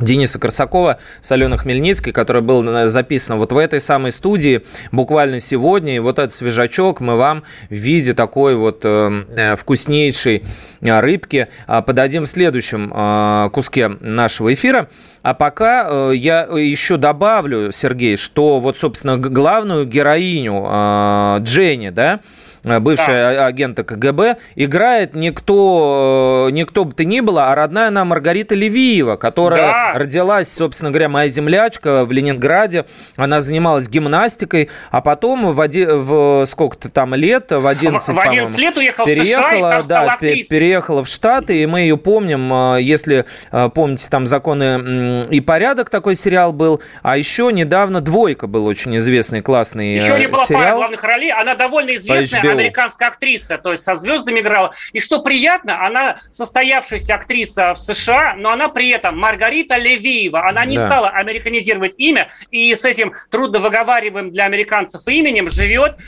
Дениса 0.00 0.38
Корсакова 0.38 0.98
с 1.20 1.30
Аленой 1.32 1.58
Хмельницкой, 1.58 2.12
который 2.12 2.42
был 2.42 2.88
записан 2.88 3.38
вот 3.38 3.52
в 3.52 3.58
этой 3.58 3.80
самой 3.80 4.12
студии 4.12 4.62
буквально 4.92 5.40
сегодня. 5.40 5.96
И 5.96 5.98
вот 5.98 6.18
этот 6.18 6.32
свежачок 6.32 7.00
мы 7.00 7.16
вам 7.16 7.44
в 7.68 7.74
виде 7.74 8.14
такой 8.14 8.56
вот 8.56 8.80
э, 8.84 9.24
э 9.36 9.56
вкуснейшей 9.56 10.44
э, 10.80 11.00
рыбки 11.00 11.48
э, 11.66 11.82
подадим 11.82 12.24
в 12.24 12.28
следующем 12.28 12.92
э, 12.94 13.50
куске 13.52 13.88
нашего 13.88 14.52
эфира. 14.54 14.88
А 15.22 15.34
пока 15.34 15.86
э, 15.88 16.12
я 16.16 16.42
еще 16.42 16.96
добавлю, 16.96 17.72
Сергей, 17.72 18.16
что 18.16 18.60
вот, 18.60 18.78
собственно, 18.78 19.18
главную 19.18 19.84
героиню 19.84 20.64
э, 20.66 21.38
Дженни, 21.42 21.90
да, 21.90 22.20
Э, 22.20 22.49
бывшая 22.62 23.34
да. 23.34 23.46
агента 23.46 23.84
КГБ, 23.84 24.36
играет 24.54 25.14
никто, 25.14 26.46
э, 26.48 26.52
никто 26.52 26.84
бы 26.84 26.92
то 26.92 27.04
ни 27.04 27.20
было, 27.20 27.50
а 27.50 27.54
родная 27.54 27.88
она 27.88 28.04
Маргарита 28.04 28.54
Левиева, 28.54 29.16
которая 29.16 29.62
да. 29.62 29.92
родилась, 29.94 30.52
собственно 30.52 30.90
говоря, 30.90 31.08
моя 31.08 31.28
землячка 31.28 32.04
в 32.04 32.12
Ленинграде. 32.12 32.84
Она 33.16 33.40
занималась 33.40 33.88
гимнастикой, 33.88 34.68
а 34.90 35.00
потом 35.00 35.54
в, 35.54 35.60
оди... 35.60 35.86
в 35.86 36.44
сколько-то 36.46 36.88
там 36.90 37.14
лет, 37.14 37.50
в 37.50 37.66
11, 37.66 38.14
в 38.14 38.18
11 38.18 38.58
лет 38.58 38.76
уехала 38.76 39.06
переехала, 39.06 39.82
в 39.82 39.86
США 39.86 40.16
и 40.20 40.42
да, 40.42 40.44
переехала 40.48 41.04
в 41.04 41.08
Штаты, 41.08 41.62
и 41.62 41.66
мы 41.66 41.80
ее 41.80 41.96
помним, 41.96 42.52
э, 42.74 42.82
если 42.82 43.24
помните, 43.74 44.08
там 44.10 44.26
«Законы 44.26 45.22
и 45.30 45.40
порядок» 45.40 45.90
такой 45.90 46.14
сериал 46.14 46.52
был, 46.52 46.80
а 47.02 47.16
еще 47.16 47.50
недавно 47.52 48.00
«Двойка» 48.00 48.46
был 48.46 48.66
очень 48.66 48.96
известный, 48.98 49.42
классный 49.42 49.96
Еще 49.96 50.18
не 50.18 50.26
была 50.26 50.44
сериал. 50.44 50.62
пара 50.62 50.76
главных 50.76 51.02
ролей, 51.02 51.32
она 51.32 51.54
довольно 51.54 51.96
известная, 51.96 52.49
американская 52.52 53.08
актриса, 53.08 53.58
то 53.58 53.72
есть 53.72 53.82
со 53.82 53.94
звездами 53.94 54.40
играла. 54.40 54.72
И 54.92 55.00
что 55.00 55.22
приятно, 55.22 55.84
она 55.84 56.16
состоявшаяся 56.30 57.14
актриса 57.14 57.74
в 57.74 57.78
США, 57.78 58.34
но 58.36 58.50
она 58.50 58.68
при 58.68 58.90
этом 58.90 59.18
Маргарита 59.18 59.76
Левиева. 59.76 60.48
Она 60.48 60.64
не 60.64 60.76
да. 60.76 60.86
стала 60.86 61.10
американизировать 61.10 61.94
имя, 61.98 62.30
и 62.50 62.74
с 62.74 62.84
этим 62.84 63.12
трудно 63.30 63.58
выговариваемым 63.58 64.30
для 64.30 64.44
американцев 64.44 65.06
именем 65.06 65.48
живет. 65.48 65.98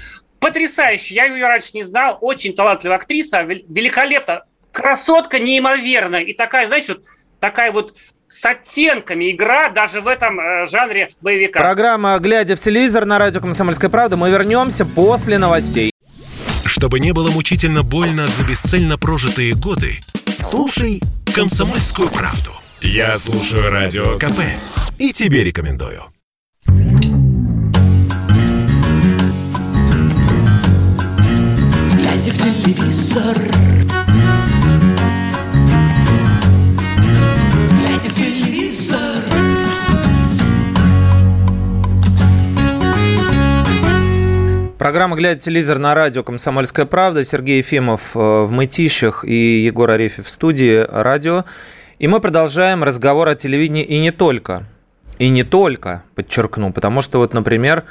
Потрясающе. 0.41 1.15
Я 1.15 1.27
ее 1.27 1.47
раньше 1.47 1.71
не 1.75 1.85
знал. 1.85 2.19
Очень 2.21 2.55
талантливая 2.55 2.97
актриса, 2.97 3.43
великолепно. 3.43 4.43
Красотка 4.73 5.39
неимоверная. 5.39 6.23
И 6.23 6.33
такая, 6.33 6.67
знаешь, 6.67 6.89
вот 6.89 7.03
такая 7.39 7.71
вот 7.71 7.95
с 8.33 8.47
оттенками 8.47 9.31
игра 9.31 9.69
даже 9.69 10.01
в 10.01 10.09
этом 10.09 10.41
э, 10.41 10.67
жанре 10.67 11.11
боевика. 11.21 11.61
Программа 11.61 12.19
«Глядя 12.19 12.57
в 12.57 12.61
телевизор» 12.61 13.05
на 13.05 13.19
радио 13.19 13.43
«Комсомольская 13.43 13.91
правда». 13.91 14.17
Мы 14.17 14.31
вернемся 14.31 14.87
после 14.87 15.37
новостей. 15.37 15.92
Чтобы 16.65 17.01
не 17.01 17.13
было 17.13 17.31
мучительно 17.31 17.83
больно 17.83 18.29
за 18.29 18.45
бесцельно 18.45 18.99
прожитые 18.99 19.55
годы, 19.55 20.01
слушай 20.43 21.01
«Комсомольскую 21.35 22.09
правду». 22.09 22.51
Я 22.81 23.17
слушаю 23.17 23.71
Радио 23.71 24.19
КП 24.19 24.41
и 24.99 25.13
тебе 25.13 25.45
рекомендую. 25.45 26.03
Глядя 31.95 32.33
в 32.33 32.65
телевизор 32.65 33.37
Программа 44.83 45.15
«Глядя 45.15 45.39
телевизор» 45.39 45.79
на 45.79 45.95
радио 45.95 46.25
«Комсомольская 46.25 46.87
правда». 46.87 47.23
Сергей 47.23 47.59
Ефимов 47.59 48.17
э, 48.17 48.19
в 48.19 48.51
Мытищах 48.51 49.25
и 49.25 49.61
Егор 49.65 49.89
Арефьев 49.89 50.27
в 50.27 50.29
студии 50.29 50.85
радио. 50.89 51.45
И 52.01 52.09
мы 52.09 52.19
продолжаем 52.19 52.83
разговор 52.83 53.29
о 53.29 53.37
телевидении 53.37 53.85
и 53.85 54.01
не 54.01 54.11
только. 54.11 54.65
И 55.21 55.29
не 55.29 55.45
только, 55.45 56.03
подчеркну, 56.17 56.73
потому 56.73 57.01
что 57.01 57.19
вот, 57.19 57.33
например, 57.33 57.85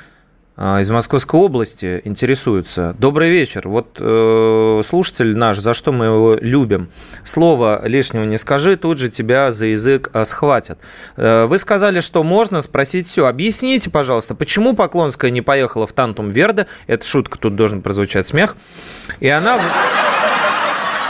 из 0.57 0.91
Московской 0.91 1.39
области 1.39 2.01
интересуются. 2.03 2.95
Добрый 2.99 3.29
вечер. 3.29 3.67
Вот 3.67 3.97
э, 3.99 4.81
слушатель 4.83 5.37
наш, 5.37 5.57
за 5.57 5.73
что 5.73 5.91
мы 5.91 6.05
его 6.05 6.37
любим, 6.39 6.89
слово 7.23 7.81
лишнего 7.87 8.25
не 8.25 8.37
скажи, 8.37 8.75
тут 8.75 8.99
же 8.99 9.09
тебя 9.09 9.49
за 9.51 9.67
язык 9.67 10.11
э, 10.13 10.25
схватят. 10.25 10.77
Э, 11.15 11.45
вы 11.45 11.57
сказали, 11.57 12.01
что 12.01 12.21
можно 12.23 12.61
спросить 12.61 13.07
все. 13.07 13.27
Объясните, 13.27 13.89
пожалуйста, 13.89 14.35
почему 14.35 14.75
Поклонская 14.75 15.31
не 15.31 15.41
поехала 15.41 15.87
в 15.87 15.93
Тантум 15.93 16.29
Верде? 16.29 16.67
Это 16.85 17.07
шутка, 17.07 17.39
тут 17.39 17.55
должен 17.55 17.81
прозвучать 17.81 18.27
смех. 18.27 18.57
И 19.19 19.29
она... 19.29 19.57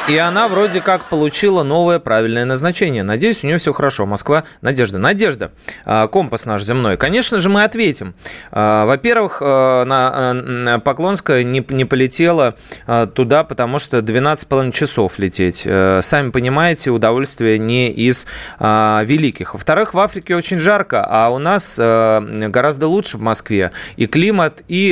И 0.08 0.18
она 0.18 0.48
вроде 0.48 0.82
как 0.82 1.10
получила 1.10 1.64
новое 1.64 2.00
правильное 2.00 2.44
назначение. 2.44 3.04
Надеюсь, 3.04 3.44
у 3.44 3.48
нее 3.48 3.60
все 3.60 3.72
хорошо. 3.72 4.06
Москва, 4.06 4.44
Надежда. 4.62 4.98
Надежда, 4.98 5.52
а, 5.86 6.08
компас 6.08 6.46
наш 6.46 6.64
земной. 6.64 6.98
Конечно 6.98 7.40
же, 7.40 7.50
мы 7.50 7.64
ответим. 7.64 8.16
А, 8.52 8.86
во-первых, 8.86 9.42
а, 9.42 9.86
на 9.86 10.80
Поклонская 10.80 11.44
не, 11.44 11.66
не 11.70 11.86
полетела 11.86 12.56
туда, 13.14 13.44
потому 13.44 13.80
что 13.80 14.00
12,5 14.00 14.72
часов 14.72 15.20
лететь. 15.20 15.60
Сами 15.60 16.32
понимаете, 16.32 16.92
удовольствие 16.92 17.60
не 17.60 17.92
из 17.92 18.26
великих. 18.60 19.54
Во-вторых, 19.54 19.94
в 19.94 20.00
Африке 20.00 20.36
очень 20.36 20.58
жарко, 20.58 21.06
а 21.08 21.30
у 21.30 21.38
нас 21.38 21.78
гораздо 21.78 22.88
лучше 22.88 23.18
в 23.18 23.22
Москве. 23.22 23.72
И 23.98 24.08
климат, 24.08 24.64
и, 24.68 24.90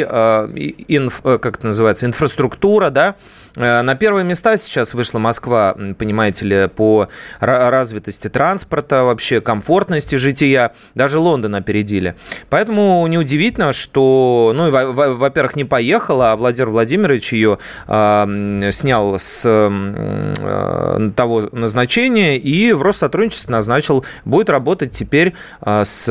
и 0.55 0.97
инф, 0.97 1.21
как 1.21 1.57
это 1.57 1.67
называется, 1.67 2.05
инфраструктура, 2.05 2.89
да, 2.89 3.15
Э, 3.48 3.48
на 3.55 3.95
первые 3.95 4.25
места 4.25 4.57
сейчас 4.57 4.93
вышла 4.93 5.19
Москва, 5.19 5.75
понимаете 5.97 6.45
ли, 6.45 6.67
по 6.67 7.09
развитости 7.39 8.27
транспорта, 8.29 9.03
вообще 9.03 9.41
комфортности 9.41 10.15
жития. 10.15 10.73
Даже 10.95 11.19
Лондон 11.19 11.55
опередили. 11.55 12.15
Поэтому 12.49 13.05
неудивительно, 13.07 13.73
что, 13.73 14.53
ну, 14.55 14.69
во-первых, 14.71 15.55
не 15.55 15.65
поехала, 15.65 16.31
а 16.31 16.35
Владимир 16.35 16.69
Владимирович 16.69 17.33
ее 17.33 17.59
э, 17.87 18.69
снял 18.71 19.19
с 19.19 19.43
э, 19.45 21.11
того 21.15 21.49
назначения 21.51 22.37
и 22.37 22.71
в 22.73 22.81
Россотрудничестве 22.81 23.51
назначил, 23.51 24.05
будет 24.25 24.49
работать 24.49 24.91
теперь 24.91 25.33
э, 25.61 25.83
с 25.83 26.03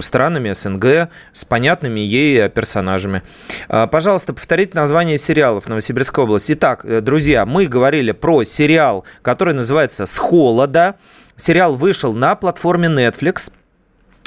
странами 0.00 0.52
СНГ, 0.52 1.10
с 1.32 1.44
понятными 1.44 2.00
ей 2.00 2.48
персонажами. 2.48 3.22
Э, 3.68 3.86
пожалуйста, 3.90 4.32
повторите 4.32 4.72
название 4.74 5.18
сериалов 5.18 5.66
Новосибирской 5.66 6.24
области. 6.24 6.49
Итак, 6.52 6.84
э, 6.84 7.00
друзья, 7.00 7.46
мы 7.46 7.68
говорили 7.68 8.10
про 8.10 8.42
сериал, 8.42 9.04
который 9.22 9.54
называется 9.54 10.04
«С 10.04 10.18
холода». 10.18 10.96
Сериал 11.36 11.76
вышел 11.76 12.12
на 12.12 12.34
платформе 12.34 12.88
Netflix. 12.88 13.52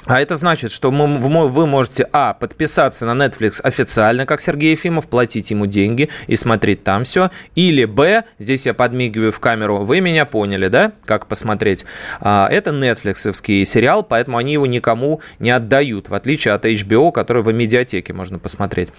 А 0.05 0.19
это 0.21 0.35
значит, 0.35 0.71
что 0.71 0.91
мы, 0.91 1.47
вы 1.47 1.67
можете, 1.67 2.07
а, 2.11 2.33
подписаться 2.33 3.05
на 3.05 3.25
Netflix 3.25 3.61
официально, 3.61 4.25
как 4.25 4.41
Сергей 4.41 4.71
Ефимов, 4.71 5.07
платить 5.07 5.51
ему 5.51 5.65
деньги 5.65 6.09
и 6.27 6.35
смотреть 6.35 6.83
там 6.83 7.05
все. 7.05 7.31
Или, 7.55 7.85
б, 7.85 8.23
здесь 8.37 8.65
я 8.65 8.73
подмигиваю 8.73 9.31
в 9.31 9.39
камеру, 9.39 9.85
вы 9.85 10.01
меня 10.01 10.25
поняли, 10.25 10.67
да, 10.67 10.91
как 11.05 11.27
посмотреть. 11.27 11.85
А, 12.19 12.47
это 12.51 12.71
Netflixовский 12.71 13.63
сериал, 13.63 14.03
поэтому 14.03 14.37
они 14.37 14.53
его 14.53 14.65
никому 14.65 15.21
не 15.39 15.51
отдают, 15.51 16.09
в 16.09 16.13
отличие 16.13 16.53
от 16.53 16.65
HBO, 16.65 17.11
который 17.11 17.41
в 17.43 17.53
медиатеке 17.53 18.11
можно 18.13 18.39
посмотреть. 18.39 18.89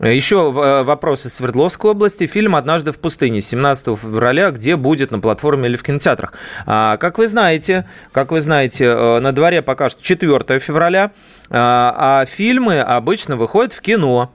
Еще 0.00 0.36
э, 0.36 0.82
вопрос 0.84 1.26
из 1.26 1.34
Свердловской 1.34 1.90
области. 1.90 2.26
Фильм 2.26 2.56
«Однажды 2.56 2.92
в 2.92 2.98
пустыне» 2.98 3.40
17 3.40 3.98
февраля, 3.98 4.50
где 4.50 4.76
будет 4.76 5.10
на 5.10 5.18
платформе 5.18 5.68
или 5.68 5.76
в 5.76 5.82
кинотеатрах. 5.82 6.32
А, 6.64 6.96
как 6.96 7.18
вы 7.18 7.26
знаете, 7.26 7.86
как 8.12 8.32
вы 8.32 8.40
знаете, 8.40 8.84
э, 8.84 9.20
на 9.20 9.32
дворе 9.32 9.60
пока 9.60 9.88
что 9.88 10.02
4 10.02 10.45
4 10.46 10.60
февраля, 10.60 11.10
а, 11.50 12.20
а 12.22 12.26
фильмы 12.26 12.80
обычно 12.80 13.36
выходят 13.36 13.72
в 13.72 13.80
кино. 13.80 14.32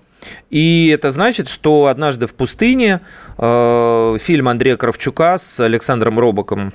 И 0.51 0.91
это 0.93 1.09
значит, 1.09 1.47
что 1.47 1.87
«Однажды 1.87 2.27
в 2.27 2.35
пустыне» 2.35 3.01
э, 3.39 4.17
фильм 4.19 4.49
Андрея 4.49 4.77
Кравчука 4.77 5.39
с 5.39 5.59
Александром 5.59 6.19
Робоком 6.19 6.73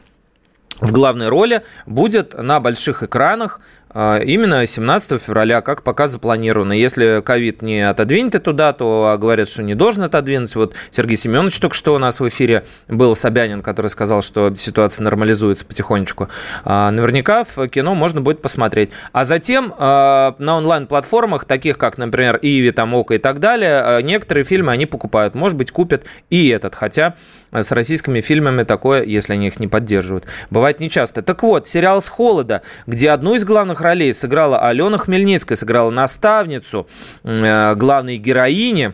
в 0.80 0.92
главной 0.92 1.28
роли 1.28 1.62
будет 1.86 2.34
на 2.34 2.58
больших 2.58 3.04
экранах 3.04 3.60
именно 3.96 4.66
17 4.66 5.22
февраля, 5.22 5.62
как 5.62 5.82
пока 5.82 6.06
запланировано. 6.06 6.74
Если 6.74 7.22
ковид 7.24 7.62
не 7.62 7.88
отодвинет 7.88 8.34
эту 8.34 8.52
дату, 8.52 9.06
а 9.06 9.16
говорят, 9.16 9.48
что 9.48 9.62
не 9.62 9.74
должен 9.74 10.02
отодвинуть. 10.02 10.54
Вот 10.54 10.74
Сергей 10.90 11.16
Семенович 11.16 11.58
только 11.58 11.74
что 11.74 11.94
у 11.94 11.98
нас 11.98 12.20
в 12.20 12.28
эфире 12.28 12.64
был 12.88 13.14
Собянин, 13.14 13.62
который 13.62 13.88
сказал, 13.88 14.20
что 14.20 14.54
ситуация 14.54 15.04
нормализуется 15.04 15.64
потихонечку. 15.64 16.28
А, 16.64 16.90
наверняка 16.90 17.44
в 17.44 17.68
кино 17.68 17.94
можно 17.94 18.20
будет 18.20 18.42
посмотреть. 18.42 18.90
А 19.12 19.24
затем 19.24 19.74
а, 19.78 20.34
на 20.38 20.58
онлайн-платформах, 20.58 21.46
таких 21.46 21.78
как, 21.78 21.96
например, 21.96 22.38
Иви, 22.42 22.72
там, 22.72 22.94
Ока 22.94 23.14
и 23.14 23.18
так 23.18 23.40
далее, 23.40 24.02
некоторые 24.02 24.44
фильмы 24.44 24.72
они 24.72 24.84
покупают. 24.84 25.34
Может 25.34 25.56
быть, 25.56 25.70
купят 25.70 26.04
и 26.28 26.48
этот. 26.48 26.74
Хотя 26.74 27.14
с 27.52 27.72
российскими 27.72 28.20
фильмами 28.20 28.64
такое, 28.64 29.04
если 29.04 29.32
они 29.32 29.46
их 29.46 29.58
не 29.58 29.68
поддерживают, 29.68 30.26
бывает 30.50 30.80
нечасто. 30.80 31.22
Так 31.22 31.42
вот, 31.42 31.66
сериал 31.66 32.02
«С 32.02 32.08
холода», 32.08 32.62
где 32.86 33.10
одну 33.10 33.34
из 33.34 33.44
главных 33.44 33.80
ролей 33.86 34.12
сыграла 34.12 34.58
Алена 34.58 34.98
Хмельницкая, 34.98 35.56
сыграла 35.56 35.90
наставницу 35.90 36.88
э, 37.22 37.74
главной 37.74 38.16
героини, 38.16 38.92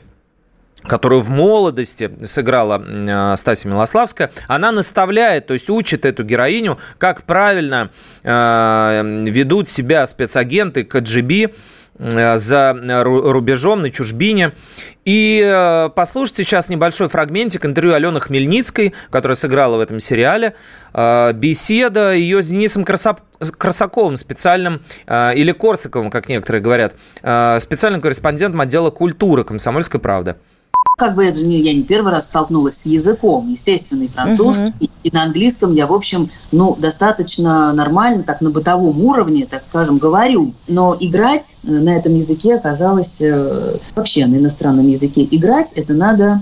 которую 0.83 1.23
в 1.23 1.31
молодости 1.31 2.11
сыграла 2.23 2.83
э, 2.85 3.37
Стасия 3.37 3.71
Милославская, 3.71 4.31
она 4.49 4.73
наставляет, 4.73 5.47
то 5.47 5.55
есть 5.55 5.71
учит 5.71 6.05
эту 6.05 6.25
героиню, 6.25 6.79
как 6.99 7.23
правильно 7.23 7.91
э, 8.23 9.25
ведут 9.27 9.69
себя 9.69 10.07
спецагенты 10.07 10.85
КГБ 10.85 11.53
за 11.99 12.75
рубежом, 13.05 13.83
на 13.83 13.91
чужбине. 13.91 14.53
И 15.05 15.43
э, 15.45 15.91
послушайте 15.95 16.45
сейчас 16.45 16.69
небольшой 16.69 17.09
фрагментик 17.09 17.67
интервью 17.67 17.95
Алены 17.95 18.21
Хмельницкой, 18.21 18.95
которая 19.11 19.35
сыграла 19.35 19.77
в 19.77 19.81
этом 19.81 19.99
сериале. 19.99 20.55
Э, 20.95 21.33
беседа 21.33 22.15
ее 22.15 22.43
с 22.43 22.49
Денисом 22.49 22.85
Красаковым, 22.85 24.17
специальным, 24.17 24.83
э, 25.07 25.35
или 25.35 25.53
Корсаковым, 25.53 26.11
как 26.11 26.29
некоторые 26.29 26.63
говорят, 26.63 26.95
специальным 27.19 28.01
корреспондентом 28.01 28.61
отдела 28.61 28.91
культуры 28.91 29.45
«Комсомольской 29.45 30.01
правды» 30.01 30.37
как 31.03 31.17
бы 31.17 31.25
это 31.25 31.37
же 31.37 31.47
не, 31.47 31.61
я 31.61 31.75
не 31.75 31.83
первый 31.83 32.13
раз 32.13 32.29
столкнулась 32.29 32.77
с 32.77 32.87
языком, 32.87 33.49
естественно, 33.51 34.05
и 34.05 34.09
французский, 34.09 34.71
uh-huh. 34.71 34.89
и, 35.03 35.09
и 35.09 35.13
на 35.13 35.25
английском 35.25 35.75
я, 35.75 35.89
в 35.89 35.93
общем, 35.93 36.31
ну, 36.53 36.77
достаточно 36.79 37.73
нормально, 37.73 38.23
так 38.23 38.41
на 38.41 38.51
бытовом 38.51 39.05
уровне, 39.05 39.45
так 39.51 39.65
скажем, 39.65 39.99
говорю. 39.99 40.55
Но 40.69 40.97
играть 41.01 41.57
э, 41.65 41.71
на 41.73 41.97
этом 41.97 42.15
языке 42.15 42.55
оказалось 42.55 43.21
э, 43.21 43.79
вообще 43.97 44.27
на 44.27 44.37
иностранном 44.37 44.87
языке. 44.87 45.27
Играть 45.29 45.73
это 45.73 45.93
надо, 45.93 46.41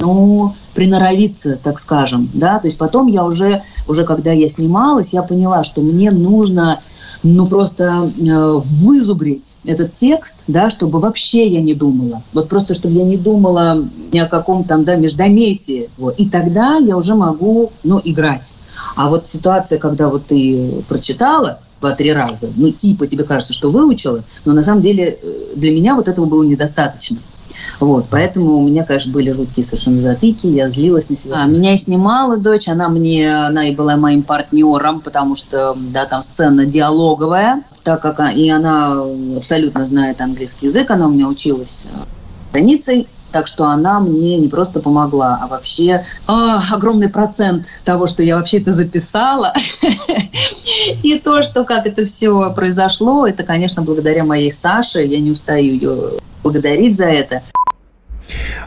ну, 0.00 0.56
приноровиться, 0.74 1.56
так 1.62 1.78
скажем, 1.78 2.28
да. 2.34 2.58
То 2.58 2.66
есть 2.66 2.78
потом 2.78 3.06
я 3.06 3.24
уже, 3.24 3.62
уже 3.86 4.04
когда 4.04 4.32
я 4.32 4.50
снималась, 4.50 5.12
я 5.12 5.22
поняла, 5.22 5.62
что 5.62 5.82
мне 5.82 6.10
нужно 6.10 6.80
ну, 7.22 7.46
просто 7.46 8.10
э, 8.18 8.60
вызубрить 8.64 9.56
этот 9.64 9.94
текст, 9.94 10.38
да, 10.46 10.70
чтобы 10.70 11.00
вообще 11.00 11.46
я 11.46 11.60
не 11.60 11.74
думала. 11.74 12.22
Вот 12.32 12.48
просто, 12.48 12.74
чтобы 12.74 12.94
я 12.94 13.04
не 13.04 13.16
думала 13.16 13.84
ни 14.12 14.18
о 14.18 14.26
каком 14.26 14.64
там, 14.64 14.84
да, 14.84 14.96
междометии. 14.96 15.90
Вот. 15.98 16.16
И 16.18 16.28
тогда 16.28 16.76
я 16.76 16.96
уже 16.96 17.14
могу, 17.14 17.72
ну, 17.84 18.00
играть. 18.02 18.54
А 18.96 19.08
вот 19.08 19.28
ситуация, 19.28 19.78
когда 19.78 20.08
вот 20.08 20.26
ты 20.26 20.82
прочитала 20.88 21.58
два-три 21.80 22.12
раза, 22.12 22.48
ну, 22.56 22.70
типа 22.70 23.06
тебе 23.06 23.24
кажется, 23.24 23.52
что 23.52 23.70
выучила, 23.70 24.22
но 24.44 24.52
на 24.52 24.62
самом 24.62 24.80
деле 24.80 25.18
э, 25.22 25.32
для 25.56 25.72
меня 25.72 25.94
вот 25.94 26.08
этого 26.08 26.26
было 26.26 26.42
недостаточно. 26.42 27.18
Вот, 27.78 28.06
поэтому 28.10 28.56
у 28.56 28.68
меня, 28.68 28.84
конечно, 28.84 29.12
были 29.12 29.30
жуткие 29.30 29.64
совершенно 29.64 30.00
затыки, 30.00 30.46
я 30.46 30.68
злилась 30.68 31.08
на 31.10 31.16
себя. 31.16 31.42
А, 31.42 31.46
меня 31.46 31.74
и 31.74 31.78
снимала 31.78 32.36
дочь, 32.36 32.68
она 32.68 32.88
мне, 32.88 33.32
она 33.32 33.68
и 33.68 33.74
была 33.74 33.96
моим 33.96 34.22
партнером, 34.22 35.00
потому 35.00 35.36
что, 35.36 35.76
да, 35.76 36.06
там 36.06 36.22
сцена 36.22 36.66
диалоговая, 36.66 37.62
так 37.82 38.02
как 38.02 38.20
и 38.34 38.50
она 38.50 39.02
абсолютно 39.36 39.86
знает 39.86 40.20
английский 40.20 40.66
язык, 40.66 40.90
она 40.90 41.06
у 41.06 41.10
меня 41.10 41.28
училась 41.28 41.84
э, 41.84 41.96
границей, 42.52 43.06
так 43.30 43.46
что 43.46 43.64
она 43.64 44.00
мне 44.00 44.38
не 44.38 44.48
просто 44.48 44.80
помогла, 44.80 45.38
а 45.42 45.46
вообще 45.46 46.04
э, 46.28 46.58
огромный 46.72 47.08
процент 47.08 47.66
того, 47.84 48.06
что 48.06 48.22
я 48.22 48.36
вообще 48.36 48.58
это 48.58 48.72
записала, 48.72 49.52
и 51.02 51.18
то, 51.18 51.42
что 51.42 51.64
как 51.64 51.86
это 51.86 52.04
все 52.04 52.52
произошло, 52.54 53.26
это, 53.26 53.42
конечно, 53.42 53.82
благодаря 53.82 54.24
моей 54.24 54.52
Саше. 54.52 55.02
Я 55.02 55.20
не 55.20 55.30
устаю 55.30 55.72
ее 55.72 55.96
благодарить 56.42 56.96
за 56.96 57.06
это. 57.06 57.42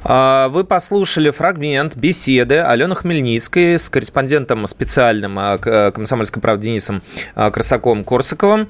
А, 0.04 0.50
вы 0.50 0.64
послушали 0.64 1.30
фрагмент 1.30 1.96
беседы 1.96 2.60
Алены 2.60 2.96
Хмельницкой 2.96 3.78
с 3.80 3.90
корреспондентом 3.90 4.68
специальным 4.68 5.40
а, 5.40 5.60
э, 5.64 5.92
комсомольской 5.92 6.42
правды 6.42 6.64
Денисом 6.64 7.02
а, 7.36 7.50
Красаковым-Корсаковым. 7.50 8.68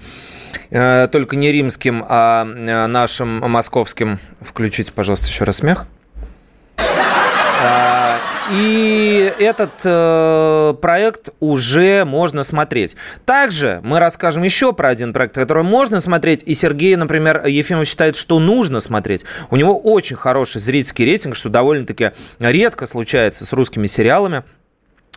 Э, 0.69 1.07
только 1.11 1.35
не 1.35 1.51
римским, 1.51 2.03
а 2.07 2.45
э, 2.45 2.87
нашим 2.87 3.39
московским. 3.49 4.19
Включите, 4.41 4.91
пожалуйста, 4.91 5.27
еще 5.27 5.43
раз 5.43 5.57
смех. 5.57 5.87
И 8.51 9.33
этот 9.39 9.71
э, 9.85 10.73
проект 10.81 11.29
уже 11.39 12.03
можно 12.03 12.43
смотреть. 12.43 12.97
Также 13.25 13.79
мы 13.83 13.99
расскажем 13.99 14.43
еще 14.43 14.73
про 14.73 14.89
один 14.89 15.13
проект, 15.13 15.33
который 15.33 15.63
можно 15.63 16.01
смотреть. 16.01 16.43
И 16.45 16.53
Сергей, 16.53 16.95
например, 16.97 17.45
Ефимов 17.45 17.87
считает, 17.87 18.17
что 18.17 18.39
нужно 18.39 18.81
смотреть. 18.81 19.25
У 19.49 19.55
него 19.55 19.79
очень 19.79 20.17
хороший 20.17 20.59
зрительский 20.59 21.05
рейтинг, 21.05 21.37
что 21.37 21.49
довольно-таки 21.49 22.11
редко 22.39 22.85
случается 22.85 23.45
с 23.45 23.53
русскими 23.53 23.87
сериалами. 23.87 24.43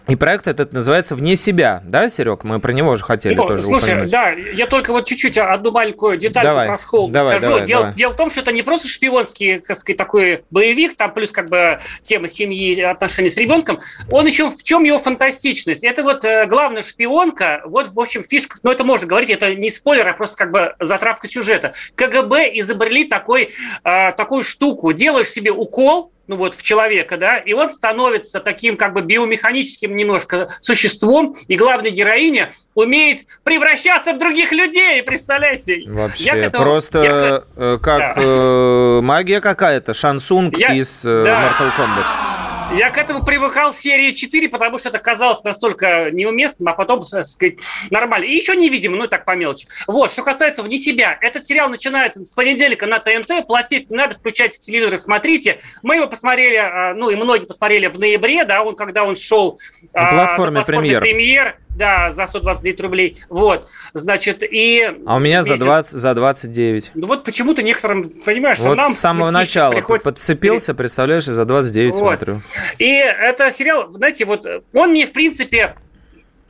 И 0.09 0.14
проект 0.14 0.47
этот 0.47 0.73
называется 0.73 1.16
«Вне 1.16 1.35
себя», 1.35 1.83
да, 1.85 2.09
Серег? 2.09 2.45
Мы 2.45 2.61
про 2.61 2.73
него 2.73 2.95
же 2.95 3.05
хотели 3.05 3.35
ну, 3.35 3.47
тоже 3.47 3.62
Слушай, 3.64 4.05
упомянуть. 4.05 4.11
да, 4.11 4.31
я 4.31 4.66
только 4.66 4.92
вот 4.92 5.05
чуть-чуть 5.07 5.37
одну 5.37 5.73
маленькую 5.73 6.16
деталь 6.16 6.45
давай, 6.45 6.69
про 6.69 6.77
Схолд 6.77 7.11
давай, 7.11 7.38
скажу. 7.38 7.53
Давай, 7.53 7.66
дело, 7.66 7.81
давай. 7.83 7.97
дело 7.97 8.12
в 8.12 8.16
том, 8.16 8.31
что 8.31 8.40
это 8.40 8.53
не 8.53 8.62
просто 8.62 8.87
шпионский, 8.87 9.59
так 9.59 9.77
сказать, 9.77 9.97
такой 9.97 10.45
боевик, 10.51 10.97
там 10.97 11.12
плюс 11.12 11.33
как 11.33 11.49
бы 11.49 11.81
тема 12.03 12.29
семьи, 12.29 12.81
отношений 12.81 13.29
с 13.29 13.37
ребенком. 13.37 13.81
Он 14.09 14.27
еще 14.27 14.51
в 14.51 14.62
чем 14.62 14.85
его 14.85 15.01
фантастичность? 15.01 15.83
Это 15.83 16.05
вот 16.05 16.25
э, 16.25 16.47
главная 16.47 16.83
шпионка, 16.83 17.62
вот, 17.64 17.88
в 17.88 17.99
общем, 17.99 18.23
фишка, 18.23 18.59
ну, 18.62 18.71
это 18.71 18.85
можно 18.85 19.09
говорить, 19.09 19.31
это 19.31 19.57
не 19.57 19.71
спойлер, 19.71 20.07
а 20.07 20.12
просто 20.12 20.37
как 20.37 20.53
бы 20.53 20.77
затравка 20.79 21.27
сюжета. 21.27 21.75
КГБ 21.97 22.53
изобрели 22.61 23.05
такой, 23.05 23.51
э, 23.83 24.12
такую 24.12 24.45
штуку. 24.45 24.92
Делаешь 24.92 25.29
себе 25.29 25.51
укол, 25.51 26.12
ну 26.27 26.37
вот 26.37 26.55
в 26.55 26.62
человека, 26.62 27.17
да, 27.17 27.39
и 27.39 27.53
он 27.53 27.71
становится 27.71 28.41
таким 28.41 28.77
как 28.77 28.93
бы 28.95 29.03
биомеханическим 29.03 29.97
немножко 29.97 30.49
существом, 30.61 31.35
и 31.49 31.57
главная 31.57 31.91
героиня 31.91 32.53
умеет 32.75 33.27
превращаться 33.45 34.12
в 34.12 34.19
других 34.19 34.53
людей, 34.53 35.03
представляете? 35.03 35.83
Вообще, 35.87 36.31
этому, 36.31 36.65
просто 36.65 37.03
я, 37.03 37.43
э, 37.57 37.79
как 37.83 37.99
да. 37.99 38.23
э, 38.23 39.01
магия 39.03 39.41
какая-то, 39.41 39.95
шансунг 39.95 40.57
я, 40.59 40.75
из 40.75 41.05
э, 41.05 41.25
да. 41.25 41.57
Mortal 41.59 41.73
Kombat. 41.77 42.36
Я 42.75 42.91
к 42.91 42.99
этому 42.99 43.25
привыкал 43.25 43.73
в 43.73 43.77
серии 43.77 44.13
4, 44.13 44.49
потому 44.49 44.79
что 44.79 44.89
это 44.89 44.99
казалось 44.99 45.43
настолько 45.45 46.11
неуместным, 46.11 46.69
а 46.69 46.73
потом, 46.73 47.05
так 47.05 47.25
сказать, 47.25 47.59
нормально. 47.91 48.25
И 48.25 48.35
еще 48.35 48.57
невидимо, 48.57 48.97
ну 48.97 49.07
так 49.07 49.25
по 49.25 49.37
мелочи. 49.37 49.69
Вот, 49.87 50.11
что 50.11 50.23
касается 50.23 50.63
«Вне 50.63 50.79
себя». 50.79 51.17
Этот 51.21 51.45
сериал 51.45 51.69
начинается 51.69 52.25
с 52.25 52.33
понедельника 52.33 52.87
на 52.87 52.99
ТНТ. 52.99 53.47
Платить 53.47 53.91
не 53.91 53.97
надо, 53.97 54.17
включайте 54.17 54.59
телевизор 54.59 54.95
и 54.95 54.99
смотрите. 54.99 55.61
Мы 55.83 55.97
его 55.97 56.09
посмотрели, 56.09 56.57
а, 56.57 56.95
ну 56.95 57.11
и 57.11 57.17
многие 57.17 57.47
посмотрели 57.47 57.87
в 57.87 57.99
ноябре, 57.99 58.45
да, 58.45 58.63
он, 58.63 58.75
когда 58.75 59.05
он 59.05 59.17
шел 59.17 59.61
на 59.95 60.11
платформе, 60.11 60.59
на 60.59 60.65
платформе 60.65 60.65
премьер. 60.65 61.01
премьер. 61.01 61.57
Да, 61.77 62.11
за 62.11 62.27
129 62.27 62.81
рублей. 62.81 63.19
Вот, 63.29 63.69
значит, 63.93 64.43
и... 64.43 64.83
А 65.07 65.17
у 65.17 65.19
меня 65.19 65.39
месяц... 65.39 65.49
за, 65.49 65.59
20, 65.59 65.93
за 65.93 66.15
29. 66.15 66.91
Ну 66.95 67.07
вот 67.07 67.25
почему-то 67.25 67.62
некоторым, 67.62 68.09
понимаешь, 68.09 68.59
вот 68.61 68.79
нам... 68.79 68.93
с 68.93 68.99
самого 68.99 69.31
начала 69.31 69.75
приходится... 69.75 70.11
подцепился, 70.11 70.75
представляешь, 70.75 71.29
и 71.29 71.33
за 71.33 71.45
29 71.45 71.93
вот. 71.93 71.99
смотрю. 71.99 72.41
И 72.79 72.87
это 72.87 73.51
сериал, 73.51 73.93
знаете, 73.93 74.25
вот 74.25 74.47
он 74.73 74.91
мне, 74.91 75.07
в 75.07 75.12
принципе, 75.12 75.77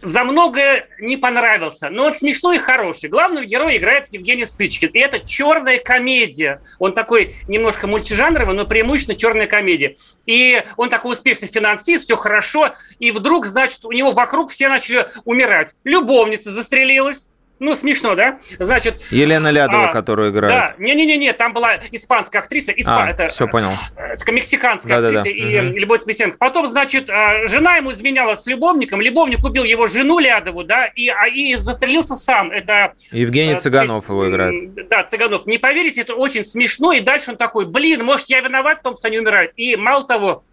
за 0.03 0.25
многое 0.25 0.89
не 1.01 1.17
понравился, 1.17 1.89
но 1.89 2.05
он 2.07 2.15
смешной 2.15 2.57
и 2.57 2.61
хороший. 2.61 3.09
Главного 3.09 3.45
героя 3.45 3.77
играет 3.77 4.09
Евгений 4.11 4.45
Стычкин. 4.45 4.91
И 4.91 4.99
это 4.99 5.21
черная 5.21 5.79
комедия. 5.79 6.61
Он 6.79 6.93
такой 6.93 7.35
немножко 7.49 7.87
мультижанровый, 7.87 8.55
но 8.55 8.67
преимущественно 8.67 9.19
черная 9.19 9.47
комедия. 9.47 9.97
И 10.27 10.63
он 10.77 10.91
такой 10.91 11.13
успешный 11.13 11.49
финансист, 11.49 12.05
все 12.05 12.17
хорошо. 12.17 12.75
И 12.99 13.11
вдруг, 13.11 13.47
значит, 13.47 13.85
у 13.85 13.93
него 13.93 14.13
вокруг 14.13 14.51
все 14.51 14.69
начали 14.69 15.09
умирать. 15.25 15.75
Любовница 15.85 16.51
застрелилась 16.51 17.29
ну, 17.59 17.75
смешно, 17.75 18.15
да? 18.15 18.39
Значит... 18.59 19.01
Елена 19.11 19.51
Лядова, 19.51 19.89
а, 19.89 19.93
которую 19.93 20.31
играет. 20.31 20.55
Да, 20.55 20.75
не-не-не, 20.79 21.33
там 21.33 21.55
была 21.55 21.77
испанская 21.91 22.43
актриса. 22.43 22.73
Испа... 22.73 23.05
А, 23.05 23.11
это, 23.11 23.29
все 23.29 23.49
понял. 23.49 23.71
Это 23.97 24.31
мексиканская 24.31 25.01
да, 25.01 25.09
актриса 25.09 25.25
да, 25.25 25.31
да. 25.31 25.31
и 25.31 25.69
угу. 25.69 25.79
Любовь 25.79 26.03
Смесенко. 26.03 26.37
Потом, 26.37 26.69
значит, 26.69 27.09
а, 27.09 27.47
жена 27.47 27.77
ему 27.77 27.93
изменяла 27.93 28.35
с 28.35 28.47
любовником. 28.47 29.01
Любовник 29.01 29.43
убил 29.45 29.65
его 29.65 29.87
жену 29.87 30.19
Лядову, 30.19 30.65
да, 30.65 30.87
и, 30.87 31.09
а, 31.09 31.29
и 31.29 31.55
застрелился 31.55 32.15
сам. 32.15 32.51
Это... 32.51 32.93
Евгений 33.11 33.55
а, 33.55 33.59
Цыганов 33.59 34.05
сказать, 34.05 34.23
его 34.23 34.31
играет. 34.31 34.89
Да, 34.89 35.05
Цыганов. 35.05 35.47
Не 35.47 35.57
поверите, 35.57 36.03
это 36.03 36.15
очень 36.15 36.45
смешно. 36.45 36.93
И 36.93 37.01
дальше 37.01 37.31
он 37.31 37.37
такой, 37.39 37.65
блин, 37.65 38.05
может, 38.05 38.29
я 38.29 38.41
виноват 38.41 38.81
в 38.81 38.83
том, 38.83 38.97
что 38.97 39.09
они 39.09 39.19
умирают. 39.19 39.53
И 39.57 39.77
мало 39.77 40.05
того, 40.05 40.45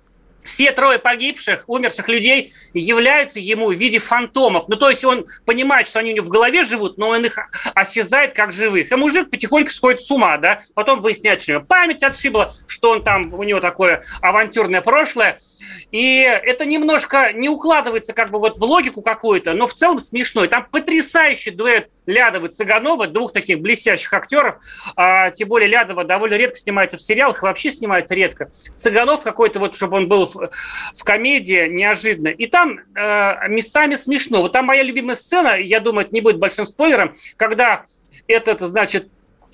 все 0.44 0.72
трое 0.72 1.00
погибших, 1.00 1.66
умерших 1.68 2.08
людей 2.08 2.54
являются 2.74 3.40
ему 3.40 3.72
в 3.72 3.76
виде 3.76 4.00
фантомов. 4.00 4.68
Ну, 4.68 4.76
то 4.76 4.90
есть 4.90 5.04
он 5.06 5.26
понимает, 5.46 5.88
что 5.88 6.00
они 6.00 6.12
у 6.12 6.16
него 6.16 6.26
в 6.26 6.30
голове 6.30 6.64
живут, 6.64 6.98
но 6.98 7.10
он 7.10 7.26
их 7.26 7.38
осязает 7.74 8.34
как 8.34 8.52
живых. 8.52 8.92
И 8.92 8.96
мужик 8.96 9.30
потихоньку 9.30 9.72
сходит 9.72 10.02
с 10.02 10.12
ума, 10.12 10.38
да? 10.38 10.62
Потом 10.74 11.00
выясняет, 11.02 11.42
что 11.42 11.52
у 11.52 11.56
него 11.56 11.66
память 11.66 12.04
отшибла, 12.04 12.54
что 12.68 12.92
он 12.92 13.04
там, 13.04 13.34
у 13.34 13.44
него 13.44 13.60
такое 13.60 14.04
авантюрное 14.22 14.82
прошлое– 14.82 15.40
и 15.92 16.20
это 16.22 16.66
немножко 16.66 17.32
не 17.34 17.50
укладывается 17.50 18.14
как 18.14 18.32
бы 18.32 18.40
вот 18.40 18.58
в 18.58 18.64
логику 18.64 19.02
какую-то, 19.02 19.54
но 19.54 19.68
в 19.68 19.74
целом 19.74 20.00
смешной. 20.00 20.48
Там 20.48 20.68
потрясающий 20.70 21.52
дуэт 21.52 21.90
Лядова 22.06 22.48
и 22.48 22.50
Цыганова, 22.50 23.08
двух 23.08 23.32
таких 23.32 23.60
блестящих 23.60 24.12
актеров. 24.14 24.56
А, 24.96 25.30
тем 25.32 25.50
более 25.50 25.70
Лядова 25.70 26.04
довольно 26.04 26.36
редко 26.36 26.58
снимается 26.58 26.98
в 26.98 27.02
сериалах, 27.02 27.42
вообще 27.42 27.72
снимается 27.72 28.16
редко. 28.16 28.50
Цыганов 28.76 29.24
какой-то 29.24 29.60
вот, 29.60 29.76
чтобы 29.76 29.98
он 29.98 30.08
был 30.08 30.26
в, 30.26 30.50
в 30.96 31.04
комедии, 31.04 31.68
неожиданно. 31.68 32.30
И 32.30 32.48
там 32.48 32.80
э, 32.96 33.48
местами 33.48 33.96
смешно. 33.96 34.42
Вот 34.42 34.52
там 34.52 34.66
моя 34.66 34.84
любимая 34.84 35.16
сцена, 35.16 35.58
я 35.60 35.80
думаю, 35.80 36.06
это 36.06 36.14
не 36.14 36.22
будет 36.22 36.38
большим 36.38 36.66
спойлером, 36.66 37.16
когда 37.38 37.86
этот, 38.28 38.62
значит, 38.62 39.10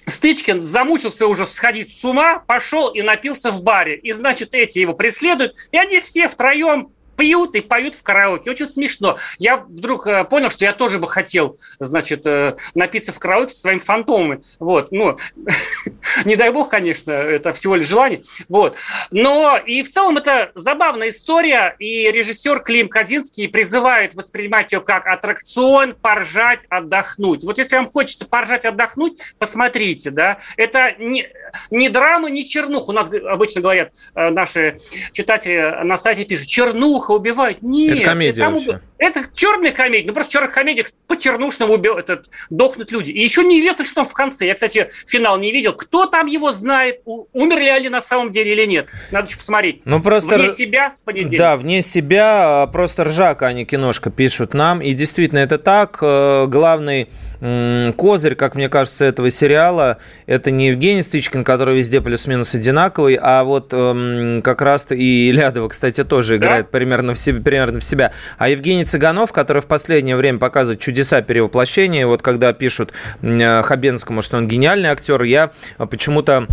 Стычкин 0.09 0.61
замучился 0.61 1.27
уже 1.27 1.45
сходить 1.45 1.97
с 1.97 2.03
ума, 2.03 2.39
пошел 2.39 2.89
и 2.89 3.01
напился 3.01 3.51
в 3.51 3.63
баре. 3.63 3.95
И, 3.97 4.11
значит, 4.11 4.53
эти 4.53 4.79
его 4.79 4.93
преследуют, 4.93 5.55
и 5.71 5.77
они 5.77 5.99
все 5.99 6.27
втроем 6.27 6.91
пьют 7.19 7.53
и 7.55 7.61
поют 7.61 7.95
в 7.95 8.01
караоке. 8.01 8.49
Очень 8.49 8.67
смешно. 8.67 9.17
Я 9.37 9.57
вдруг 9.57 10.07
э, 10.07 10.23
понял, 10.23 10.49
что 10.49 10.63
я 10.63 10.71
тоже 10.71 10.99
бы 10.99 11.07
хотел, 11.07 11.57
значит, 11.79 12.25
э, 12.25 12.55
напиться 12.75 13.11
в 13.11 13.19
караоке 13.19 13.53
со 13.53 13.61
своими 13.61 13.79
фантомами. 13.79 14.41
Вот, 14.59 14.93
ну, 14.93 15.17
не 16.25 16.37
дай 16.37 16.49
бог, 16.51 16.69
конечно, 16.69 17.11
это 17.11 17.51
всего 17.51 17.75
лишь 17.75 17.85
желание. 17.85 18.23
Вот. 18.47 18.77
Но 19.11 19.57
и 19.57 19.83
в 19.83 19.89
целом 19.89 20.17
это 20.17 20.51
забавная 20.55 21.09
история, 21.09 21.75
и 21.77 22.09
режиссер 22.09 22.61
Клим 22.61 22.87
Казинский 22.87 23.49
призывает 23.49 24.15
воспринимать 24.15 24.71
ее 24.71 24.79
как 24.79 25.05
аттракцион, 25.05 25.95
поржать, 25.95 26.65
отдохнуть. 26.69 27.43
Вот 27.43 27.57
если 27.57 27.75
вам 27.75 27.89
хочется 27.89 28.25
поржать, 28.25 28.63
отдохнуть, 28.63 29.19
посмотрите, 29.37 30.09
да. 30.09 30.39
Это 30.55 30.95
не, 30.97 31.27
не 31.69 31.89
драма, 31.89 32.29
не 32.29 32.47
чернуха. 32.47 32.91
У 32.91 32.93
нас 32.93 33.09
обычно 33.11 33.59
говорят 33.59 33.91
э, 34.15 34.29
наши 34.29 34.77
читатели 35.11 35.83
на 35.83 35.97
сайте 35.97 36.23
пишут, 36.23 36.47
чернуха, 36.47 37.08
плохо 37.09 37.19
убивают. 37.19 37.61
Нет. 37.61 37.97
Это 37.97 38.05
комедия 38.05 38.43
там, 38.43 38.53
вообще. 38.53 38.81
Это 38.97 39.25
черная 39.33 39.71
комедия. 39.71 40.07
Ну, 40.07 40.13
просто 40.13 40.29
в 40.29 40.33
черных 40.33 40.53
комедиях 40.53 40.91
по-чернушному 41.07 41.73
убил, 41.73 41.97
этот, 41.97 42.29
дохнут 42.49 42.91
люди. 42.91 43.11
И 43.11 43.21
еще 43.21 43.43
неизвестно, 43.43 43.85
что 43.85 43.95
там 43.95 44.05
в 44.05 44.13
конце. 44.13 44.45
Я, 44.45 44.53
кстати, 44.53 44.89
финал 45.07 45.39
не 45.39 45.51
видел. 45.51 45.73
Кто 45.73 46.05
там 46.05 46.27
его 46.27 46.51
знает? 46.51 47.01
Умерли 47.05 47.69
они 47.69 47.89
на 47.89 48.01
самом 48.01 48.29
деле 48.29 48.51
или 48.53 48.65
нет? 48.65 48.89
Надо 49.11 49.27
еще 49.27 49.37
посмотреть. 49.37 49.81
Ну, 49.85 50.01
просто... 50.01 50.37
Вне 50.37 50.51
себя 50.51 50.91
с 50.91 51.01
понедельника. 51.01 51.37
Да, 51.37 51.57
вне 51.57 51.81
себя. 51.81 52.63
А, 52.63 52.67
просто 52.67 53.05
ржака 53.05 53.47
они 53.47 53.65
киношка 53.65 54.11
пишут 54.11 54.53
нам. 54.53 54.81
И 54.81 54.93
действительно, 54.93 55.39
это 55.39 55.57
так. 55.57 55.99
Э, 56.01 56.45
главный 56.47 57.09
козырь, 57.39 58.35
как 58.35 58.55
мне 58.55 58.67
кажется, 58.67 59.05
этого 59.05 59.29
сериала, 59.29 59.97
это 60.25 60.51
не 60.51 60.69
Евгений 60.69 61.01
Стычкин, 61.01 61.43
который 61.43 61.77
везде 61.77 62.01
плюс-минус 62.01 62.53
одинаковый, 62.53 63.17
а 63.21 63.43
вот 63.43 63.69
эм, 63.71 64.41
как 64.41 64.61
раз 64.61 64.87
и 64.89 65.31
Лядова, 65.31 65.69
кстати, 65.69 66.03
тоже 66.03 66.35
играет 66.35 66.65
да? 66.65 66.77
примерно, 66.77 67.13
в 67.13 67.19
себе, 67.19 67.39
примерно 67.41 67.79
в 67.79 67.83
себя. 67.83 68.11
А 68.37 68.49
Евгений 68.49 68.83
Цыганов, 68.83 69.31
который 69.31 69.61
в 69.61 69.67
последнее 69.67 70.17
время 70.17 70.39
показывает 70.39 70.81
чудеса 70.81 71.21
перевоплощения, 71.21 72.05
вот 72.05 72.21
когда 72.21 72.51
пишут 72.51 72.91
э, 73.21 73.61
Хабенскому, 73.63 74.21
что 74.21 74.37
он 74.37 74.47
гениальный 74.47 74.89
актер, 74.89 75.23
я 75.23 75.51
почему-то 75.77 76.47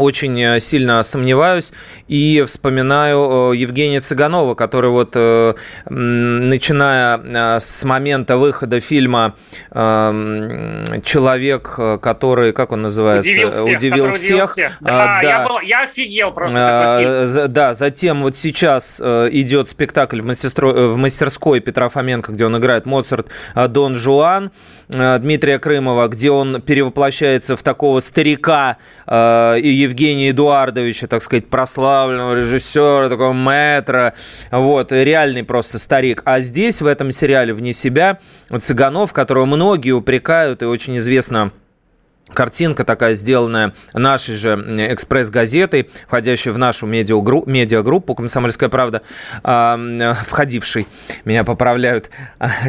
очень 0.00 0.40
э, 0.40 0.60
сильно 0.60 1.02
сомневаюсь 1.02 1.72
и 2.08 2.42
вспоминаю 2.46 3.52
э, 3.52 3.56
Евгения 3.56 4.00
Цыганова, 4.00 4.54
который 4.54 4.90
вот 4.90 5.12
э, 5.14 5.54
начиная 5.88 7.60
с 7.60 7.84
момента 7.84 8.36
выхода 8.36 8.80
фильма 8.80 9.34
«Человек, 9.70 11.78
который, 12.00 12.52
как 12.52 12.72
он 12.72 12.82
называется? 12.82 13.30
Удивил 13.30 13.50
всех. 13.50 13.76
Удивил 13.76 14.14
всех. 14.14 14.52
всех. 14.52 14.72
Да, 14.80 15.20
да. 15.22 15.28
Я, 15.28 15.48
был, 15.48 15.60
я 15.60 15.84
офигел 15.84 16.32
просто. 16.32 17.46
Да, 17.48 17.74
затем 17.74 18.22
вот 18.22 18.36
сейчас 18.36 19.00
идет 19.00 19.68
спектакль 19.68 20.20
в, 20.20 20.24
в 20.24 20.96
мастерской 20.96 21.60
Петра 21.60 21.88
Фоменко, 21.88 22.32
где 22.32 22.46
он 22.46 22.56
играет 22.56 22.86
Моцарт 22.86 23.28
Дон 23.54 23.96
Жуан 23.96 24.50
Дмитрия 24.88 25.58
Крымова, 25.58 26.08
где 26.08 26.30
он 26.30 26.62
перевоплощается 26.62 27.56
в 27.56 27.62
такого 27.62 28.00
старика 28.00 28.78
и 29.06 29.89
Евгения 29.90 30.30
Эдуардовича, 30.30 31.06
так 31.08 31.22
сказать, 31.22 31.48
прославленного 31.48 32.34
режиссера, 32.34 33.08
такого 33.08 33.32
мэтра, 33.32 34.14
вот, 34.50 34.92
реальный 34.92 35.42
просто 35.44 35.78
старик. 35.78 36.22
А 36.24 36.40
здесь, 36.40 36.80
в 36.80 36.86
этом 36.86 37.10
сериале 37.10 37.52
«Вне 37.52 37.72
себя», 37.72 38.18
Цыганов, 38.60 39.12
которого 39.12 39.46
многие 39.46 39.90
упрекают, 39.92 40.62
и 40.62 40.66
очень 40.66 40.98
известно 40.98 41.52
Картинка 42.34 42.84
такая 42.84 43.14
сделанная 43.14 43.74
нашей 43.92 44.36
же 44.36 44.54
экспресс-газетой, 44.92 45.90
входящей 46.06 46.52
в 46.52 46.58
нашу 46.58 46.86
медиагруппу, 46.86 47.50
медиагруппу 47.50 48.14
«Комсомольская 48.14 48.68
правда», 48.68 49.02
э, 49.42 50.14
входившей, 50.26 50.86
меня 51.24 51.44
поправляют, 51.44 52.10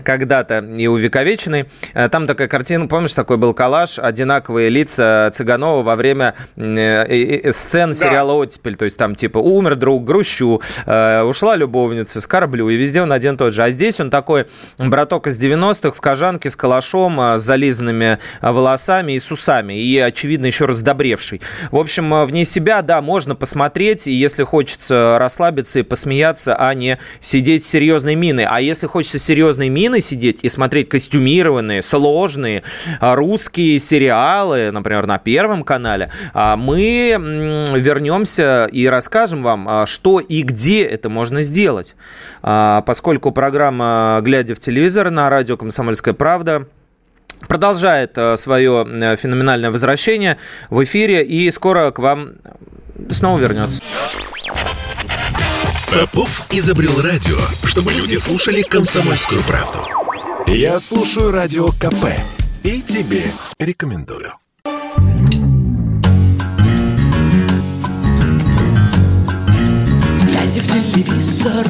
когда-то 0.04 0.60
и 0.60 0.88
увековеченной. 0.88 1.70
Э, 1.94 2.10
там 2.10 2.28
такая 2.28 2.48
картина, 2.48 2.88
помнишь, 2.88 3.14
такой 3.14 3.38
был 3.38 3.54
коллаж, 3.54 4.00
одинаковые 4.00 4.70
лица 4.70 5.30
Цыганова 5.34 5.84
во 5.84 5.96
время 5.96 6.36
э, 6.56 7.52
сцен 7.52 7.94
сериала 7.94 8.34
«Оттепель». 8.34 8.76
То 8.76 8.86
есть 8.86 8.98
там 8.98 9.16
типа 9.16 9.38
умер 9.38 9.76
друг, 9.76 10.04
грущу, 10.04 10.62
э, 10.86 11.22
ушла 11.22 11.56
любовница, 11.56 12.20
скорблю, 12.20 12.70
и 12.70 12.76
везде 12.76 13.02
он 13.02 13.12
один 13.12 13.38
тот 13.38 13.54
же. 13.54 13.64
А 13.64 13.70
здесь 13.70 14.00
он 14.00 14.10
такой 14.10 14.48
браток 14.78 15.28
из 15.28 15.40
90-х 15.40 15.92
в 15.92 16.02
кожанке 16.02 16.50
с 16.50 16.56
калашом, 16.56 17.20
с 17.38 17.42
зализанными 17.42 18.20
волосами 18.42 19.14
и 19.14 19.20
с 19.20 19.32
усами 19.32 19.51
усами 19.52 19.74
и, 19.74 19.98
очевидно, 20.00 20.46
еще 20.46 20.66
раздобревший. 20.66 21.42
В 21.72 21.78
общем, 21.78 22.14
э, 22.14 22.26
вне 22.26 22.46
себя, 22.46 22.82
да, 22.82 23.02
можно 23.02 23.36
посмотреть, 23.36 24.08
и 24.08 24.12
если 24.12 24.44
хочется 24.44 25.18
расслабиться 25.20 25.80
и 25.80 25.84
посмеяться, 25.84 26.56
а 26.56 26.74
не 26.74 26.98
сидеть 27.20 27.66
с 27.66 27.68
серьезной 27.68 28.16
миной. 28.16 28.46
А 28.46 28.62
если 28.62 28.88
хочется 28.88 29.20
серьезной 29.20 29.70
миной 29.70 30.02
сидеть 30.02 30.40
и 30.42 30.50
смотреть 30.50 30.90
костюмированные, 30.90 31.82
сложные 31.82 32.64
а, 33.00 33.16
русские 33.16 33.80
сериалы, 33.80 34.72
например, 34.72 35.06
на 35.08 35.18
Первом 35.18 35.64
канале, 35.64 36.12
а, 36.34 36.56
мы 36.56 37.16
вернемся 37.20 38.68
и 38.72 38.86
расскажем 38.88 39.44
вам, 39.44 39.68
а, 39.68 39.86
что 39.86 40.20
и 40.20 40.42
где 40.42 40.84
это 40.84 41.10
можно 41.10 41.42
сделать. 41.42 41.96
Поскольку 42.42 43.32
программа 43.32 44.20
«Глядя 44.24 44.56
в 44.56 44.60
телевизор» 44.60 45.12
на 45.12 45.30
радио 45.30 45.58
«Комсомольская 45.58 46.14
правда» 46.14 46.66
продолжает 47.48 48.18
э, 48.18 48.38
свое 48.38 48.86
э, 48.88 49.16
феноменальное 49.16 49.72
возвращение 49.72 50.38
в 50.70 50.84
эфире 50.84 51.24
и 51.24 51.50
скоро 51.52 51.92
к 51.92 52.00
вам 52.00 52.34
снова 53.10 53.40
вернется. 53.40 53.82
Попов 55.92 56.48
изобрел 56.52 57.02
радио, 57.02 57.38
чтобы 57.66 57.92
люди 57.92 58.16
слушали 58.16 58.62
комсомольскую 58.62 59.42
правду. 59.44 59.80
Я 60.48 60.80
слушаю 60.80 61.32
радио 61.32 61.70
КП 61.72 62.06
и 62.64 62.82
тебе 62.82 63.24
рекомендую. 63.60 64.34
Глядя 70.24 70.62
в 70.62 70.94
телевизор 70.94 71.68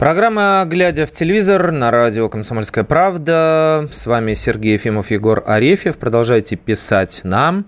Программа 0.00 0.64
«Глядя 0.66 1.04
в 1.04 1.12
телевизор» 1.12 1.72
на 1.72 1.90
радио 1.90 2.30
«Комсомольская 2.30 2.84
правда». 2.84 3.86
С 3.92 4.06
вами 4.06 4.32
Сергей 4.32 4.72
Ефимов, 4.72 5.10
Егор 5.10 5.44
Арефьев. 5.46 5.98
Продолжайте 5.98 6.56
писать 6.56 7.20
нам 7.22 7.66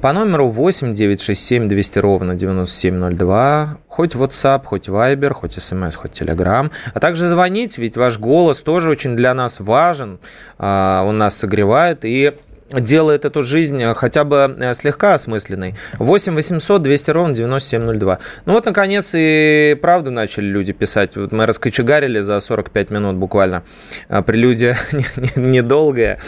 по 0.00 0.12
номеру 0.12 0.48
8 0.48 0.92
967 0.92 1.68
200 1.68 1.98
ровно 2.00 2.34
9702. 2.34 3.78
Хоть 3.86 4.16
WhatsApp, 4.16 4.64
хоть 4.64 4.88
Viber, 4.88 5.32
хоть 5.32 5.58
SMS, 5.58 5.94
хоть 5.94 6.20
Telegram. 6.20 6.72
А 6.92 6.98
также 6.98 7.28
звонить, 7.28 7.78
ведь 7.78 7.96
ваш 7.96 8.18
голос 8.18 8.62
тоже 8.62 8.90
очень 8.90 9.14
для 9.14 9.32
нас 9.32 9.60
важен. 9.60 10.18
А, 10.58 11.04
он 11.06 11.18
нас 11.18 11.36
согревает 11.36 12.04
и 12.04 12.34
делает 12.72 13.24
эту 13.24 13.42
жизнь 13.42 13.82
э, 13.82 13.94
хотя 13.94 14.24
бы 14.24 14.56
э, 14.58 14.74
слегка 14.74 15.14
осмысленной. 15.14 15.74
8 15.98 16.34
800 16.34 16.82
200 16.82 17.10
ровно 17.10 17.34
9702. 17.34 18.18
Ну 18.46 18.52
вот, 18.52 18.64
наконец, 18.66 19.12
и 19.14 19.76
правду 19.80 20.10
начали 20.10 20.46
люди 20.46 20.72
писать. 20.72 21.16
Вот 21.16 21.32
мы 21.32 21.46
раскочегарили 21.46 22.20
за 22.20 22.38
45 22.40 22.90
минут 22.90 23.16
буквально. 23.16 23.64
А 24.08 24.22
прелюдия 24.22 24.78
недолгая 25.36 26.20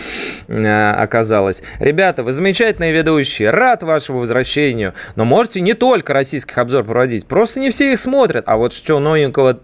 э, 0.49 0.90
оказалась. 0.93 1.62
Ребята, 1.78 2.24
вы 2.24 2.32
замечательные 2.32 2.93
ведущие. 2.93 3.51
Рад 3.51 3.82
вашему 3.82 4.18
возвращению. 4.18 4.95
Но 5.16 5.24
можете 5.24 5.61
не 5.61 5.74
только 5.74 6.12
российских 6.12 6.59
обзор 6.59 6.84
проводить. 6.84 7.26
Просто 7.26 7.61
не 7.61 7.70
все 7.70 7.93
их 7.93 7.99
смотрят. 7.99 8.45
А 8.47 8.57
вот 8.57 8.72
что 8.72 8.99
новенького 8.99 9.61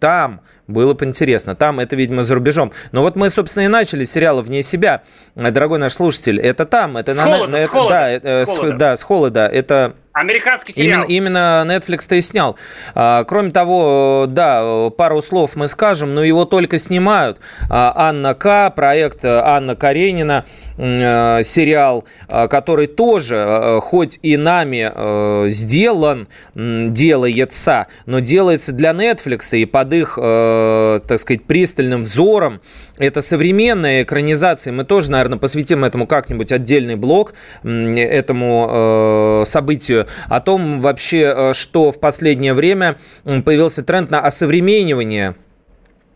там 0.00 0.40
было 0.68 0.94
бы 0.94 1.04
интересно. 1.04 1.56
Там 1.56 1.80
это, 1.80 1.96
видимо, 1.96 2.22
за 2.22 2.34
рубежом. 2.34 2.72
Но 2.92 3.02
вот 3.02 3.16
мы, 3.16 3.30
собственно, 3.30 3.64
и 3.64 3.68
начали 3.68 4.04
с 4.04 4.12
сериала 4.12 4.42
«Вне 4.42 4.62
себя». 4.62 5.02
Дорогой 5.34 5.78
наш 5.78 5.94
слушатель, 5.94 6.38
это 6.38 6.64
там. 6.66 6.96
Это 6.96 7.14
с 7.14 7.16
на, 7.16 7.24
холода, 7.24 7.46
на, 7.50 7.58
с 7.58 7.60
это, 7.60 7.70
холода, 7.70 7.90
да, 7.90 8.08
с 8.08 8.24
это, 8.24 8.44
холода. 8.46 8.68
С, 8.68 8.78
да, 8.78 8.96
с 8.96 9.02
холода. 9.02 9.46
Это 9.46 9.94
Американский 10.18 10.72
сериал. 10.72 11.04
Именно, 11.06 11.62
именно 11.64 11.76
Netflix-то 11.76 12.16
и 12.16 12.20
снял. 12.20 12.56
А, 12.94 13.22
кроме 13.24 13.52
того, 13.52 14.26
да, 14.28 14.90
пару 14.96 15.22
слов 15.22 15.52
мы 15.54 15.68
скажем, 15.68 16.14
но 16.14 16.24
его 16.24 16.44
только 16.44 16.78
снимают. 16.78 17.38
А, 17.70 17.92
Анна 17.94 18.34
К., 18.34 18.70
проект 18.70 19.24
Анна 19.24 19.76
Каренина, 19.76 20.44
а, 20.76 21.42
сериал, 21.42 22.04
а, 22.28 22.48
который 22.48 22.88
тоже, 22.88 23.78
хоть 23.82 24.18
и 24.22 24.36
нами 24.36 24.90
а, 24.92 25.46
сделан, 25.48 26.26
делается, 26.54 27.86
но 28.06 28.18
делается 28.18 28.72
для 28.72 28.90
Netflix 28.90 29.56
и 29.56 29.64
под 29.66 29.92
их, 29.92 30.16
так 30.16 31.20
сказать, 31.20 31.44
пристальным 31.44 32.02
взором. 32.02 32.60
Это 32.98 33.20
современная 33.20 34.02
экранизация. 34.02 34.72
Мы 34.72 34.84
тоже, 34.84 35.10
наверное, 35.12 35.38
посвятим 35.38 35.84
этому 35.84 36.06
как-нибудь 36.08 36.50
отдельный 36.50 36.96
блок, 36.96 37.34
этому 37.62 39.44
событию 39.46 40.07
о 40.28 40.40
том 40.40 40.80
вообще, 40.80 41.32
э, 41.34 41.54
что 41.54 41.92
в 41.92 42.00
последнее 42.00 42.54
время 42.54 42.96
появился 43.24 43.82
тренд 43.82 44.10
на 44.10 44.20
осовременивание 44.20 45.34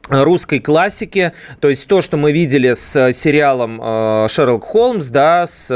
русской 0.08 0.58
классики, 0.58 1.32
то 1.60 1.68
есть 1.68 1.86
то, 1.86 2.00
что 2.00 2.16
мы 2.16 2.32
видели 2.32 2.72
с 2.72 3.12
сериалом 3.12 3.80
э, 3.82 4.26
Шерлок 4.28 4.64
Холмс, 4.64 5.06
да, 5.06 5.46
с 5.46 5.70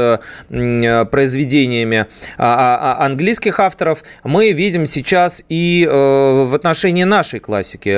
э, 0.49 1.05
произведениями 1.05 2.07
а, 2.37 2.97
а, 2.99 3.05
английских 3.05 3.59
авторов, 3.59 4.03
мы 4.23 4.51
видим 4.51 4.85
сейчас 4.85 5.43
и 5.49 5.87
в 5.87 6.53
отношении 6.53 7.03
нашей 7.03 7.39
классики. 7.39 7.89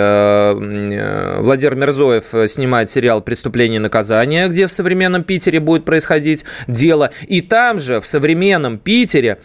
Владимир 1.41 1.75
Мирзоев 1.75 2.49
снимает 2.49 2.89
сериал 2.89 3.21
«Преступление 3.21 3.77
и 3.77 3.81
наказание», 3.81 4.47
где 4.47 4.67
в 4.67 4.73
современном 4.73 5.23
Питере 5.23 5.59
будет 5.59 5.85
происходить 5.85 6.45
дело, 6.67 7.11
и 7.27 7.41
там 7.41 7.79
же, 7.79 8.01
в 8.01 8.07
современном 8.07 8.77
Питере, 8.77 9.39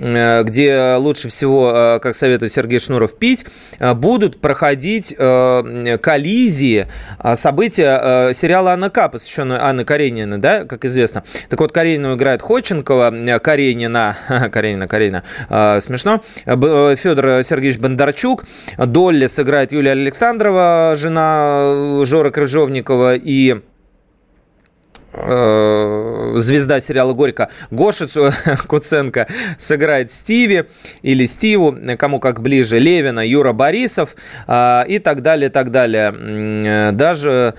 где 0.00 0.96
лучше 0.98 1.28
всего, 1.28 1.98
как 2.02 2.14
советует 2.14 2.50
Сергей 2.50 2.80
Шнуров, 2.80 3.16
пить, 3.16 3.44
будут 3.78 4.40
проходить 4.40 5.14
коллизии 5.14 6.88
события 7.34 8.32
сериала 8.32 8.72
«Анна 8.72 8.90
К», 8.90 9.08
посвященного 9.08 9.68
Анне 9.68 9.84
Карениной, 9.84 10.38
да, 10.38 10.64
как 10.64 10.84
известно. 10.84 11.22
Так 11.48 11.60
вот, 11.60 11.72
Каренину 11.72 12.16
играет 12.16 12.42
Ходченкова, 12.42 13.10
Каренина, 13.42 14.16
Каренина, 14.52 14.88
Каренина, 14.88 15.24
смешно, 15.80 16.22
Федор 16.46 17.44
Сергеевич 17.44 17.78
Бондарчук, 17.78 18.44
Долли 18.78 19.26
сыграет 19.26 19.72
Юлия 19.72 19.92
Александрова, 19.92 20.94
жена 20.96 22.04
Жора 22.04 22.30
Крыжовникова, 22.30 23.16
и 23.16 23.50
Э, 23.50 23.60
звезда 25.12 26.80
сериала 26.80 27.12
«Горько» 27.12 27.50
Гоша 27.70 28.06
Куценко 28.66 29.26
сыграет 29.58 30.10
Стиви 30.10 30.66
или 31.02 31.26
Стиву, 31.26 31.76
кому 31.98 32.20
как 32.20 32.40
ближе, 32.40 32.78
Левина, 32.78 33.26
Юра 33.26 33.52
Борисов 33.52 34.14
э, 34.46 34.84
и 34.88 34.98
так 34.98 35.22
далее, 35.22 35.50
так 35.50 35.70
далее. 35.70 36.14
Э, 36.16 36.92
даже, 36.92 37.54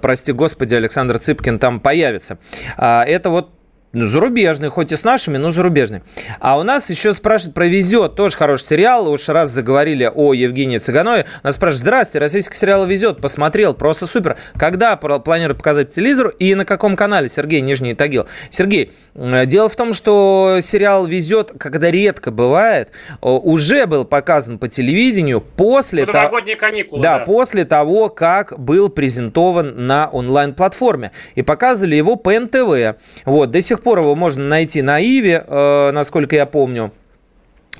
прости 0.00 0.32
господи, 0.32 0.74
Александр 0.74 1.18
Цыпкин 1.18 1.58
там 1.58 1.80
появится. 1.80 2.38
Это 2.76 3.30
вот 3.30 3.55
ну, 3.96 4.06
зарубежный, 4.06 4.68
хоть 4.68 4.92
и 4.92 4.96
с 4.96 5.04
нашими, 5.04 5.38
но 5.38 5.50
зарубежный. 5.50 6.02
А 6.38 6.58
у 6.58 6.62
нас 6.62 6.90
еще 6.90 7.14
спрашивают 7.14 7.54
про 7.54 7.66
«Везет». 7.66 8.14
Тоже 8.14 8.36
хороший 8.36 8.66
сериал. 8.66 9.08
Уж 9.08 9.28
раз 9.30 9.50
заговорили 9.50 10.10
о 10.14 10.34
Евгении 10.34 10.76
Цыганове. 10.76 11.24
Нас 11.42 11.54
спрашивают, 11.54 11.80
здравствуйте, 11.80 12.18
российский 12.18 12.56
сериал 12.56 12.84
«Везет». 12.84 13.22
Посмотрел, 13.22 13.72
просто 13.72 14.06
супер. 14.06 14.36
Когда 14.58 14.96
планируют 14.96 15.58
показать 15.58 15.88
по 15.88 15.94
телевизору 15.94 16.28
и 16.28 16.54
на 16.54 16.66
каком 16.66 16.94
канале? 16.94 17.30
Сергей 17.30 17.62
Нижний 17.62 17.94
Тагил. 17.94 18.26
Сергей, 18.50 18.92
дело 19.14 19.70
в 19.70 19.76
том, 19.76 19.94
что 19.94 20.58
сериал 20.60 21.06
«Везет», 21.06 21.52
когда 21.58 21.90
редко 21.90 22.30
бывает, 22.30 22.90
уже 23.22 23.86
был 23.86 24.04
показан 24.04 24.58
по 24.58 24.68
телевидению 24.68 25.40
после 25.40 26.04
того... 26.04 26.38
каникулы, 26.58 27.02
да, 27.02 27.18
да, 27.20 27.24
после 27.24 27.64
того, 27.64 28.10
как 28.10 28.58
был 28.58 28.90
презентован 28.90 29.86
на 29.86 30.08
онлайн-платформе. 30.08 31.12
И 31.34 31.40
показывали 31.40 31.96
его 31.96 32.16
по 32.16 32.38
НТВ. 32.38 32.98
Вот, 33.24 33.50
до 33.50 33.62
сих 33.62 33.80
пор 33.86 34.00
его 34.00 34.16
можно 34.16 34.42
найти 34.42 34.82
на 34.82 34.98
Иве, 34.98 35.44
э, 35.46 35.90
насколько 35.92 36.34
я 36.34 36.44
помню. 36.44 36.90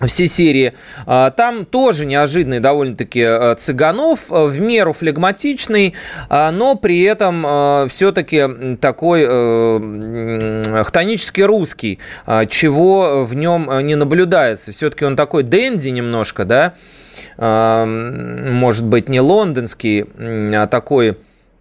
все 0.04 0.26
серии. 0.26 0.74
А, 1.07 1.30
там 1.30 1.64
тоже 1.64 2.04
неожиданный 2.07 2.61
довольно-таки 2.61 3.20
э, 3.20 3.54
Цыганов, 3.59 4.30
э, 4.30 4.46
в 4.46 4.61
меру 4.61 4.92
флегматичный, 4.92 5.94
но 6.28 6.74
при 6.74 7.02
этом 7.02 7.44
э, 7.46 7.86
все-таки 7.88 8.76
такой 8.80 9.26
хтонически 10.84 11.40
русский, 11.40 11.98
чего 12.48 13.24
в 13.24 13.34
нем 13.34 13.70
не 13.86 13.94
наблюдается. 13.94 14.72
Все-таки 14.72 15.04
он 15.04 15.16
такой 15.16 15.42
дэнди 15.42 15.88
немножко, 15.88 16.44
да, 16.44 16.74
может 17.38 18.86
быть, 18.86 19.09
не 19.09 19.20
лондонский, 19.20 20.04
а 20.54 20.66
такой 20.66 21.16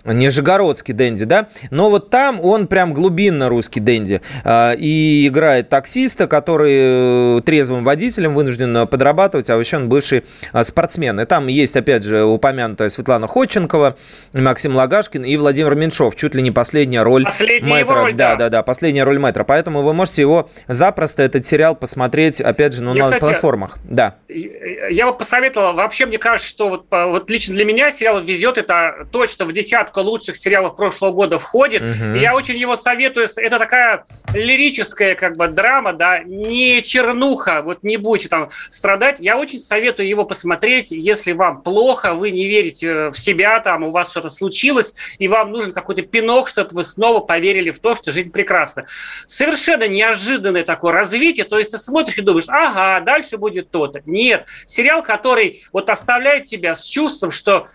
Нижегородский 0.06 0.94
Дэнди, 0.94 1.26
да, 1.26 1.48
но 1.72 1.90
вот 1.90 2.10
там 2.10 2.40
он 2.42 2.68
прям 2.68 2.94
глубинно 2.94 3.50
русский 3.50 3.80
Дэнди 3.80 4.22
а, 4.44 4.74
и 4.74 5.28
играет 5.28 5.70
таксиста, 5.70 6.28
который 6.28 7.38
э, 7.40 7.42
трезвым 7.46 7.84
водителем 7.84 8.34
вынужден 8.36 8.88
подрабатывать, 8.88 9.50
а 9.50 9.58
еще 9.58 9.78
он 9.78 9.90
бывший 9.90 10.24
а, 10.52 10.64
спортсмен. 10.64 11.20
И 11.20 11.26
там 11.26 11.48
есть, 11.48 11.76
опять 11.76 12.04
же, 12.04 12.24
упомянутая 12.24 12.90
Светлана 12.90 13.28
Ходченкова, 13.28 13.98
Максим 14.34 14.76
Лагашкин 14.76 15.24
и 15.24 15.38
Владимир 15.38 15.76
Меньшов, 15.76 16.16
чуть 16.16 16.36
ли 16.36 16.42
не 16.42 16.52
последняя 16.52 17.04
роль 17.04 17.24
Последняя 17.24 17.70
мэтра. 17.70 17.96
Роль, 17.96 18.14
да, 18.14 18.36
да, 18.36 18.50
да, 18.50 18.64
последняя 18.64 19.04
роль 19.04 19.20
мэтра. 19.20 19.44
Поэтому 19.44 19.82
вы 19.82 19.94
можете 19.94 20.22
его 20.22 20.50
запросто, 20.68 21.24
этот 21.24 21.46
сериал, 21.48 21.76
посмотреть, 21.76 22.42
опять 22.42 22.74
же, 22.74 22.84
ну, 22.84 22.94
на 22.94 23.06
кстати, 23.06 23.22
платформах. 23.22 23.78
Да. 23.84 24.16
Я 24.28 25.08
бы 25.08 25.18
посоветовал, 25.18 25.74
вообще, 25.74 26.06
мне 26.06 26.18
кажется, 26.18 26.50
что 26.50 26.70
вот, 26.70 26.86
вот 26.90 27.30
лично 27.30 27.56
для 27.56 27.66
меня 27.66 27.92
сериал 27.92 28.22
«Везет» 28.22 28.58
это 28.58 29.08
точно 29.12 29.46
в 29.46 29.54
десятку 29.54 29.95
десятка 29.96 30.00
лучших 30.00 30.38
сериалов 30.38 30.76
прошлого 30.76 31.12
года 31.12 31.40
входит. 31.40 31.82
Угу. 31.82 32.16
я 32.16 32.36
очень 32.36 32.58
его 32.58 32.76
советую. 32.76 33.28
Это 33.38 33.60
такая 33.60 34.06
лирическая 34.34 35.16
как 35.16 35.38
бы 35.38 35.48
драма, 35.48 35.94
да, 35.94 36.24
не 36.24 36.82
чернуха. 36.82 37.62
Вот 37.62 37.84
не 37.84 37.98
будете 37.98 38.30
там 38.30 38.50
страдать. 38.70 39.18
Я 39.20 39.38
очень 39.38 39.60
советую 39.60 40.08
его 40.08 40.26
посмотреть, 40.26 40.92
если 40.92 41.32
вам 41.34 41.62
плохо, 41.62 42.14
вы 42.14 42.32
не 42.32 42.48
верите 42.48 43.10
в 43.10 43.18
себя, 43.18 43.60
там 43.60 43.84
у 43.84 43.92
вас 43.92 44.12
что-то 44.12 44.30
случилось, 44.30 44.94
и 45.20 45.28
вам 45.28 45.52
нужен 45.52 45.72
какой-то 45.72 46.02
пинок, 46.02 46.48
чтобы 46.48 46.70
вы 46.72 46.84
снова 46.84 47.20
поверили 47.20 47.72
в 47.72 47.80
то, 47.80 47.96
что 47.96 48.12
жизнь 48.12 48.32
прекрасна. 48.32 48.86
Совершенно 49.26 49.88
неожиданное 49.88 50.64
такое 50.64 50.94
развитие. 50.94 51.46
То 51.46 51.58
есть 51.58 51.72
ты 51.72 51.78
смотришь 51.78 52.18
и 52.18 52.22
думаешь, 52.22 52.46
ага, 52.48 53.04
дальше 53.04 53.38
будет 53.38 53.72
то-то. 53.72 54.02
Нет. 54.06 54.46
Сериал, 54.66 55.04
который 55.04 55.64
вот 55.72 55.90
оставляет 55.90 56.44
тебя 56.44 56.76
с 56.76 56.86
чувством, 56.86 57.32
что 57.32 57.68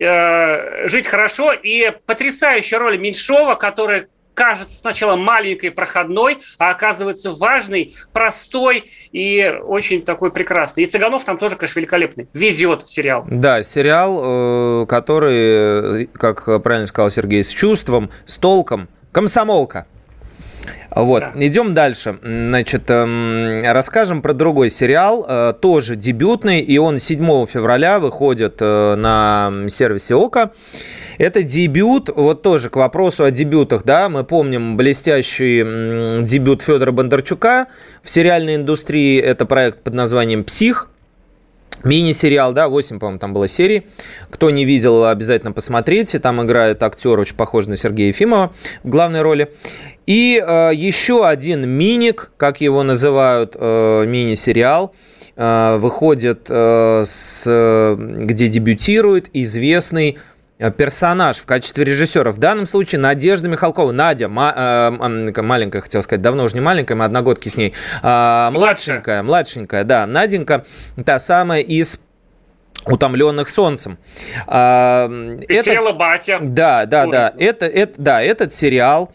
Э, 0.00 0.86
жить 0.86 1.06
хорошо. 1.06 1.52
И 1.52 1.92
потрясающая 2.06 2.78
роль 2.78 2.98
Меньшова, 2.98 3.54
которая 3.54 4.08
кажется 4.34 4.78
сначала 4.78 5.16
маленькой, 5.16 5.72
проходной, 5.72 6.38
а 6.58 6.70
оказывается 6.70 7.32
важный, 7.32 7.96
простой 8.12 8.92
и 9.10 9.52
очень 9.64 10.02
такой 10.02 10.30
прекрасный. 10.30 10.84
И 10.84 10.86
Цыганов 10.86 11.24
там 11.24 11.38
тоже, 11.38 11.56
конечно, 11.56 11.80
великолепный. 11.80 12.28
Везет 12.32 12.88
сериал. 12.88 13.26
Да, 13.28 13.64
сериал, 13.64 14.84
э, 14.84 14.86
который, 14.86 16.06
как 16.06 16.62
правильно 16.62 16.86
сказал 16.86 17.10
Сергей, 17.10 17.42
с 17.42 17.50
чувством, 17.50 18.10
с 18.26 18.36
толком. 18.36 18.88
Комсомолка. 19.10 19.86
Вот, 21.04 21.22
да. 21.22 21.32
идем 21.46 21.74
дальше. 21.74 22.18
Значит, 22.22 22.84
эм, 22.88 23.62
расскажем 23.64 24.20
про 24.20 24.32
другой 24.32 24.68
сериал, 24.70 25.24
э, 25.28 25.52
тоже 25.60 25.94
дебютный, 25.94 26.60
и 26.60 26.76
он 26.78 26.98
7 26.98 27.46
февраля 27.46 28.00
выходит 28.00 28.56
э, 28.58 28.94
на 28.96 29.52
сервисе 29.68 30.16
ОКО. 30.16 30.52
Это 31.18 31.42
дебют, 31.42 32.10
вот 32.14 32.42
тоже 32.42 32.68
к 32.68 32.76
вопросу 32.76 33.24
о 33.24 33.30
дебютах, 33.30 33.84
да, 33.84 34.08
мы 34.08 34.24
помним 34.24 34.76
блестящий 34.76 36.22
дебют 36.24 36.62
Федора 36.62 36.92
Бондарчука 36.92 37.66
в 38.02 38.10
сериальной 38.10 38.56
индустрии, 38.56 39.20
это 39.20 39.46
проект 39.46 39.82
под 39.82 39.94
названием 39.94 40.44
«Псих», 40.44 40.90
Мини-сериал, 41.84 42.52
да, 42.52 42.68
8, 42.68 42.98
по-моему, 42.98 43.20
там 43.20 43.32
было 43.32 43.46
серий. 43.46 43.86
Кто 44.30 44.50
не 44.50 44.64
видел, 44.64 45.04
обязательно 45.04 45.52
посмотрите. 45.52 46.18
Там 46.18 46.42
играет 46.44 46.82
актер, 46.82 47.18
очень 47.18 47.36
похожий 47.36 47.70
на 47.70 47.76
Сергея 47.76 48.08
Ефимова 48.08 48.52
в 48.82 48.88
главной 48.88 49.22
роли. 49.22 49.52
И 50.08 50.42
э, 50.42 50.70
еще 50.74 51.26
один 51.26 51.68
миник, 51.68 52.30
как 52.38 52.62
его 52.62 52.82
называют, 52.82 53.54
э, 53.60 54.06
мини-сериал, 54.06 54.94
э, 55.36 55.76
выходит, 55.76 56.46
э, 56.48 57.02
с, 57.04 57.94
где 57.98 58.48
дебютирует 58.48 59.28
известный 59.34 60.16
э, 60.58 60.70
персонаж 60.70 61.36
в 61.36 61.44
качестве 61.44 61.84
режиссера. 61.84 62.32
В 62.32 62.38
данном 62.38 62.64
случае 62.64 63.02
Надежда 63.02 63.48
Михалкова. 63.48 63.92
Надя, 63.92 64.30
ма, 64.30 64.54
э, 64.98 65.42
маленькая, 65.42 65.82
хотел 65.82 66.00
сказать, 66.00 66.22
давно 66.22 66.44
уже 66.44 66.54
не 66.54 66.62
маленькая, 66.62 66.94
мы 66.94 67.04
одногодки 67.04 67.50
с 67.50 67.58
ней. 67.58 67.74
Э, 68.02 68.48
младшенькая, 68.50 69.22
младшенькая, 69.22 69.84
да. 69.84 70.06
Наденька, 70.06 70.64
та 71.04 71.18
самая 71.18 71.60
из 71.60 72.00
утомленных 72.90 73.48
солнцем. 73.48 73.98
А, 74.46 75.10
это, 75.48 75.92
батя. 75.92 76.38
Да, 76.40 76.86
да, 76.86 77.04
Ой. 77.04 77.12
да. 77.12 77.34
Это, 77.38 77.66
это, 77.66 77.94
да, 77.98 78.22
этот 78.22 78.54
сериал 78.54 79.12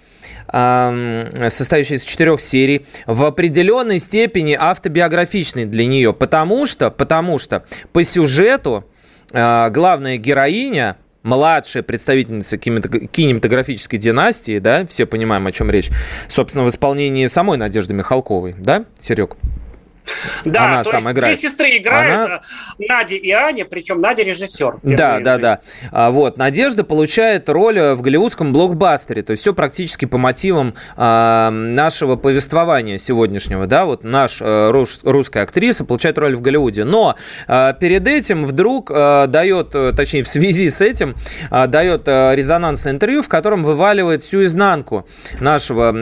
состоящий 0.47 1.95
из 1.95 2.03
четырех 2.05 2.39
серий, 2.39 2.85
в 3.07 3.23
определенной 3.23 3.99
степени 3.99 4.55
автобиографичный 4.59 5.65
для 5.65 5.87
нее, 5.87 6.13
потому 6.13 6.65
что, 6.65 6.91
потому 6.91 7.39
что 7.39 7.63
по 7.91 8.03
сюжету 8.03 8.85
а, 9.31 9.69
главная 9.71 10.17
героиня 10.17 10.97
младшая 11.23 11.81
представительница 11.81 12.57
кинематографической 12.57 13.97
династии, 13.97 14.59
да, 14.59 14.85
все 14.85 15.05
понимаем, 15.05 15.47
о 15.47 15.51
чем 15.51 15.71
речь, 15.71 15.89
собственно, 16.27 16.65
в 16.65 16.67
исполнении 16.67 17.25
самой 17.27 17.57
Надежды 17.57 17.93
Михалковой, 17.93 18.55
да, 18.57 18.85
Серег? 18.99 19.37
Да, 20.45 20.65
она 20.65 20.83
то 20.83 20.91
там 20.91 20.99
есть 20.99 21.11
играет. 21.11 21.37
две 21.37 21.49
сестры 21.49 21.77
играют, 21.77 22.25
она... 22.25 22.41
Надя 22.77 23.15
и 23.15 23.31
Аня, 23.31 23.65
причем 23.65 24.01
Надя 24.01 24.23
режиссер. 24.23 24.79
Да, 24.83 25.19
да, 25.19 25.37
да. 25.37 25.59
А, 25.91 26.11
вот, 26.11 26.37
Надежда 26.37 26.83
получает 26.83 27.49
роль 27.49 27.79
в 27.79 28.01
голливудском 28.01 28.51
блокбастере, 28.53 29.23
то 29.23 29.31
есть 29.31 29.41
все 29.41 29.53
практически 29.53 30.05
по 30.05 30.17
мотивам 30.17 30.75
а, 30.95 31.49
нашего 31.49 32.15
повествования 32.15 32.97
сегодняшнего, 32.97 33.67
да, 33.67 33.85
вот 33.85 34.03
наш 34.03 34.39
а, 34.41 34.71
рус, 34.71 34.99
русская 35.03 35.43
актриса 35.43 35.85
получает 35.85 36.17
роль 36.17 36.35
в 36.35 36.41
Голливуде, 36.41 36.83
но 36.83 37.15
а, 37.47 37.73
перед 37.73 38.07
этим 38.07 38.45
вдруг 38.45 38.91
а, 38.93 39.27
дает, 39.27 39.71
точнее 39.95 40.23
в 40.23 40.27
связи 40.27 40.69
с 40.69 40.81
этим, 40.81 41.15
а, 41.49 41.67
дает 41.67 42.03
а, 42.07 42.33
резонансное 42.33 42.93
интервью, 42.93 43.23
в 43.23 43.29
котором 43.29 43.63
вываливает 43.63 44.23
всю 44.23 44.43
изнанку 44.43 45.07
нашего 45.39 45.93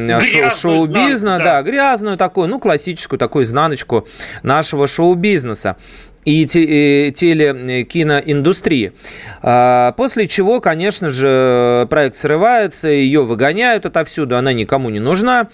шоу-бизнеса, 0.49 1.37
да. 1.37 1.61
да, 1.61 1.61
грязную 1.61 2.17
такую, 2.17 2.47
ну 2.47 2.59
классическую 2.59 3.19
такую 3.19 3.43
изнаночку 3.43 3.90
поддержку 3.91 4.07
нашего 4.43 4.87
шоу-бизнеса 4.87 5.75
и 6.23 6.45
телекиноиндустрии. 6.45 8.93
А, 9.41 9.93
после 9.93 10.27
чего, 10.27 10.61
конечно 10.61 11.09
же, 11.09 11.87
проект 11.89 12.15
срывается, 12.15 12.89
ее 12.89 13.23
выгоняют 13.23 13.87
отовсюду, 13.87 14.37
она 14.37 14.53
никому 14.53 14.91
не 14.91 14.99
нужна. 14.99 15.47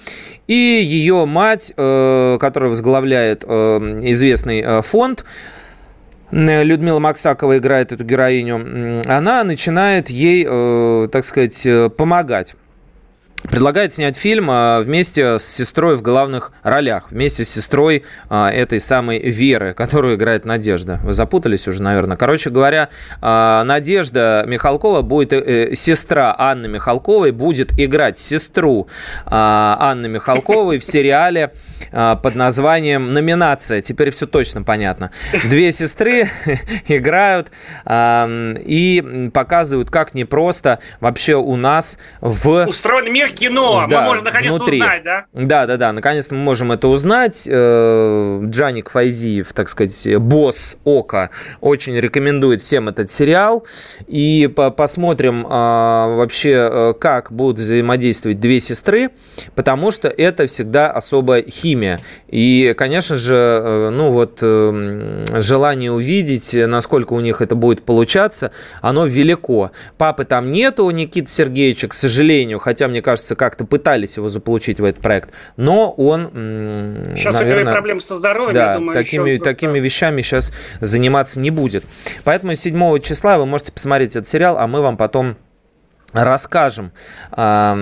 И 0.48 0.54
ее 0.54 1.26
мать, 1.26 1.72
э, 1.76 2.38
которая 2.40 2.70
возглавляет 2.70 3.44
э, 3.48 4.00
известный 4.04 4.62
э, 4.62 4.82
фонд, 4.82 5.24
Людмила 6.30 7.00
Максакова 7.00 7.58
играет 7.58 7.94
эту 7.94 8.04
героиню, 8.04 9.02
она 9.06 9.46
начинает 9.46 10.10
ей, 10.10 10.44
так 11.08 11.24
сказать, 11.24 11.66
помогать 11.96 12.56
предлагает 13.44 13.94
снять 13.94 14.18
фильм 14.18 14.50
а, 14.50 14.82
вместе 14.82 15.40
с 15.40 15.46
сестрой 15.46 15.96
в 15.98 16.02
главных 16.02 16.52
ролях, 16.64 17.12
вместе 17.12 17.44
с 17.44 17.50
сестрой 17.50 18.04
а, 18.30 18.52
этой 18.52 18.80
самой 18.80 19.20
Веры, 19.20 19.74
которую 19.74 20.16
играет 20.16 20.46
Надежда. 20.46 21.00
Вы 21.04 21.14
запутались 21.14 21.68
уже, 21.68 21.82
наверное. 21.82 22.18
Короче 22.18 22.50
говоря, 22.50 22.90
а, 23.22 23.64
Надежда 23.64 24.44
Михалкова 24.48 25.02
будет, 25.02 25.34
э, 25.34 25.76
сестра 25.76 26.36
Анны 26.38 26.68
Михалковой 26.68 27.32
будет 27.32 27.74
играть 27.80 28.18
сестру 28.20 28.88
Анны 29.26 30.08
Михалковой 30.08 30.80
в 30.80 30.86
сериале 30.86 31.52
под 31.92 32.36
названием 32.36 33.14
«Номинация». 33.14 33.82
Теперь 33.82 34.12
все 34.12 34.26
точно 34.26 34.64
понятно. 34.64 35.12
Две 35.46 35.72
сестры 35.72 36.30
играют 36.88 37.52
и 37.90 39.30
показывают, 39.34 39.90
как 39.90 40.14
непросто 40.14 40.80
вообще 41.00 41.36
у 41.36 41.56
нас 41.56 41.98
в... 42.22 42.66
Устроен 42.68 43.12
мир 43.12 43.27
кино. 43.34 43.86
Да, 43.90 44.02
мы 44.02 44.08
можем 44.08 44.24
наконец 44.26 44.52
внутри. 44.52 44.80
узнать, 44.80 45.04
да? 45.04 45.26
Да, 45.34 45.66
да, 45.66 45.78
да. 45.78 45.94
Наконец-то 45.94 46.36
мы 46.36 46.42
можем 46.42 46.72
это 46.72 46.88
узнать. 46.88 47.48
Э, 47.50 48.42
Джаник 48.44 48.90
Файзиев, 48.90 49.54
так 49.54 49.70
сказать, 49.70 50.18
босс 50.18 50.78
Ока, 50.84 51.30
очень 51.62 51.96
рекомендует 51.96 52.62
всем 52.62 52.90
этот 52.90 53.12
сериал. 53.12 53.66
И 54.08 54.48
посмотрим 54.76 55.46
а, 55.50 56.08
вообще, 56.16 56.70
э, 56.72 56.94
как 57.00 57.32
будут 57.32 57.60
взаимодействовать 57.60 58.40
две 58.40 58.60
сестры, 58.60 59.10
потому 59.56 59.92
что 59.92 60.08
это 60.08 60.48
всегда 60.48 60.92
особая 60.92 61.44
химия. 61.44 62.00
И, 62.28 62.74
конечно 62.78 63.18
же, 63.18 63.34
э, 63.36 63.90
ну 63.90 64.12
вот 64.12 64.40
желание 64.40 65.92
увидеть, 65.92 66.54
насколько 66.54 67.14
у 67.14 67.20
них 67.20 67.42
это 67.42 67.56
будет 67.56 67.84
получаться, 67.84 68.52
оно 68.82 69.06
велико. 69.06 69.72
Папы 69.98 70.26
там 70.26 70.52
нету 70.52 70.86
у 70.86 70.92
Никиты 70.92 71.32
Сергеевича, 71.32 71.88
к 71.88 71.94
сожалению, 71.94 72.60
хотя, 72.60 72.88
мне 72.88 73.02
кажется, 73.02 73.17
кажется, 73.18 73.36
как-то 73.36 73.66
пытались 73.66 74.18
его 74.18 74.30
заполучить 74.30 74.80
в 74.80 74.84
этот 74.84 75.02
проект, 75.02 75.32
но 75.56 75.92
он, 75.92 76.30
Сейчас 77.16 77.36
наверное, 77.40 77.74
проблемы 77.74 78.02
со 78.02 78.16
здоровьем, 78.16 78.54
да, 78.54 78.74
я 78.74 78.78
думаю, 78.78 78.94
такими, 78.94 79.38
просто... 79.38 79.44
такими 79.44 79.80
вещами 79.80 80.22
сейчас 80.22 80.54
заниматься 80.82 81.40
не 81.40 81.50
будет. 81.50 81.84
Поэтому 82.24 82.54
7 82.54 83.00
числа 83.00 83.40
вы 83.40 83.46
можете 83.46 83.72
посмотреть 83.72 84.16
этот 84.16 84.28
сериал, 84.28 84.58
а 84.60 84.68
мы 84.68 84.82
вам 84.82 84.98
потом 84.98 85.36
расскажем 86.14 86.92
а, 87.32 87.74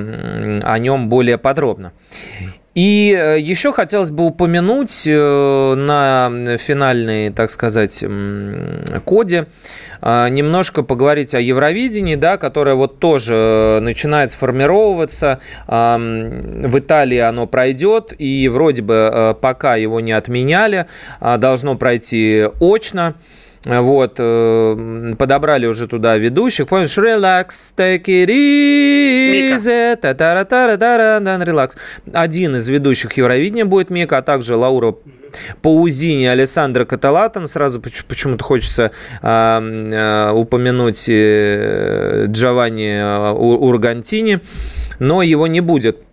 о 0.64 0.80
нем 0.80 1.10
более 1.10 1.38
подробно. 1.38 1.92
И 2.76 3.18
э, 3.18 3.40
еще 3.40 3.72
хотелось 3.72 4.12
бы 4.12 4.26
упомянуть 4.26 5.08
э, 5.08 5.74
на 5.76 6.58
финальной, 6.58 7.30
так 7.30 7.50
сказать, 7.50 8.04
коде 9.06 9.48
э, 10.02 10.28
немножко 10.30 10.84
поговорить 10.84 11.34
о 11.34 11.40
Евровидении, 11.40 12.16
да, 12.16 12.36
которое 12.36 12.76
вот 12.76 13.00
тоже 13.00 13.80
начинает 13.82 14.32
сформировываться. 14.32 15.40
В 15.68 16.80
Италии 16.80 17.18
оно 17.20 17.48
пройдет, 17.48 18.14
и 18.18 18.50
вроде 18.50 18.82
бы 18.82 19.38
пока 19.40 19.78
его 19.78 20.02
не 20.02 20.12
отменяли, 20.12 20.88
а 21.22 21.38
должно 21.38 21.76
пройти 21.76 22.46
очно. 22.60 23.16
Вот, 23.66 24.16
подобрали 25.18 25.66
уже 25.66 25.88
туда 25.88 26.18
ведущих. 26.18 26.68
Помнишь, 26.68 26.98
relax, 26.98 27.74
take 27.76 28.06
it 28.06 28.30
easy, 28.30 29.96
та 29.96 30.14
та 30.14 30.44
та 30.44 30.78
та 30.78 31.20
relax. 31.20 31.76
Один 32.14 32.56
из 32.56 32.68
ведущих 32.68 33.14
Евровидения 33.14 33.66
будет 33.66 33.90
Мика, 33.90 34.20
а 34.20 34.22
также 34.22 34.56
Лаура 34.56 34.94
Паузини, 35.62 36.26
Александра 36.26 36.86
Каталатан. 36.86 37.48
Сразу 37.48 37.82
почему-то 37.82 38.44
хочется 38.44 38.92
э, 39.22 40.32
упомянуть 40.34 41.06
э, 41.10 42.26
Джованни 42.28 43.34
Ургантини, 43.34 44.40
но 45.00 45.24
его 45.24 45.48
не 45.48 45.62
будет. 45.62 46.05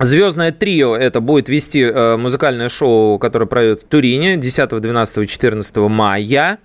Звездное 0.00 0.52
трио 0.52 0.96
это 0.96 1.20
будет 1.20 1.48
вести 1.48 1.82
э, 1.82 2.16
музыкальное 2.16 2.68
шоу, 2.68 3.18
которое 3.18 3.46
пройдет 3.46 3.80
в 3.80 3.84
Турине 3.84 4.36
10, 4.36 4.68
12 4.80 5.28
14 5.28 5.76
мая. 5.76 6.58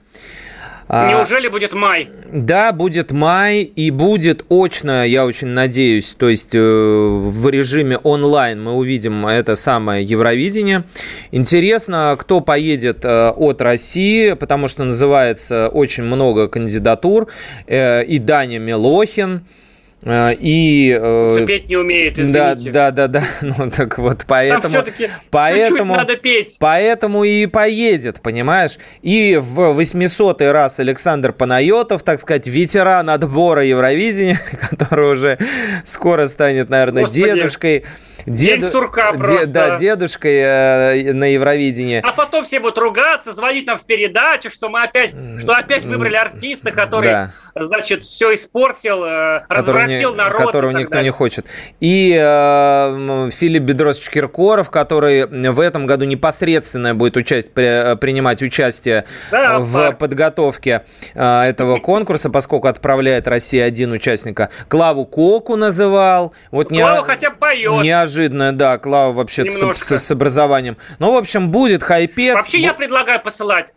А, 0.88 1.10
Неужели 1.10 1.48
будет 1.48 1.74
май? 1.74 2.10
Да, 2.32 2.72
будет 2.72 3.12
май 3.12 3.62
и 3.62 3.90
будет 3.90 4.46
очно, 4.50 5.06
я 5.06 5.26
очень 5.26 5.48
надеюсь, 5.48 6.14
то 6.14 6.30
есть 6.30 6.54
э, 6.54 6.60
в 6.60 7.50
режиме 7.50 7.98
онлайн 7.98 8.62
мы 8.62 8.74
увидим 8.74 9.26
это 9.26 9.56
самое 9.56 10.04
Евровидение. 10.04 10.84
Интересно, 11.32 12.16
кто 12.20 12.42
поедет 12.42 13.04
э, 13.04 13.30
от 13.30 13.62
России, 13.62 14.34
потому 14.34 14.68
что 14.68 14.84
называется 14.84 15.70
очень 15.70 16.04
много 16.04 16.48
кандидатур. 16.48 17.28
И 17.68 18.20
Даня 18.22 18.60
Милохин, 18.60 19.38
Э, 19.38 19.63
и... 20.06 20.98
Э, 21.00 21.46
петь 21.48 21.70
не 21.70 21.78
умеет, 21.78 22.20
извините. 22.20 22.72
Да, 22.72 22.92
да, 22.92 23.08
да, 23.08 23.22
да. 23.22 23.24
Ну, 23.58 23.72
так 23.72 23.98
вот, 23.98 24.26
поэтому... 24.28 24.84
поэтому, 25.30 25.96
надо 25.96 26.18
петь. 26.18 26.58
Поэтому 26.60 27.24
и 27.24 27.46
поедет, 27.46 28.22
понимаешь? 28.22 28.78
И 29.02 29.38
в 29.42 29.80
800-й 29.80 30.52
раз 30.52 30.80
Александр 30.80 31.32
Панайотов, 31.32 32.04
так 32.04 32.20
сказать, 32.20 32.48
ветеран 32.48 33.10
отбора 33.10 33.64
Евровидения, 33.64 34.42
который 34.70 35.12
уже 35.12 35.38
скоро 35.86 36.28
станет, 36.28 36.70
наверное, 36.70 37.04
Господи. 37.04 37.34
дедушкой. 37.34 37.84
Дед... 38.26 38.62
День 38.62 38.72
сурка 38.72 39.12
просто. 39.14 39.48
Де, 39.48 39.52
да, 39.52 39.78
дедушкой 39.78 40.36
э, 40.38 41.14
на 41.14 41.26
Евровидении. 41.26 42.02
А 42.02 42.14
потом 42.14 42.46
все 42.46 42.62
будут 42.62 42.78
ругаться, 42.78 43.34
звонить 43.34 43.68
нам 43.68 43.78
в 43.78 43.84
передачу, 43.86 44.50
что 44.50 44.70
мы 44.70 44.84
опять, 44.84 45.14
что 45.40 45.54
опять 45.54 45.84
выбрали 45.84 46.16
артиста, 46.16 46.72
который, 46.72 47.10
да. 47.10 47.32
значит, 47.54 48.04
все 48.04 48.34
испортил, 48.34 49.04
э, 49.04 49.46
развратил 49.50 49.93
не, 50.00 50.12
народ. 50.12 50.42
Которого 50.42 50.72
никто 50.72 50.94
далее. 50.94 51.06
не 51.06 51.12
хочет. 51.12 51.46
И 51.80 52.18
э, 52.20 53.30
Филипп 53.32 53.64
Бедросович 53.64 54.10
Киркоров, 54.10 54.70
который 54.70 55.26
в 55.26 55.60
этом 55.60 55.86
году 55.86 56.06
непосредственно 56.06 56.96
будет 56.96 57.18
участь, 57.18 57.54
при, 57.54 57.96
принимать 57.98 58.42
участие 58.42 59.06
да, 59.32 59.60
в 59.60 59.74
пар. 59.74 59.96
подготовке 59.96 60.84
э, 61.14 61.42
этого 61.44 61.80
конкурса, 61.80 62.30
поскольку 62.30 62.68
отправляет 62.68 63.28
Россия 63.28 63.66
один 63.66 63.92
участника. 63.92 64.50
Клаву 64.68 65.06
Коку 65.06 65.56
называл. 65.56 66.34
Вот 66.52 66.70
Клава 66.70 66.98
не, 66.98 67.04
хотя 67.04 67.30
бы 67.30 67.38
поет. 67.38 67.84
Неожиданно 67.84 68.52
да, 68.52 68.78
Клава 68.78 69.14
вообще 69.14 69.50
с, 69.50 69.74
с, 69.74 69.98
с 69.98 70.12
образованием. 70.12 70.78
Ну, 71.00 71.14
в 71.14 71.18
общем, 71.18 71.52
будет 71.52 71.84
хайпец. 71.84 72.36
Вообще, 72.36 72.60
я 72.60 72.74
предлагаю 72.74 73.22
посылать 73.22 73.68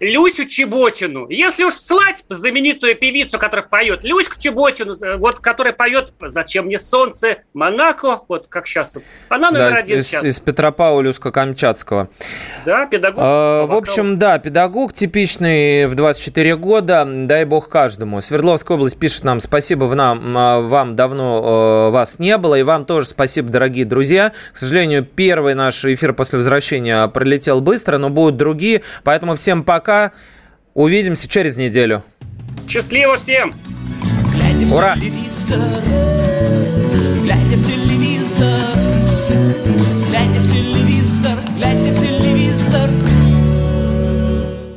Люсю 0.00 0.46
Чеботину. 0.46 1.28
Если 1.28 1.64
уж 1.64 1.74
слать 1.74 2.24
знаменитую 2.28 2.94
певицу, 2.96 3.38
которая 3.38 3.66
поет, 3.66 4.04
Люську 4.04 4.38
Чеботину, 4.38 4.94
э, 4.94 5.16
вот, 5.16 5.40
которая 5.40 5.72
поет 5.72 6.12
«Зачем 6.20 6.66
мне 6.66 6.78
солнце?» 6.78 7.38
Монако, 7.54 8.20
вот 8.28 8.46
как 8.48 8.66
сейчас. 8.66 8.96
Она 9.28 9.50
номер 9.50 9.72
да, 9.72 9.78
один 9.78 9.98
из, 9.98 10.08
сейчас. 10.08 10.22
Из 10.24 10.40
Петропавловска-Камчатского. 10.40 12.08
Да, 12.64 12.86
педагог. 12.86 13.20
А, 13.22 13.66
в 13.66 13.74
общем, 13.74 14.18
да, 14.18 14.38
педагог 14.38 14.92
типичный 14.92 15.86
в 15.86 15.94
24 15.94 16.56
года, 16.56 17.06
дай 17.06 17.44
бог 17.44 17.68
каждому. 17.68 18.20
Свердловская 18.20 18.76
область 18.76 18.98
пишет 18.98 19.24
нам, 19.24 19.40
спасибо 19.40 19.92
нам, 19.94 20.36
а, 20.36 20.60
вам 20.60 20.96
давно 20.96 21.88
э, 21.88 21.92
вас 21.92 22.18
не 22.18 22.36
было, 22.38 22.58
и 22.58 22.62
вам 22.62 22.84
тоже 22.84 23.08
спасибо, 23.08 23.50
дорогие 23.50 23.84
друзья. 23.84 24.32
К 24.52 24.56
сожалению, 24.56 25.04
первый 25.04 25.54
наш 25.54 25.84
эфир 25.84 26.12
после 26.12 26.38
возвращения 26.38 27.06
пролетел 27.08 27.60
быстро, 27.60 27.98
но 27.98 28.10
будут 28.10 28.36
другие, 28.36 28.82
поэтому 29.04 29.36
всем 29.36 29.61
Всем 29.62 29.64
пока. 29.64 30.10
Увидимся 30.74 31.28
через 31.28 31.56
неделю. 31.56 32.02
Счастливо 32.68 33.16
всем! 33.16 33.54
Ура! 34.72 34.96
глядя 34.96 35.10
в 35.10 35.26
телевизор, 35.26 35.58
глядя 37.22 37.56
в 37.56 37.66
телевизор, 37.66 37.81